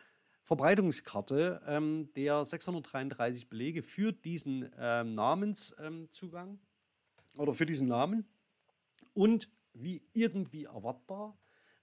Verbreitungskarte 0.45 1.61
ähm, 1.65 2.09
der 2.15 2.45
633 2.45 3.49
Belege 3.49 3.81
für 3.81 4.13
diesen 4.13 4.71
ähm, 4.77 5.15
Namenszugang 5.15 6.59
oder 7.35 7.51
für 7.53 7.65
diesen 7.65 7.87
Namen. 7.87 8.25
Und 9.13 9.49
wie 9.73 10.03
irgendwie 10.13 10.65
erwartbar 10.65 11.35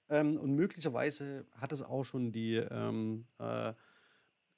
ähm, 0.09 0.39
und 0.39 0.55
möglicherweise 0.55 1.45
hat 1.57 1.73
es 1.73 1.83
auch 1.83 2.05
schon 2.05 2.31
die 2.31 2.55
ähm, 2.55 3.27
äh, 3.39 3.75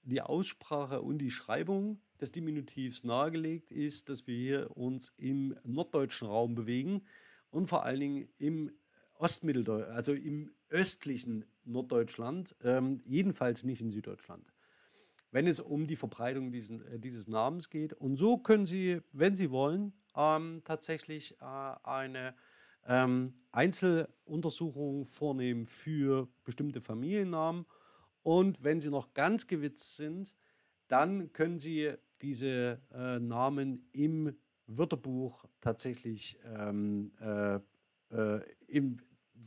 die 0.03 0.21
Aussprache 0.21 1.01
und 1.01 1.17
die 1.17 1.31
Schreibung 1.31 1.99
des 2.21 2.31
Diminutivs 2.31 3.05
nahegelegt 3.05 3.71
ist, 3.71 4.11
dass 4.11 4.27
wir 4.27 4.37
hier 4.37 4.77
uns 4.77 5.15
im 5.17 5.57
norddeutschen 5.65 6.29
Raum 6.29 6.55
bewegen 6.55 7.07
und 7.51 7.69
vor 7.69 7.85
allen 7.85 8.01
Dingen 8.01 8.29
im 8.37 8.71
Ostmitteldeutsch, 9.15 9.89
also 9.89 10.13
im 10.13 10.51
östlichen 10.69 11.47
Norddeutschland, 11.65 12.55
ähm, 12.63 13.03
jedenfalls 13.05 13.65
nicht 13.65 13.81
in 13.81 13.91
Süddeutschland, 13.91 14.53
wenn 15.31 15.47
es 15.47 15.61
um 15.61 15.87
die 15.87 15.97
Verbreitung 15.97 16.53
diesen, 16.53 16.85
äh, 16.87 16.99
dieses 16.99 17.29
Namens 17.29 17.71
geht. 17.71 17.93
Und 17.93 18.17
so 18.17 18.39
können 18.39 18.67
Sie, 18.67 19.01
wenn 19.13 19.37
Sie 19.37 19.51
wollen, 19.51 19.93
ähm, 20.17 20.63
tatsächlich 20.65 21.41
äh, 21.41 21.45
eine 21.83 22.35
ähm, 22.87 23.35
Einzeluntersuchung 23.53 25.07
vornehmen 25.07 25.67
für 25.67 26.29
bestimmte 26.45 26.81
Familiennamen 26.81 27.67
und 28.23 28.65
wenn 28.65 28.81
Sie 28.81 28.91
noch 28.91 29.15
ganz 29.15 29.47
gewitzt 29.47 29.97
sind, 29.97 30.35
dann 30.89 31.33
können 31.33 31.59
Sie 31.59 31.93
diese 32.21 32.81
äh, 32.93 33.19
Namen 33.19 33.89
im 33.93 34.37
Wörterbuch 34.67 35.45
tatsächlich 35.61 36.39
ähm, 36.45 37.13
äh, 37.21 37.57
äh, 38.11 38.41
im 38.67 38.99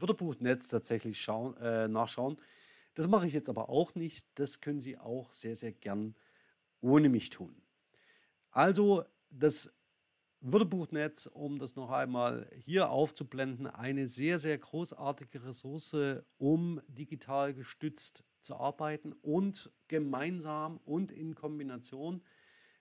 Wörterbuchnetz 0.02 0.68
tatsächlich 0.70 1.22
schauen, 1.22 1.56
äh, 1.58 1.88
nachschauen. 1.88 2.38
Das 2.95 3.08
mache 3.08 3.28
ich 3.28 3.34
jetzt 3.34 3.50
aber 3.50 3.70
auch 3.70 3.95
nicht. 3.95 4.26
Das 4.36 4.62
können 4.62 4.82
Sie 4.82 4.98
auch 4.98 5.32
sehr, 5.32 5.56
sehr 5.56 5.72
gern 5.72 6.16
ohne 6.82 7.10
mich 7.10 7.30
tun. 7.30 7.62
Also 8.52 9.04
das 9.30 9.74
Wörterbuchnetz, 10.41 11.26
um 11.28 11.60
das 11.60 11.76
noch 11.76 11.91
einmal 11.91 12.50
hier 12.66 12.89
aufzublenden, 12.89 13.68
eine 13.68 14.08
sehr, 14.08 14.39
sehr 14.39 14.58
großartige 14.58 15.43
Ressource, 15.43 15.95
um 16.38 16.82
digital 16.88 17.54
gestützt 17.54 18.24
zu 18.41 18.56
arbeiten 18.56 19.14
und 19.22 19.72
gemeinsam 19.88 20.78
und 20.86 21.12
in 21.12 21.36
Kombination 21.36 22.24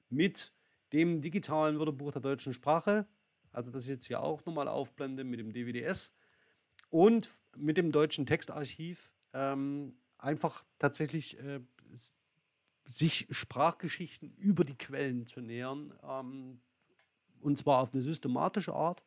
mit 0.08 0.52
dem 0.92 1.20
digitalen 1.20 1.78
Wörterbuch 1.78 2.12
der 2.12 2.22
deutschen 2.22 2.54
Sprache, 2.54 3.06
also 3.52 3.70
das 3.70 3.84
ich 3.84 3.90
jetzt 3.90 4.06
hier 4.06 4.22
auch 4.22 4.44
nochmal 4.46 4.68
aufblende 4.68 5.24
mit 5.24 5.40
dem 5.40 5.52
DWDS 5.52 6.15
und 6.96 7.30
mit 7.58 7.76
dem 7.76 7.92
deutschen 7.92 8.24
Textarchiv, 8.24 9.12
ähm, 9.34 9.98
einfach 10.16 10.64
tatsächlich 10.78 11.38
äh, 11.38 11.60
sich 12.86 13.26
Sprachgeschichten 13.30 14.32
über 14.38 14.64
die 14.64 14.78
Quellen 14.78 15.26
zu 15.26 15.42
nähern, 15.42 15.92
ähm, 16.02 16.62
und 17.40 17.58
zwar 17.58 17.80
auf 17.80 17.92
eine 17.92 18.00
systematische 18.00 18.72
Art, 18.72 19.04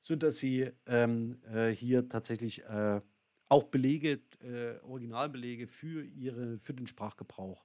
sodass 0.00 0.38
sie 0.38 0.70
ähm, 0.86 1.42
äh, 1.52 1.68
hier 1.68 2.08
tatsächlich 2.08 2.64
äh, 2.64 3.02
auch 3.50 3.64
Belege, 3.64 4.22
äh, 4.40 4.78
Originalbelege 4.82 5.68
für, 5.68 6.02
ihre, 6.04 6.58
für 6.58 6.72
den 6.72 6.86
Sprachgebrauch 6.86 7.62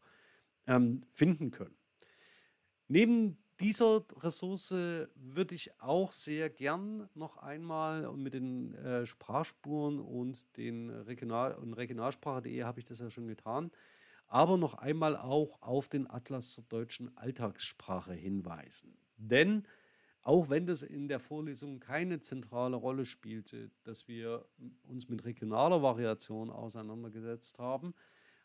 ähm, 0.67 1.05
finden 1.09 1.51
können. 1.51 1.77
Neben 2.89 3.37
dieser 3.63 4.03
Ressource 4.17 4.71
würde 4.71 5.55
ich 5.55 5.71
auch 5.81 6.13
sehr 6.13 6.49
gern 6.49 7.09
noch 7.15 7.37
einmal 7.37 8.11
mit 8.13 8.33
den 8.33 8.75
äh, 8.75 9.05
Sprachspuren 9.05 9.99
und 9.99 10.57
den 10.57 10.89
Regional- 10.89 11.55
und 11.55 11.73
Regionalsprache.de 11.73 12.63
habe 12.63 12.79
ich 12.79 12.85
das 12.85 12.99
ja 12.99 13.09
schon 13.09 13.27
getan, 13.27 13.71
aber 14.27 14.57
noch 14.57 14.73
einmal 14.73 15.15
auch 15.15 15.61
auf 15.61 15.87
den 15.87 16.09
Atlas 16.09 16.53
zur 16.53 16.65
deutschen 16.65 17.15
Alltagssprache 17.17 18.13
hinweisen. 18.13 18.97
Denn 19.17 19.65
auch 20.23 20.49
wenn 20.49 20.65
das 20.65 20.83
in 20.83 21.07
der 21.07 21.19
Vorlesung 21.19 21.79
keine 21.79 22.21
zentrale 22.21 22.75
Rolle 22.75 23.05
spielte, 23.05 23.71
dass 23.83 24.07
wir 24.07 24.45
uns 24.83 25.09
mit 25.09 25.25
regionaler 25.25 25.81
Variation 25.81 26.49
auseinandergesetzt 26.49 27.59
haben, 27.59 27.93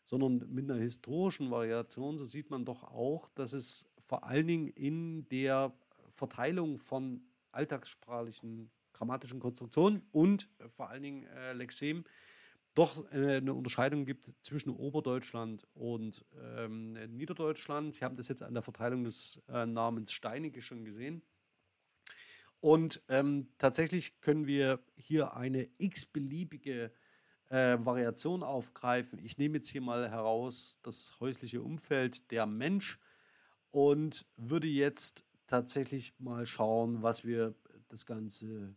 sondern 0.05 0.51
mit 0.51 0.69
einer 0.69 0.79
historischen 0.79 1.51
Variation, 1.51 2.17
so 2.17 2.25
sieht 2.25 2.49
man 2.49 2.65
doch 2.65 2.83
auch, 2.83 3.29
dass 3.35 3.53
es 3.53 3.89
vor 4.09 4.23
allen 4.23 4.47
Dingen 4.47 4.67
in 4.69 5.29
der 5.29 5.71
Verteilung 6.09 6.79
von 6.79 7.21
alltagssprachlichen 7.51 8.71
grammatischen 8.91 9.39
Konstruktionen 9.39 10.01
und 10.11 10.49
vor 10.67 10.89
allen 10.89 11.03
Dingen 11.03 11.27
äh, 11.27 11.53
Lexem 11.53 12.03
doch 12.73 13.05
äh, 13.11 13.37
eine 13.37 13.53
Unterscheidung 13.53 14.05
gibt 14.05 14.33
zwischen 14.41 14.71
Oberdeutschland 14.71 15.67
und 15.75 16.25
ähm, 16.41 16.93
Niederdeutschland. 16.93 17.93
Sie 17.93 18.03
haben 18.03 18.17
das 18.17 18.29
jetzt 18.29 18.41
an 18.41 18.55
der 18.55 18.63
Verteilung 18.63 19.03
des 19.03 19.43
äh, 19.47 19.67
Namens 19.67 20.11
Steinige 20.11 20.63
schon 20.63 20.85
gesehen. 20.85 21.21
Und 22.61 23.03
ähm, 23.09 23.47
tatsächlich 23.59 24.21
können 24.21 24.47
wir 24.47 24.79
hier 24.95 25.35
eine 25.35 25.69
x-beliebige 25.77 26.91
äh, 27.49 27.77
Variation 27.79 28.41
aufgreifen. 28.41 29.19
Ich 29.19 29.37
nehme 29.37 29.57
jetzt 29.57 29.69
hier 29.69 29.81
mal 29.81 30.09
heraus 30.09 30.79
das 30.81 31.19
häusliche 31.19 31.61
Umfeld, 31.61 32.31
der 32.31 32.47
Mensch 32.47 32.99
und 33.71 34.25
würde 34.37 34.67
jetzt 34.67 35.25
tatsächlich 35.47 36.13
mal 36.19 36.45
schauen, 36.45 37.01
was 37.01 37.25
wir 37.25 37.55
das 37.89 38.05
Ganze 38.05 38.75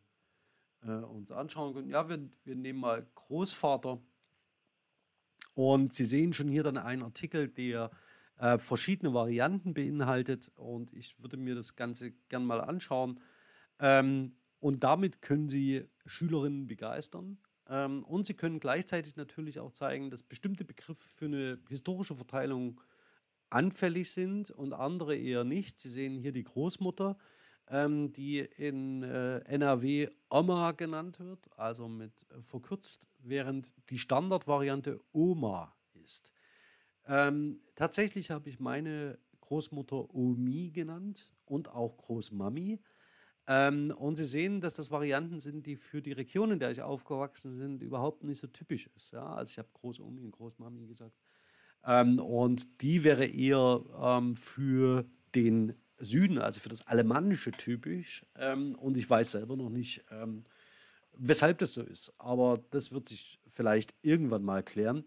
äh, 0.83 0.91
uns 0.91 1.31
anschauen 1.31 1.75
können. 1.75 1.89
Ja, 1.89 2.09
wir, 2.09 2.19
wir 2.45 2.57
nehmen 2.57 2.81
mal 2.81 3.07
Großvater 3.15 4.01
und 5.55 5.93
Sie 5.93 6.05
sehen 6.05 6.33
schon 6.33 6.49
hier 6.49 6.63
dann 6.63 6.79
einen 6.79 7.03
Artikel, 7.03 7.49
der 7.49 7.91
äh, 8.39 8.59
verschiedene 8.59 9.13
Varianten 9.13 9.75
beinhaltet 9.75 10.51
und 10.55 10.93
ich 10.93 11.21
würde 11.21 11.37
mir 11.37 11.55
das 11.55 11.77
Ganze 11.77 12.13
gern 12.29 12.45
mal 12.45 12.61
anschauen. 12.61 13.21
Ähm, 13.79 14.37
und 14.61 14.85
damit 14.85 15.23
können 15.23 15.49
Sie 15.49 15.89
Schülerinnen 16.07 16.67
begeistern. 16.67 17.39
Ähm, 17.69 18.05
und 18.05 18.27
Sie 18.27 18.35
können 18.35 18.61
gleichzeitig 18.61 19.17
natürlich 19.17 19.59
auch 19.59 19.73
zeigen, 19.73 20.11
dass 20.11 20.23
bestimmte 20.23 20.65
Begriffe 20.65 21.07
für 21.07 21.27
eine 21.27 21.59
historische 21.69 22.17
Verteilung 22.17 22.81
anfällig 23.53 24.11
sind 24.11 24.51
und 24.51 24.73
andere 24.73 25.17
eher 25.17 25.45
nicht. 25.45 25.79
Sie 25.79 25.89
sehen 25.89 26.17
hier 26.17 26.33
die 26.33 26.45
Großmutter, 26.45 27.17
ähm, 27.69 28.13
die 28.13 28.41
in 28.41 29.03
äh, 29.03 29.39
NRW 29.41 30.09
Oma 30.31 30.73
genannt 30.73 31.21
wird, 31.21 31.49
also 31.57 31.89
mit 31.89 32.27
äh, 32.31 32.43
verkürzt, 32.43 33.09
während 33.19 33.71
die 33.91 33.99
Standardvariante 33.99 35.01
Oma 35.13 35.75
ist. 36.03 36.33
Ähm, 37.07 37.61
tatsächlich 37.75 38.31
habe 38.31 38.49
ich 38.49 38.61
meine 38.61 39.19
Großmutter 39.41 40.15
Omi 40.15 40.71
genannt 40.71 41.33
und 41.45 41.69
auch 41.69 41.97
Großmami. 41.97 42.81
Ähm, 43.49 43.93
und 43.97 44.17
Sie 44.17 44.25
sehen, 44.25 44.61
dass 44.61 44.75
das 44.75 44.91
Varianten 44.91 45.41
sind, 45.41 45.67
die 45.67 45.77
für 45.77 46.01
die 46.01 46.13
Region, 46.13 46.53
in 46.53 46.61
der 46.61 46.71
ich 46.71 46.83
aufgewachsen 46.83 47.59
bin, 47.59 47.81
überhaupt 47.81 48.23
nicht 48.23 48.39
so 48.39 48.47
typisch 48.47 48.89
ist. 48.97 49.13
Ja? 49.13 49.35
Also 49.35 49.51
ich 49.51 49.59
habe 49.59 49.69
Großomi 49.73 50.23
und 50.23 50.31
Großmami 50.31 50.87
gesagt. 50.87 51.17
Ähm, 51.85 52.19
und 52.19 52.83
die 52.83 53.05
wäre 53.05 53.25
eher 53.25 53.83
ähm, 54.01 54.37
für 54.37 55.05
den 55.35 55.75
Süden, 55.99 56.39
also 56.39 56.61
für 56.61 56.69
das 56.69 56.87
Alemannische 56.87 57.51
typisch. 57.51 58.27
Ähm, 58.37 58.75
und 58.75 58.97
ich 58.97 59.09
weiß 59.09 59.33
selber 59.33 59.57
noch 59.57 59.71
nicht, 59.71 60.05
ähm, 60.11 60.45
weshalb 61.17 61.59
das 61.59 61.75
so 61.75 61.83
ist. 61.83 62.15
Aber 62.19 62.63
das 62.71 62.93
wird 62.93 63.09
sich 63.09 63.39
vielleicht 63.49 63.95
irgendwann 64.03 64.43
mal 64.43 64.63
klären. 64.63 65.05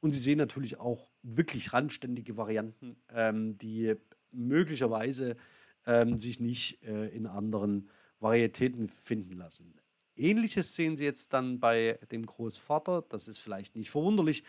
Und 0.00 0.12
Sie 0.12 0.20
sehen 0.20 0.38
natürlich 0.38 0.78
auch 0.78 1.10
wirklich 1.22 1.72
randständige 1.72 2.36
Varianten, 2.36 2.96
ähm, 3.10 3.58
die 3.58 3.94
möglicherweise 4.30 5.36
ähm, 5.86 6.18
sich 6.18 6.38
nicht 6.38 6.82
äh, 6.84 7.08
in 7.08 7.26
anderen 7.26 7.90
Varietäten 8.20 8.88
finden 8.88 9.36
lassen. 9.36 9.74
Ähnliches 10.16 10.74
sehen 10.74 10.96
Sie 10.96 11.04
jetzt 11.04 11.32
dann 11.32 11.60
bei 11.60 11.98
dem 12.10 12.26
Großvater, 12.26 13.04
das 13.08 13.28
ist 13.28 13.38
vielleicht 13.38 13.76
nicht 13.76 13.90
verwunderlich, 13.90 14.42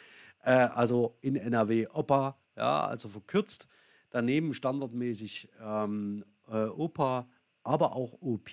äh, 0.44 0.52
also 0.52 1.18
in 1.22 1.36
NRW 1.36 1.88
Opa, 1.94 2.38
ja, 2.56 2.86
also 2.86 3.10
verkürzt. 3.10 3.68
Daneben 4.10 4.54
standardmäßig 4.54 5.50
ähm, 5.62 6.26
äh, 6.48 6.66
Opa, 6.66 7.28
aber 7.64 7.96
auch 7.96 8.14
OP. 8.22 8.50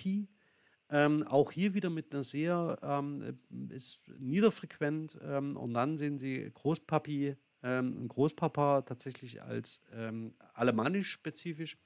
Ähm, 0.89 1.23
auch 1.27 1.51
hier 1.51 1.73
wieder 1.73 1.89
mit 1.89 2.13
einer 2.13 2.23
sehr, 2.23 2.77
ähm, 2.81 3.39
ist 3.69 4.01
niederfrequent. 4.19 5.17
Ähm, 5.21 5.57
und 5.57 5.73
dann 5.73 5.97
sehen 5.97 6.19
Sie 6.19 6.49
Großpapi 6.53 7.35
ähm, 7.63 7.97
und 7.97 8.07
Großpapa 8.07 8.83
tatsächlich 8.83 9.41
als 9.41 9.81
ähm, 9.93 10.33
alemannisch 10.53 11.11
spezifisch. 11.11 11.77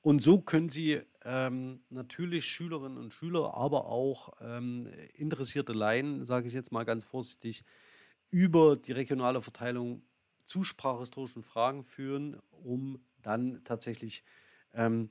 Und 0.00 0.20
so 0.20 0.40
können 0.40 0.68
Sie 0.68 1.00
ähm, 1.24 1.80
natürlich 1.88 2.46
Schülerinnen 2.46 2.98
und 2.98 3.14
Schüler, 3.14 3.54
aber 3.54 3.86
auch 3.86 4.32
ähm, 4.40 4.88
interessierte 5.14 5.72
Laien, 5.72 6.24
sage 6.24 6.48
ich 6.48 6.54
jetzt 6.54 6.72
mal 6.72 6.84
ganz 6.84 7.04
vorsichtig, 7.04 7.62
über 8.32 8.76
die 8.76 8.92
regionale 8.92 9.42
Verteilung 9.42 10.02
zu 10.44 10.64
sprachhistorischen 10.64 11.44
Fragen 11.44 11.84
führen, 11.84 12.40
um 12.50 13.04
dann 13.22 13.62
tatsächlich 13.62 14.24
ähm, 14.72 15.10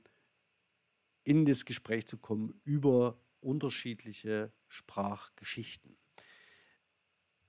in 1.24 1.46
das 1.46 1.64
Gespräch 1.64 2.06
zu 2.06 2.18
kommen 2.18 2.60
über 2.64 3.18
unterschiedliche 3.40 4.52
Sprachgeschichten. 4.68 5.96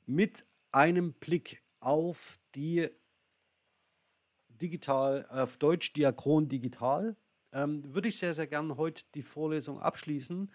Mit 0.06 0.46
einem 0.72 1.14
Blick 1.14 1.64
auf 1.80 2.40
die 2.56 2.90
digital, 4.50 5.26
auf 5.30 5.58
Deutsch 5.58 5.94
Diachron 5.94 6.48
Digital, 6.48 7.18
ähm, 7.52 7.94
würde 7.94 8.10
ich 8.10 8.20
sehr, 8.20 8.36
sehr 8.36 8.48
gerne 8.48 8.78
heute 8.78 9.04
die 9.16 9.24
Vorlesung 9.24 9.80
abschließen, 9.80 10.54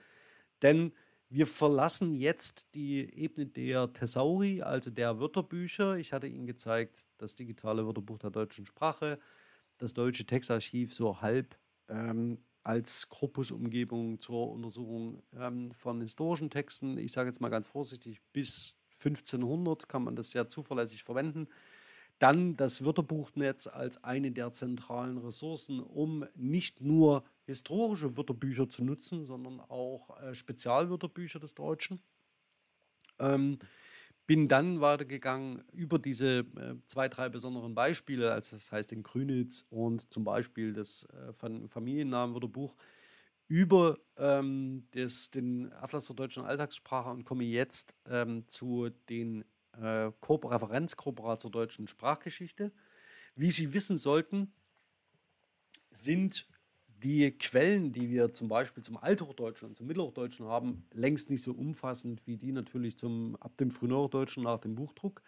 denn 0.62 0.92
wir 1.30 1.46
verlassen 1.46 2.14
jetzt 2.14 2.74
die 2.74 3.00
Ebene 3.14 3.46
der 3.46 3.92
Thesauri, 3.92 4.62
also 4.62 4.90
der 4.90 5.20
Wörterbücher. 5.20 5.96
Ich 5.96 6.12
hatte 6.12 6.26
Ihnen 6.26 6.46
gezeigt, 6.46 7.08
das 7.18 7.34
digitale 7.34 7.86
Wörterbuch 7.86 8.18
der 8.18 8.30
deutschen 8.30 8.64
Sprache, 8.64 9.18
das 9.76 9.92
deutsche 9.92 10.24
Textarchiv 10.24 10.94
so 10.94 11.20
halb 11.20 11.58
ähm, 11.88 12.38
als 12.62 13.08
Korpusumgebung 13.08 14.20
zur 14.20 14.50
Untersuchung 14.50 15.22
ähm, 15.34 15.72
von 15.72 16.00
historischen 16.00 16.50
Texten. 16.50 16.98
Ich 16.98 17.12
sage 17.12 17.28
jetzt 17.28 17.40
mal 17.40 17.48
ganz 17.50 17.66
vorsichtig, 17.66 18.20
bis 18.32 18.78
1500 18.94 19.88
kann 19.88 20.04
man 20.04 20.16
das 20.16 20.30
sehr 20.30 20.48
zuverlässig 20.48 21.04
verwenden. 21.04 21.48
Dann 22.18 22.56
das 22.56 22.84
Wörterbuchnetz 22.84 23.68
als 23.68 24.02
eine 24.02 24.32
der 24.32 24.52
zentralen 24.52 25.18
Ressourcen, 25.18 25.80
um 25.80 26.26
nicht 26.34 26.80
nur 26.80 27.24
historische 27.46 28.16
Wörterbücher 28.16 28.68
zu 28.68 28.84
nutzen, 28.84 29.24
sondern 29.24 29.60
auch 29.60 30.20
äh, 30.20 30.34
Spezialwörterbücher 30.34 31.38
des 31.38 31.54
Deutschen. 31.54 32.00
Ähm, 33.18 33.58
bin 34.26 34.46
dann 34.46 34.82
weitergegangen 34.82 35.64
über 35.72 35.98
diese 35.98 36.40
äh, 36.40 36.74
zwei, 36.86 37.08
drei 37.08 37.30
besonderen 37.30 37.74
Beispiele, 37.74 38.32
also 38.32 38.56
das 38.56 38.70
heißt 38.70 38.90
den 38.90 39.02
Grünitz 39.02 39.66
und 39.70 40.12
zum 40.12 40.24
Beispiel 40.24 40.74
das 40.74 41.04
äh, 41.04 41.32
Familiennamenwörterbuch, 41.32 42.76
über 43.48 43.98
ähm, 44.18 44.86
das, 44.90 45.30
den 45.30 45.72
Atlas 45.72 46.08
der 46.08 46.16
deutschen 46.16 46.44
Alltagssprache 46.44 47.08
und 47.08 47.24
komme 47.24 47.44
jetzt 47.44 47.96
ähm, 48.06 48.46
zu 48.48 48.90
den 49.08 49.44
äh, 49.80 50.10
Referenzkorporat 50.20 51.40
zur 51.40 51.50
deutschen 51.50 51.86
Sprachgeschichte. 51.86 52.72
Wie 53.34 53.50
Sie 53.50 53.74
wissen 53.74 53.96
sollten, 53.96 54.52
sind 55.90 56.46
die 57.02 57.30
Quellen, 57.30 57.92
die 57.92 58.10
wir 58.10 58.34
zum 58.34 58.48
Beispiel 58.48 58.82
zum 58.82 58.96
Althochdeutschen 58.96 59.68
und 59.68 59.76
zum 59.76 59.86
Mittelhochdeutschen 59.86 60.46
haben, 60.46 60.84
längst 60.92 61.30
nicht 61.30 61.42
so 61.42 61.52
umfassend 61.52 62.26
wie 62.26 62.36
die 62.36 62.52
natürlich 62.52 62.98
zum, 62.98 63.36
ab 63.36 63.56
dem 63.56 63.70
Frühneuhochdeutschen 63.70 64.42
nach 64.42 64.58
dem 64.58 64.74
Buchdruck 64.74 65.22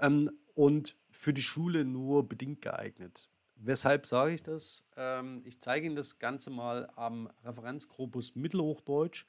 ähm, 0.00 0.30
und 0.54 0.96
für 1.10 1.32
die 1.32 1.42
Schule 1.42 1.84
nur 1.84 2.28
bedingt 2.28 2.60
geeignet. 2.60 3.28
Weshalb 3.56 4.06
sage 4.06 4.34
ich 4.34 4.42
das? 4.42 4.84
Ähm, 4.96 5.42
ich 5.44 5.60
zeige 5.60 5.86
Ihnen 5.86 5.96
das 5.96 6.18
Ganze 6.18 6.50
mal 6.50 6.90
am 6.94 7.30
Referenzkorpus 7.44 8.36
Mittelhochdeutsch. 8.36 9.26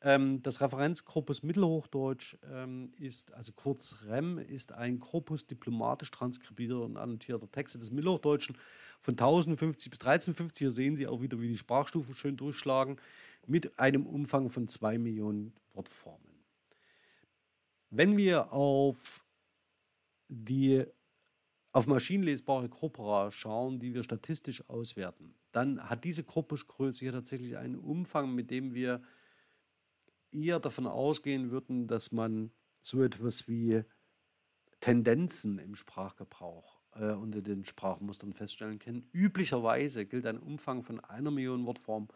Ähm, 0.00 0.42
das 0.42 0.60
Referenzkorpus 0.60 1.42
Mittelhochdeutsch 1.42 2.36
ähm, 2.50 2.92
ist, 2.98 3.34
also 3.34 3.52
kurz 3.52 4.04
REM, 4.06 4.38
ist 4.38 4.72
ein 4.72 5.00
Korpus 5.00 5.46
diplomatisch 5.46 6.10
transkribierter 6.10 6.82
und 6.82 6.96
annotierter 6.96 7.50
Texte 7.50 7.78
des 7.78 7.90
Mittelhochdeutschen 7.90 8.56
von 9.00 9.14
1050 9.14 9.90
bis 9.90 10.00
1350. 10.00 10.58
Hier 10.58 10.70
sehen 10.70 10.94
Sie 10.94 11.06
auch 11.06 11.20
wieder, 11.20 11.40
wie 11.40 11.48
die 11.48 11.56
Sprachstufen 11.56 12.14
schön 12.14 12.36
durchschlagen, 12.36 12.96
mit 13.46 13.78
einem 13.78 14.06
Umfang 14.06 14.50
von 14.50 14.68
zwei 14.68 14.98
Millionen 14.98 15.52
Wortformen. 15.74 16.44
Wenn 17.90 18.16
wir 18.16 18.52
auf 18.52 19.24
die 20.28 20.84
auf 21.72 21.86
maschinenlesbare 21.86 22.68
Corpora 22.68 23.30
schauen, 23.30 23.78
die 23.78 23.94
wir 23.94 24.02
statistisch 24.02 24.68
auswerten, 24.68 25.34
dann 25.52 25.88
hat 25.88 26.04
diese 26.04 26.24
Korpusgröße 26.24 27.00
hier 27.00 27.12
tatsächlich 27.12 27.56
einen 27.56 27.76
Umfang, 27.76 28.34
mit 28.34 28.50
dem 28.50 28.74
wir 28.74 29.02
eher 30.32 30.60
davon 30.60 30.86
ausgehen 30.86 31.50
würden, 31.50 31.86
dass 31.86 32.12
man 32.12 32.52
so 32.82 33.02
etwas 33.02 33.48
wie 33.48 33.82
Tendenzen 34.80 35.58
im 35.58 35.74
Sprachgebrauch 35.74 36.80
äh, 36.94 37.12
unter 37.12 37.42
den 37.42 37.64
Sprachmustern 37.64 38.32
feststellen 38.32 38.78
kann. 38.78 39.08
Üblicherweise 39.12 40.06
gilt 40.06 40.26
ein 40.26 40.38
Umfang 40.38 40.82
von 40.82 41.00
einer 41.00 41.30
Million 41.30 41.66
Wortform 41.66 42.08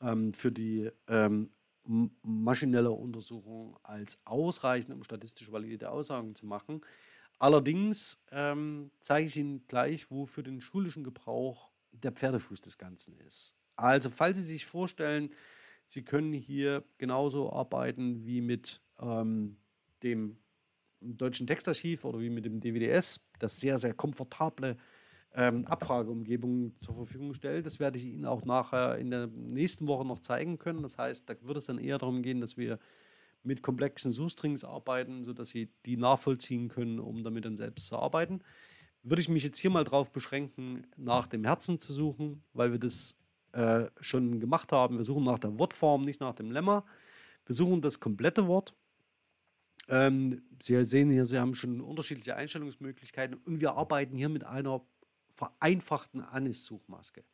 ähm, 0.00 0.32
für 0.34 0.52
die 0.52 0.90
ähm, 1.06 1.50
maschinelle 2.22 2.90
Untersuchung 2.90 3.78
als 3.82 4.20
ausreichend, 4.24 4.94
um 4.94 5.04
statistisch 5.04 5.50
valide 5.50 5.90
Aussagen 5.90 6.34
zu 6.34 6.46
machen. 6.46 6.82
Allerdings 7.38 8.24
ähm, 8.30 8.90
zeige 9.00 9.28
ich 9.28 9.36
Ihnen 9.36 9.66
gleich, 9.68 10.10
wo 10.10 10.26
für 10.26 10.42
den 10.42 10.60
schulischen 10.60 11.04
Gebrauch 11.04 11.72
der 11.92 12.12
Pferdefuß 12.12 12.60
des 12.60 12.78
Ganzen 12.78 13.16
ist. 13.20 13.56
Also, 13.76 14.10
falls 14.10 14.38
Sie 14.38 14.44
sich 14.44 14.66
vorstellen, 14.66 15.30
Sie 15.88 16.04
können 16.04 16.34
hier 16.34 16.84
genauso 16.98 17.50
arbeiten 17.50 18.26
wie 18.26 18.42
mit 18.42 18.82
ähm, 19.00 19.56
dem 20.02 20.36
deutschen 21.00 21.46
Textarchiv 21.46 22.04
oder 22.04 22.20
wie 22.20 22.28
mit 22.28 22.44
dem 22.44 22.60
DWDS, 22.60 23.26
das 23.38 23.58
sehr, 23.58 23.78
sehr 23.78 23.94
komfortable 23.94 24.76
ähm, 25.32 25.64
Abfrageumgebung 25.64 26.74
zur 26.82 26.94
Verfügung 26.94 27.32
stellt. 27.32 27.64
Das 27.64 27.80
werde 27.80 27.96
ich 27.96 28.04
Ihnen 28.04 28.26
auch 28.26 28.44
nachher 28.44 28.98
in 28.98 29.10
der 29.10 29.28
nächsten 29.28 29.86
Woche 29.86 30.06
noch 30.06 30.18
zeigen 30.18 30.58
können. 30.58 30.82
Das 30.82 30.98
heißt, 30.98 31.30
da 31.30 31.34
wird 31.40 31.56
es 31.56 31.66
dann 31.66 31.78
eher 31.78 31.96
darum 31.96 32.22
gehen, 32.22 32.42
dass 32.42 32.58
wir 32.58 32.78
mit 33.42 33.62
komplexen 33.62 34.12
Suchstrings 34.12 34.64
arbeiten, 34.64 35.24
sodass 35.24 35.48
Sie 35.48 35.72
die 35.86 35.96
nachvollziehen 35.96 36.68
können, 36.68 36.98
um 36.98 37.24
damit 37.24 37.46
dann 37.46 37.56
selbst 37.56 37.86
zu 37.86 37.96
arbeiten. 37.96 38.42
Würde 39.02 39.22
ich 39.22 39.30
mich 39.30 39.44
jetzt 39.44 39.58
hier 39.58 39.70
mal 39.70 39.84
darauf 39.84 40.12
beschränken, 40.12 40.86
nach 40.98 41.26
dem 41.26 41.44
Herzen 41.44 41.78
zu 41.78 41.94
suchen, 41.94 42.42
weil 42.52 42.72
wir 42.72 42.78
das 42.78 43.16
äh, 43.52 43.86
schon 44.00 44.40
gemacht 44.40 44.72
haben. 44.72 44.98
Wir 44.98 45.04
suchen 45.04 45.24
nach 45.24 45.38
der 45.38 45.58
Wortform, 45.58 46.04
nicht 46.04 46.20
nach 46.20 46.34
dem 46.34 46.50
Lemma. 46.50 46.84
Wir 47.46 47.54
suchen 47.54 47.80
das 47.80 48.00
komplette 48.00 48.46
Wort. 48.46 48.74
Ähm, 49.88 50.42
Sie 50.60 50.84
sehen 50.84 51.10
hier, 51.10 51.24
Sie 51.24 51.38
haben 51.38 51.54
schon 51.54 51.80
unterschiedliche 51.80 52.36
Einstellungsmöglichkeiten 52.36 53.36
und 53.44 53.60
wir 53.60 53.72
arbeiten 53.72 54.16
hier 54.16 54.28
mit 54.28 54.44
einer 54.44 54.82
vereinfachten 55.30 56.20
ANIS-Suchmaske. 56.20 57.24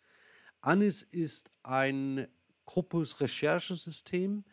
ANIS 0.60 1.02
ist 1.02 1.50
ein 1.62 2.28
Corpus-Recherchesystem, 2.64 4.44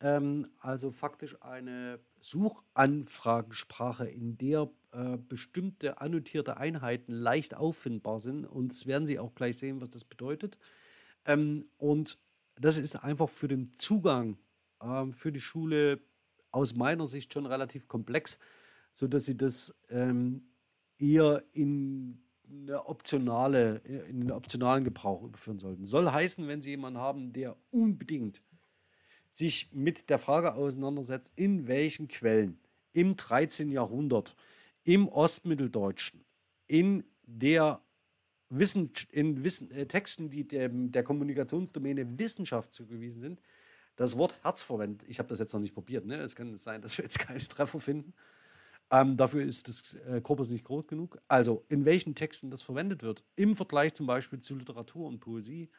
ähm, 0.00 0.48
also 0.58 0.90
faktisch 0.90 1.40
eine 1.42 2.00
Suchanfragensprache, 2.20 4.06
in 4.06 4.36
der 4.36 4.70
äh, 4.92 5.16
bestimmte 5.16 6.00
annotierte 6.00 6.56
Einheiten 6.56 7.12
leicht 7.12 7.54
auffindbar 7.54 8.20
sind. 8.20 8.46
Und 8.46 8.68
das 8.68 8.86
werden 8.86 9.06
Sie 9.06 9.18
auch 9.18 9.34
gleich 9.34 9.58
sehen, 9.58 9.80
was 9.80 9.90
das 9.90 10.04
bedeutet. 10.04 10.58
Ähm, 11.26 11.66
und 11.78 12.18
das 12.56 12.78
ist 12.78 12.96
einfach 12.96 13.28
für 13.28 13.48
den 13.48 13.74
Zugang 13.76 14.38
ähm, 14.82 15.12
für 15.12 15.32
die 15.32 15.40
Schule 15.40 16.00
aus 16.50 16.74
meiner 16.74 17.06
Sicht 17.06 17.32
schon 17.32 17.46
relativ 17.46 17.88
komplex, 17.88 18.38
sodass 18.92 19.24
Sie 19.24 19.36
das 19.36 19.74
ähm, 19.90 20.46
eher 20.98 21.42
in 21.52 22.22
eine 22.48 22.86
optionale, 22.86 23.78
in 24.08 24.20
den 24.20 24.30
optionalen 24.30 24.84
Gebrauch 24.84 25.22
überführen 25.24 25.58
sollten. 25.58 25.86
Soll 25.86 26.10
heißen, 26.10 26.46
wenn 26.46 26.62
Sie 26.62 26.70
jemanden 26.70 27.00
haben, 27.00 27.32
der 27.32 27.56
unbedingt 27.70 28.42
sich 29.30 29.70
mit 29.72 30.10
der 30.10 30.18
Frage 30.18 30.54
auseinandersetzt, 30.54 31.32
in 31.36 31.66
welchen 31.66 32.06
Quellen 32.06 32.60
im 32.92 33.16
13. 33.16 33.72
Jahrhundert, 33.72 34.36
im 34.84 35.08
Ostmitteldeutschen, 35.08 36.24
in 36.68 37.04
der 37.26 37.80
Wissen, 38.58 38.90
in 39.10 39.44
Wissen, 39.44 39.70
äh, 39.70 39.86
Texten, 39.86 40.30
die 40.30 40.46
dem, 40.46 40.92
der 40.92 41.02
Kommunikationsdomäne 41.02 42.18
Wissenschaft 42.18 42.72
zugewiesen 42.72 43.20
sind, 43.20 43.40
das 43.96 44.18
Wort 44.18 44.34
Herz 44.42 44.62
verwendet. 44.62 45.08
Ich 45.08 45.18
habe 45.18 45.28
das 45.28 45.38
jetzt 45.38 45.52
noch 45.52 45.60
nicht 45.60 45.74
probiert. 45.74 46.04
Ne? 46.06 46.16
Es 46.16 46.34
kann 46.36 46.56
sein, 46.56 46.82
dass 46.82 46.98
wir 46.98 47.04
jetzt 47.04 47.18
keine 47.18 47.40
Treffer 47.40 47.80
finden. 47.80 48.14
Ähm, 48.90 49.16
dafür 49.16 49.44
ist 49.44 49.68
das 49.68 49.94
äh, 49.94 50.20
Korpus 50.20 50.50
nicht 50.50 50.64
groß 50.64 50.86
genug. 50.86 51.18
Also, 51.26 51.64
in 51.68 51.84
welchen 51.84 52.14
Texten 52.14 52.50
das 52.50 52.62
verwendet 52.62 53.02
wird, 53.02 53.24
im 53.36 53.56
Vergleich 53.56 53.94
zum 53.94 54.06
Beispiel 54.06 54.40
zu 54.40 54.56
Literatur 54.56 55.06
und 55.06 55.20
Poesie, 55.20 55.70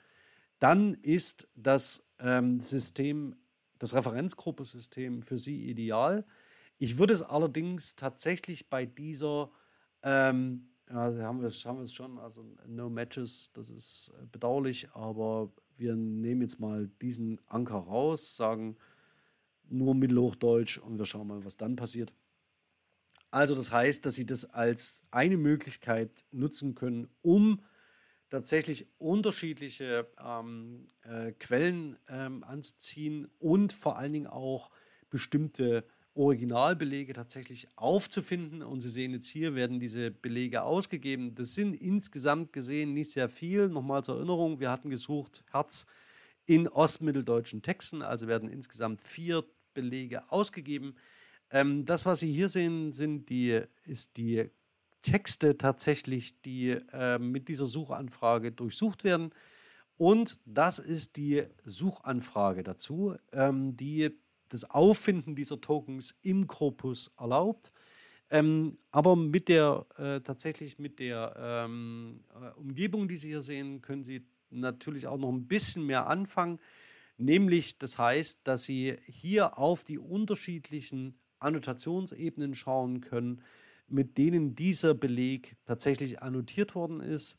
dann 0.60 0.96
ist 0.96 1.48
das 1.56 2.08
ähm, 2.20 2.62
System, 2.62 3.36
das 3.78 3.94
Referenzgruppensystem 3.94 5.22
für 5.22 5.38
Sie 5.38 5.70
ideal. 5.70 6.26
Ich 6.78 6.98
würde 6.98 7.14
es 7.14 7.22
allerdings 7.22 7.96
tatsächlich 7.96 8.70
bei 8.70 8.86
dieser, 8.86 9.52
ähm, 10.02 10.70
ja, 10.90 10.96
haben 10.96 11.18
wir, 11.18 11.24
haben 11.24 11.78
wir 11.78 11.84
es 11.84 11.94
schon, 11.94 12.20
also 12.20 12.46
No 12.68 12.90
Matches, 12.90 13.52
das 13.54 13.70
ist 13.70 14.14
äh, 14.22 14.26
bedauerlich, 14.32 14.90
aber 14.94 15.52
wir 15.76 15.96
nehmen 15.96 16.42
jetzt 16.42 16.60
mal 16.60 16.88
diesen 17.02 17.40
Anker 17.48 17.78
raus, 17.78 18.36
sagen 18.36 18.78
nur 19.68 19.96
Mittelhochdeutsch 19.96 20.78
und 20.78 20.98
wir 20.98 21.06
schauen 21.06 21.28
mal, 21.28 21.44
was 21.44 21.58
dann 21.58 21.76
passiert. 21.76 22.14
Also 23.32 23.56
das 23.56 23.72
heißt, 23.72 24.06
dass 24.06 24.16
Sie 24.16 24.26
das 24.26 24.46
als 24.46 25.04
eine 25.12 25.38
Möglichkeit 25.38 26.26
nutzen 26.32 26.76
können, 26.76 27.10
um 27.22 27.62
tatsächlich 28.30 28.88
unterschiedliche 28.98 30.08
ähm, 30.24 30.88
äh, 31.02 31.32
Quellen 31.34 31.98
ähm, 32.08 32.44
anzuziehen 32.44 33.28
und 33.40 33.74
vor 33.74 33.98
allen 33.98 34.14
Dingen 34.14 34.28
auch 34.28 34.72
bestimmte 35.10 35.86
Originalbelege 36.16 37.14
tatsächlich 37.14 37.68
aufzufinden. 37.76 38.64
Und 38.64 38.82
Sie 38.82 38.90
sehen 38.90 39.14
jetzt 39.14 39.28
hier, 39.28 39.54
werden 39.54 39.80
diese 39.80 40.12
Belege 40.12 40.64
ausgegeben. 40.64 41.36
Das 41.36 41.54
sind 41.54 41.76
insgesamt 41.76 42.54
gesehen 42.54 42.94
nicht 42.94 43.12
sehr 43.12 43.30
viel. 43.30 43.68
Nochmal 43.68 44.04
zur 44.04 44.16
Erinnerung, 44.16 44.60
wir 44.60 44.72
hatten 44.72 44.90
gesucht 44.90 45.44
Herz 45.52 45.86
in 46.46 46.68
ostmitteldeutschen 46.68 47.62
Texten, 47.62 48.02
also 48.02 48.28
werden 48.28 48.50
insgesamt 48.50 49.02
vier 49.02 49.44
Belege 49.74 50.32
ausgegeben. 50.32 50.96
Ähm, 51.52 51.86
das, 51.86 52.06
was 52.06 52.20
Sie 52.20 52.32
hier 52.32 52.50
sehen, 52.50 52.94
sind 52.94 53.30
die, 53.30 53.62
ist 53.84 54.18
die 54.18 54.50
Texte 55.02 55.58
tatsächlich, 55.58 56.42
die 56.42 56.72
äh, 56.94 57.20
mit 57.20 57.48
dieser 57.48 57.66
Suchanfrage 57.66 58.52
durchsucht 58.52 59.04
werden. 59.04 59.32
Und 59.98 60.40
das 60.46 60.80
ist 60.80 61.18
die 61.18 61.44
Suchanfrage 61.64 62.64
dazu, 62.64 63.16
ähm, 63.32 63.76
die 63.78 64.12
das 64.56 64.70
Auffinden 64.70 65.36
dieser 65.36 65.60
Tokens 65.60 66.18
im 66.22 66.48
Korpus 66.48 67.12
erlaubt. 67.20 67.72
Ähm, 68.30 68.78
aber 68.92 69.16
mit 69.16 69.50
der 69.50 69.86
äh, 69.98 70.22
tatsächlich 70.22 70.80
mit 70.80 71.00
der 71.00 71.36
ähm, 71.38 72.22
äh, 72.34 72.58
Umgebung, 72.58 73.08
die 73.08 73.18
Sie 73.18 73.28
hier 73.28 73.44
sehen, 73.44 73.82
können 73.82 74.04
Sie 74.04 74.26
natürlich 74.50 75.08
auch 75.08 75.18
noch 75.18 75.32
ein 75.32 75.48
bisschen 75.48 75.86
mehr 75.86 76.08
anfangen. 76.08 76.60
Nämlich, 77.18 77.78
das 77.78 78.00
heißt, 78.00 78.48
dass 78.48 78.64
Sie 78.64 78.96
hier 79.06 79.60
auf 79.60 79.84
die 79.84 80.00
unterschiedlichen 80.00 81.20
Annotationsebenen 81.40 82.56
schauen 82.56 83.02
können, 83.02 83.42
mit 83.88 84.18
denen 84.18 84.56
dieser 84.56 84.94
Beleg 84.94 85.58
tatsächlich 85.66 86.22
annotiert 86.22 86.74
worden 86.76 87.02
ist. 87.02 87.38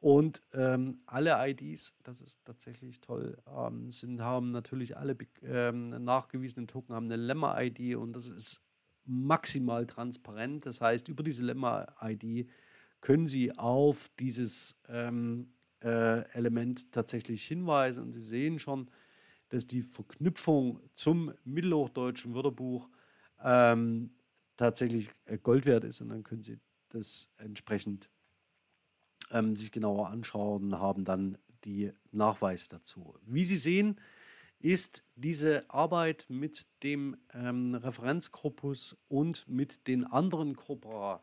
Und 0.00 0.42
ähm, 0.52 1.00
alle 1.06 1.34
IDs, 1.48 1.96
das 2.04 2.20
ist 2.20 2.44
tatsächlich 2.44 3.00
toll, 3.00 3.36
ähm, 3.48 3.90
sind, 3.90 4.20
haben 4.20 4.52
natürlich 4.52 4.96
alle 4.96 5.16
ähm, 5.42 6.04
nachgewiesenen 6.04 6.68
Token 6.68 6.94
haben 6.94 7.06
eine 7.06 7.16
Lemma-ID 7.16 7.96
und 7.96 8.12
das 8.12 8.30
ist 8.30 8.62
maximal 9.04 9.86
transparent. 9.86 10.66
Das 10.66 10.80
heißt, 10.80 11.08
über 11.08 11.24
diese 11.24 11.44
Lemma-ID 11.44 12.48
können 13.00 13.26
Sie 13.26 13.56
auf 13.58 14.08
dieses 14.20 14.80
ähm, 14.88 15.52
äh, 15.82 16.20
Element 16.32 16.92
tatsächlich 16.92 17.44
hinweisen 17.44 18.04
und 18.04 18.12
Sie 18.12 18.20
sehen 18.20 18.60
schon, 18.60 18.88
dass 19.48 19.66
die 19.66 19.82
Verknüpfung 19.82 20.80
zum 20.92 21.32
mittelhochdeutschen 21.44 22.34
Wörterbuch 22.34 22.88
ähm, 23.42 24.10
tatsächlich 24.56 25.10
äh, 25.24 25.38
Gold 25.38 25.66
wert 25.66 25.84
ist 25.84 26.00
und 26.02 26.10
dann 26.10 26.22
können 26.22 26.42
Sie 26.42 26.58
das 26.90 27.28
entsprechend 27.38 28.08
ähm, 29.30 29.56
sich 29.56 29.72
genauer 29.72 30.08
anschauen 30.08 30.64
und 30.64 30.80
haben 30.80 31.04
dann 31.04 31.38
die 31.64 31.92
Nachweise 32.12 32.68
dazu. 32.68 33.14
Wie 33.22 33.44
Sie 33.44 33.56
sehen, 33.56 34.00
ist 34.60 35.04
diese 35.14 35.68
Arbeit 35.70 36.26
mit 36.28 36.66
dem 36.82 37.16
ähm, 37.32 37.74
Referenzkorpus 37.74 38.96
und 39.08 39.48
mit 39.48 39.86
den 39.86 40.04
anderen 40.04 40.56
Corpora 40.56 41.22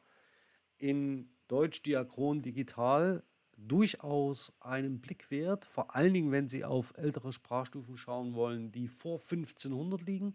in 0.78 1.30
Deutsch 1.48 1.84
Diachron 1.84 2.42
Digital 2.42 3.24
durchaus 3.58 4.54
einen 4.60 5.00
Blick 5.00 5.32
wert, 5.32 5.66
vor 5.66 5.96
allen 5.96 6.14
Dingen, 6.14 6.32
wenn 6.32 6.50
Sie 6.50 6.66
auf 6.66 6.94
ältere 6.98 7.32
Sprachstufen 7.32 7.98
schauen 7.98 8.34
wollen, 8.34 8.72
die 8.72 8.88
vor 8.88 9.20
1500 9.20 10.02
liegen. 10.02 10.34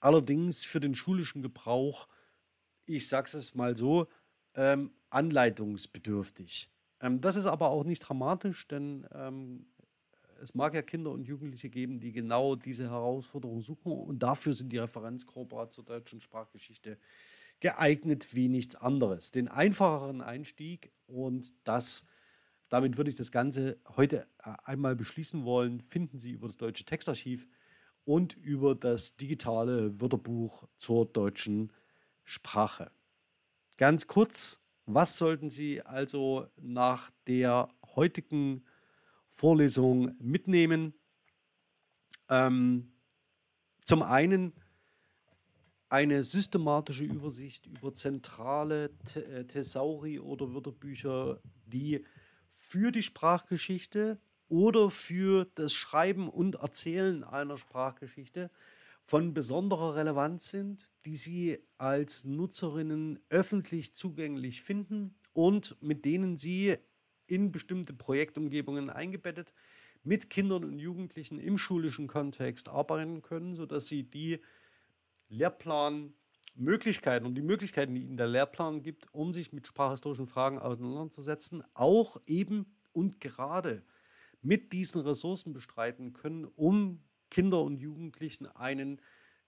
Allerdings 0.00 0.64
für 0.64 0.80
den 0.80 0.94
schulischen 0.94 1.42
Gebrauch, 1.42 2.08
ich 2.86 3.08
sage 3.08 3.36
es 3.36 3.54
mal 3.54 3.76
so, 3.76 4.08
ähm, 4.54 4.92
anleitungsbedürftig. 5.10 6.70
Ähm, 7.00 7.20
das 7.20 7.36
ist 7.36 7.46
aber 7.46 7.70
auch 7.70 7.84
nicht 7.84 8.00
dramatisch, 8.00 8.66
denn 8.68 9.06
ähm, 9.12 9.66
es 10.40 10.54
mag 10.54 10.74
ja 10.74 10.82
Kinder 10.82 11.10
und 11.10 11.24
Jugendliche 11.26 11.68
geben, 11.68 12.00
die 12.00 12.12
genau 12.12 12.54
diese 12.56 12.90
Herausforderung 12.90 13.60
suchen 13.60 13.92
und 13.92 14.22
dafür 14.22 14.54
sind 14.54 14.72
die 14.72 14.78
Referenzkorporate 14.78 15.70
zur 15.70 15.84
deutschen 15.84 16.20
Sprachgeschichte 16.20 16.98
geeignet 17.60 18.34
wie 18.34 18.48
nichts 18.48 18.76
anderes. 18.76 19.32
Den 19.32 19.48
einfacheren 19.48 20.20
Einstieg 20.20 20.92
und 21.06 21.54
das, 21.64 22.06
damit 22.68 22.96
würde 22.96 23.10
ich 23.10 23.16
das 23.16 23.32
Ganze 23.32 23.78
heute 23.96 24.28
äh, 24.44 24.52
einmal 24.64 24.94
beschließen 24.94 25.44
wollen, 25.44 25.80
finden 25.80 26.18
Sie 26.18 26.30
über 26.30 26.46
das 26.46 26.56
Deutsche 26.56 26.84
Textarchiv 26.84 27.48
und 28.04 28.36
über 28.36 28.74
das 28.74 29.16
digitale 29.16 30.00
Wörterbuch 30.00 30.68
zur 30.76 31.06
deutschen 31.06 31.72
Sprache. 32.24 32.90
Ganz 33.76 34.06
kurz, 34.06 34.60
was 34.88 35.18
sollten 35.18 35.50
Sie 35.50 35.82
also 35.82 36.48
nach 36.56 37.10
der 37.26 37.68
heutigen 37.94 38.64
Vorlesung 39.28 40.16
mitnehmen? 40.18 40.94
Ähm, 42.30 42.92
zum 43.84 44.02
einen 44.02 44.54
eine 45.90 46.24
systematische 46.24 47.04
Übersicht 47.04 47.66
über 47.66 47.94
zentrale 47.94 48.90
äh, 49.14 49.44
Thesauri 49.44 50.20
oder 50.20 50.54
Wörterbücher, 50.54 51.40
die 51.66 52.04
für 52.52 52.90
die 52.90 53.02
Sprachgeschichte 53.02 54.18
oder 54.48 54.90
für 54.90 55.46
das 55.54 55.74
Schreiben 55.74 56.30
und 56.30 56.56
Erzählen 56.56 57.24
einer 57.24 57.58
Sprachgeschichte 57.58 58.50
von 59.08 59.32
besonderer 59.32 59.96
Relevanz 59.96 60.50
sind, 60.50 60.86
die 61.06 61.16
Sie 61.16 61.58
als 61.78 62.24
Nutzerinnen 62.24 63.18
öffentlich 63.30 63.94
zugänglich 63.94 64.60
finden 64.60 65.14
und 65.32 65.78
mit 65.80 66.04
denen 66.04 66.36
Sie 66.36 66.76
in 67.26 67.50
bestimmte 67.50 67.94
Projektumgebungen 67.94 68.90
eingebettet 68.90 69.54
mit 70.04 70.28
Kindern 70.28 70.62
und 70.62 70.78
Jugendlichen 70.78 71.38
im 71.38 71.56
schulischen 71.56 72.06
Kontext 72.06 72.68
arbeiten 72.68 73.22
können, 73.22 73.54
sodass 73.54 73.86
Sie 73.86 74.02
die 74.02 74.40
Lehrplanmöglichkeiten 75.30 77.26
und 77.26 77.34
die 77.34 77.40
Möglichkeiten, 77.40 77.94
die 77.94 78.02
Ihnen 78.02 78.18
der 78.18 78.28
Lehrplan 78.28 78.82
gibt, 78.82 79.06
um 79.14 79.32
sich 79.32 79.54
mit 79.54 79.66
sprachhistorischen 79.66 80.26
Fragen 80.26 80.58
auseinanderzusetzen, 80.58 81.64
auch 81.72 82.20
eben 82.26 82.76
und 82.92 83.20
gerade 83.22 83.82
mit 84.42 84.74
diesen 84.74 85.00
Ressourcen 85.00 85.54
bestreiten 85.54 86.12
können, 86.12 86.44
um 86.44 87.00
Kinder 87.30 87.62
und 87.62 87.78
Jugendlichen 87.80 88.46
einen 88.46 89.00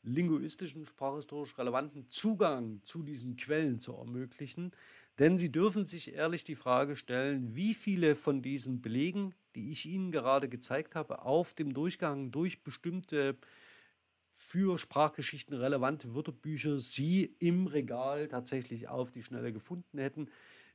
linguistischen, 0.03 0.87
sprachhistorisch 0.87 1.59
relevanten 1.59 2.09
Zugang 2.09 2.81
zu 2.85 3.03
diesen 3.03 3.37
Quellen 3.37 3.81
zu 3.81 3.95
ermöglichen. 3.95 4.73
Denn 5.19 5.37
sie 5.37 5.53
dürfen 5.53 5.85
sich 5.85 6.15
ehrlich 6.15 6.45
die 6.45 6.55
Frage 6.55 6.97
stellen, 6.97 7.55
wie 7.55 7.75
viele 7.75 8.15
von 8.15 8.41
diesen 8.43 8.81
Belegen, 8.81 9.35
die 9.55 9.71
ich 9.71 9.85
Ihnen 9.85 10.13
gerade 10.13 10.49
gezeigt 10.49 10.95
habe, 10.95 11.23
auf 11.23 11.53
dem 11.53 11.75
Durchgang 11.75 12.31
durch 12.31 12.63
bestimmte 12.63 13.37
für 14.33 14.79
Sprachgeschichten 14.79 15.55
relevante 15.55 16.15
Wörterbücher 16.15 16.81
Sie 16.81 17.37
im 17.41 17.67
Regal 17.67 18.29
tatsächlich 18.29 18.89
auf 18.89 19.13
die 19.13 19.23
Schnelle 19.23 19.53
gefunden 19.53 19.99
hätten. 19.99 20.31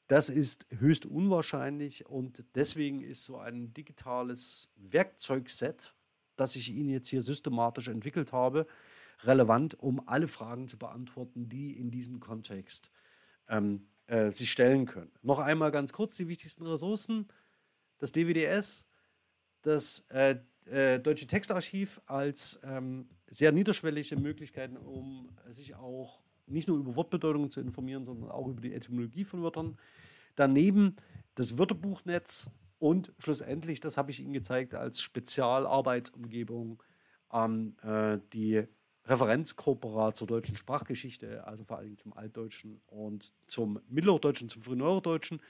Das 0.08 0.30
ist 0.30 0.68
höchst 0.70 1.08
unwahrscheinlich 1.08 2.06
und 2.06 2.45
deswegen 2.53 3.01
ist 3.01 3.26
so 3.26 3.38
ein 3.38 3.74
digitales 3.74 4.72
Werkzeugset, 4.76 5.95
das 6.36 6.55
ich 6.55 6.69
Ihnen 6.71 6.89
jetzt 6.89 7.07
hier 7.07 7.21
systematisch 7.21 7.88
entwickelt 7.88 8.33
habe, 8.33 8.67
relevant, 9.23 9.79
um 9.79 10.07
alle 10.07 10.27
Fragen 10.27 10.67
zu 10.67 10.77
beantworten, 10.77 11.47
die 11.49 11.71
in 11.77 11.91
diesem 11.91 12.19
Kontext 12.19 12.91
ähm, 13.47 13.88
äh, 14.07 14.31
sich 14.31 14.51
stellen 14.51 14.86
können. 14.86 15.11
Noch 15.21 15.39
einmal 15.39 15.71
ganz 15.71 15.93
kurz 15.93 16.15
die 16.15 16.27
wichtigsten 16.27 16.65
Ressourcen. 16.65 17.27
Das 17.97 18.11
DWDS, 18.11 18.86
das 19.61 20.05
äh, 20.09 20.36
äh, 20.65 20.99
Deutsche 20.99 21.27
Textarchiv 21.27 22.01
als 22.05 22.59
ähm, 22.63 23.07
sehr 23.27 23.51
niederschwellige 23.51 24.15
Möglichkeiten, 24.17 24.77
um 24.77 25.29
sich 25.47 25.75
auch 25.75 26.21
nicht 26.47 26.67
nur 26.67 26.77
über 26.77 26.95
Wortbedeutungen 26.95 27.49
zu 27.49 27.61
informieren, 27.61 28.05
sondern 28.05 28.29
auch 28.29 28.47
über 28.47 28.61
die 28.61 28.73
Etymologie 28.73 29.23
von 29.23 29.41
Wörtern. 29.43 29.77
Daneben 30.36 30.95
das 31.36 31.57
Wörterbuchnetz 31.57 32.49
und 32.80 33.13
schlussendlich, 33.17 33.80
das 33.80 33.97
habe 33.97 34.11
ich 34.11 34.19
Ihnen 34.19 34.34
gezeigt, 34.34 34.73
als 34.73 35.01
Spezialarbeitsumgebung 35.01 36.82
ähm, 37.32 37.76
äh, 37.82 38.19
die 38.34 38.63
Referenzkorporat 39.05 40.17
zur 40.17 40.28
deutschen 40.28 40.55
Sprachgeschichte, 40.55 41.45
also 41.45 41.63
vor 41.63 41.78
allem 41.78 41.97
zum 41.97 42.13
Altdeutschen 42.13 42.82
und 42.88 43.34
zum 43.47 43.80
Mittelhochdeutschen, 43.88 44.49
zum 44.49 44.63
Frühneurodeutschen. 44.63 45.41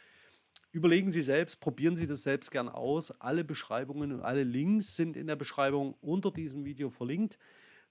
Überlegen 0.72 1.10
Sie 1.10 1.22
selbst, 1.22 1.62
probieren 1.62 1.96
Sie 1.96 2.06
das 2.06 2.24
selbst 2.24 2.52
gern 2.52 2.68
aus. 2.68 3.12
Alle 3.22 3.46
Beschreibungen 3.46 4.12
und 4.12 4.22
alle 4.22 4.44
Links 4.44 4.98
sind 4.98 5.16
in 5.16 5.28
der 5.28 5.38
Beschreibung 5.38 5.96
unter 6.02 6.32
diesem 6.32 6.66
Video 6.66 6.90
verlinkt, 6.90 7.38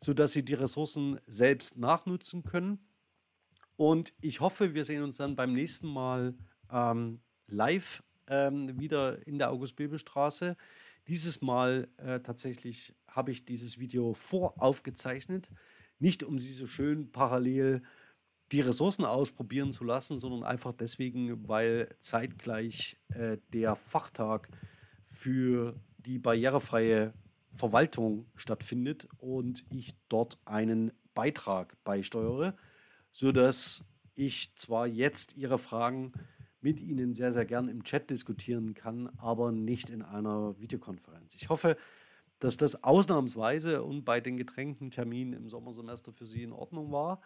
sodass 0.01 0.33
Sie 0.33 0.45
die 0.45 0.55
Ressourcen 0.55 1.19
selbst 1.27 1.79
nachnutzen 1.79 2.45
können. 2.45 2.87
Und 3.77 4.13
ich 4.21 4.41
hoffe, 4.41 4.75
wir 4.75 4.85
sehen 4.85 5.03
uns 5.03 5.17
dann 5.17 5.35
beim 5.35 5.55
nächsten 5.55 5.89
Mal 5.89 6.35
ähm, 6.71 7.21
live 7.47 8.03
ähm, 8.29 8.79
wieder 8.79 9.27
in 9.27 9.39
der 9.39 9.51
August-Bebel-Straße. 9.51 10.57
Dieses 11.07 11.43
Mal 11.43 11.89
äh, 11.99 12.21
tatsächlich 12.21 12.95
habe 13.09 13.31
ich 13.31 13.45
dieses 13.45 13.79
Video 13.79 14.15
voraufgezeichnet, 14.15 15.51
nicht 15.99 16.23
um 16.23 16.39
Sie 16.39 16.53
so 16.53 16.67
schön 16.67 17.13
parallel 17.13 17.83
die 18.53 18.61
Ressourcen 18.61 19.05
ausprobieren 19.05 19.73
zu 19.73 19.85
lassen, 19.85 20.19
sondern 20.19 20.45
einfach 20.45 20.73
deswegen, 20.73 21.49
weil 21.49 21.89
zeitgleich 22.01 22.99
äh, 23.09 23.39
der 23.53 23.77
Fachtag 23.77 24.49
für 25.09 25.75
die 25.99 26.19
barrierefreie 26.19 27.15
Verwaltung 27.55 28.27
stattfindet 28.37 29.09
und 29.19 29.65
ich 29.71 29.95
dort 30.09 30.39
einen 30.45 30.93
Beitrag 31.15 31.77
beisteuere, 31.85 32.57
sodass 33.13 33.85
ich 34.15 34.55
zwar 34.57 34.87
jetzt 34.87 35.37
Ihre 35.37 35.59
Fragen 35.59 36.13
mit 36.65 36.81
Ihnen 36.81 37.15
sehr, 37.15 37.31
sehr 37.31 37.45
gern 37.45 37.69
im 37.69 37.85
Chat 37.85 38.11
diskutieren 38.11 38.75
kann, 38.75 39.09
aber 39.19 39.53
nicht 39.53 39.91
in 39.91 40.03
einer 40.03 40.59
Videokonferenz. 40.59 41.35
Ich 41.35 41.49
hoffe, 41.49 41.77
dass 42.41 42.57
das 42.57 42.83
ausnahmsweise 42.83 43.85
und 43.85 44.05
bei 44.05 44.21
den 44.21 44.37
gedrängten 44.37 44.91
Terminen 44.91 45.35
im 45.35 45.49
Sommersemester 45.49 46.13
für 46.13 46.27
Sie 46.27 46.43
in 46.43 46.53
Ordnung 46.53 46.91
war 46.91 47.21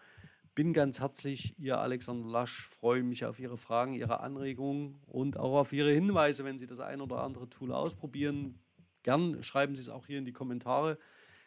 bin 0.59 0.73
ganz 0.73 0.99
herzlich 0.99 1.57
Ihr 1.57 1.79
Alexander 1.79 2.29
Lasch, 2.29 2.67
freue 2.67 3.05
mich 3.05 3.25
auf 3.25 3.39
Ihre 3.39 3.57
Fragen, 3.57 3.93
Ihre 3.93 4.19
Anregungen 4.19 4.97
und 5.07 5.37
auch 5.39 5.57
auf 5.57 5.73
Ihre 5.73 5.93
Hinweise, 5.93 6.45
wenn 6.45 6.59
Sie 6.59 6.67
das 6.67 6.81
ein 6.81 7.01
oder 7.01 7.23
andere 7.23 7.49
Tool 7.49 7.71
ausprobieren. 7.71 8.59
Gern 9.05 9.41
schreiben 9.45 9.77
Sie 9.77 9.83
es 9.83 9.89
auch 9.89 10.09
hier 10.09 10.19
in 10.19 10.25
die 10.25 10.33
Kommentare, 10.33 10.99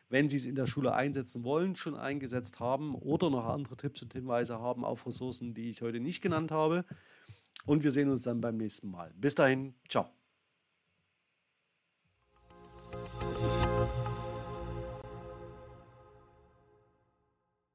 wenn 0.08 0.30
Sie 0.30 0.38
es 0.38 0.46
in 0.46 0.56
der 0.56 0.66
Schule 0.66 0.94
einsetzen 0.94 1.44
wollen, 1.44 1.76
schon 1.76 1.96
eingesetzt 1.96 2.62
haben 2.62 2.96
oder 2.96 3.30
noch 3.30 3.48
andere 3.48 3.76
Tipps 3.76 4.02
und 4.02 4.14
Hinweise 4.14 4.60
haben 4.60 4.86
auf 4.86 5.06
Ressourcen, 5.06 5.54
die 5.54 5.70
ich 5.70 5.82
heute 5.82 6.00
nicht 6.00 6.22
genannt 6.22 6.52
habe. 6.52 6.86
Und 7.66 7.84
wir 7.84 7.92
sehen 7.92 8.10
uns 8.10 8.24
dann 8.24 8.42
beim 8.42 8.58
nächsten 8.58 8.90
Mal. 8.90 9.14
Bis 9.16 9.36
dahin, 9.36 9.76
ciao. 9.88 10.21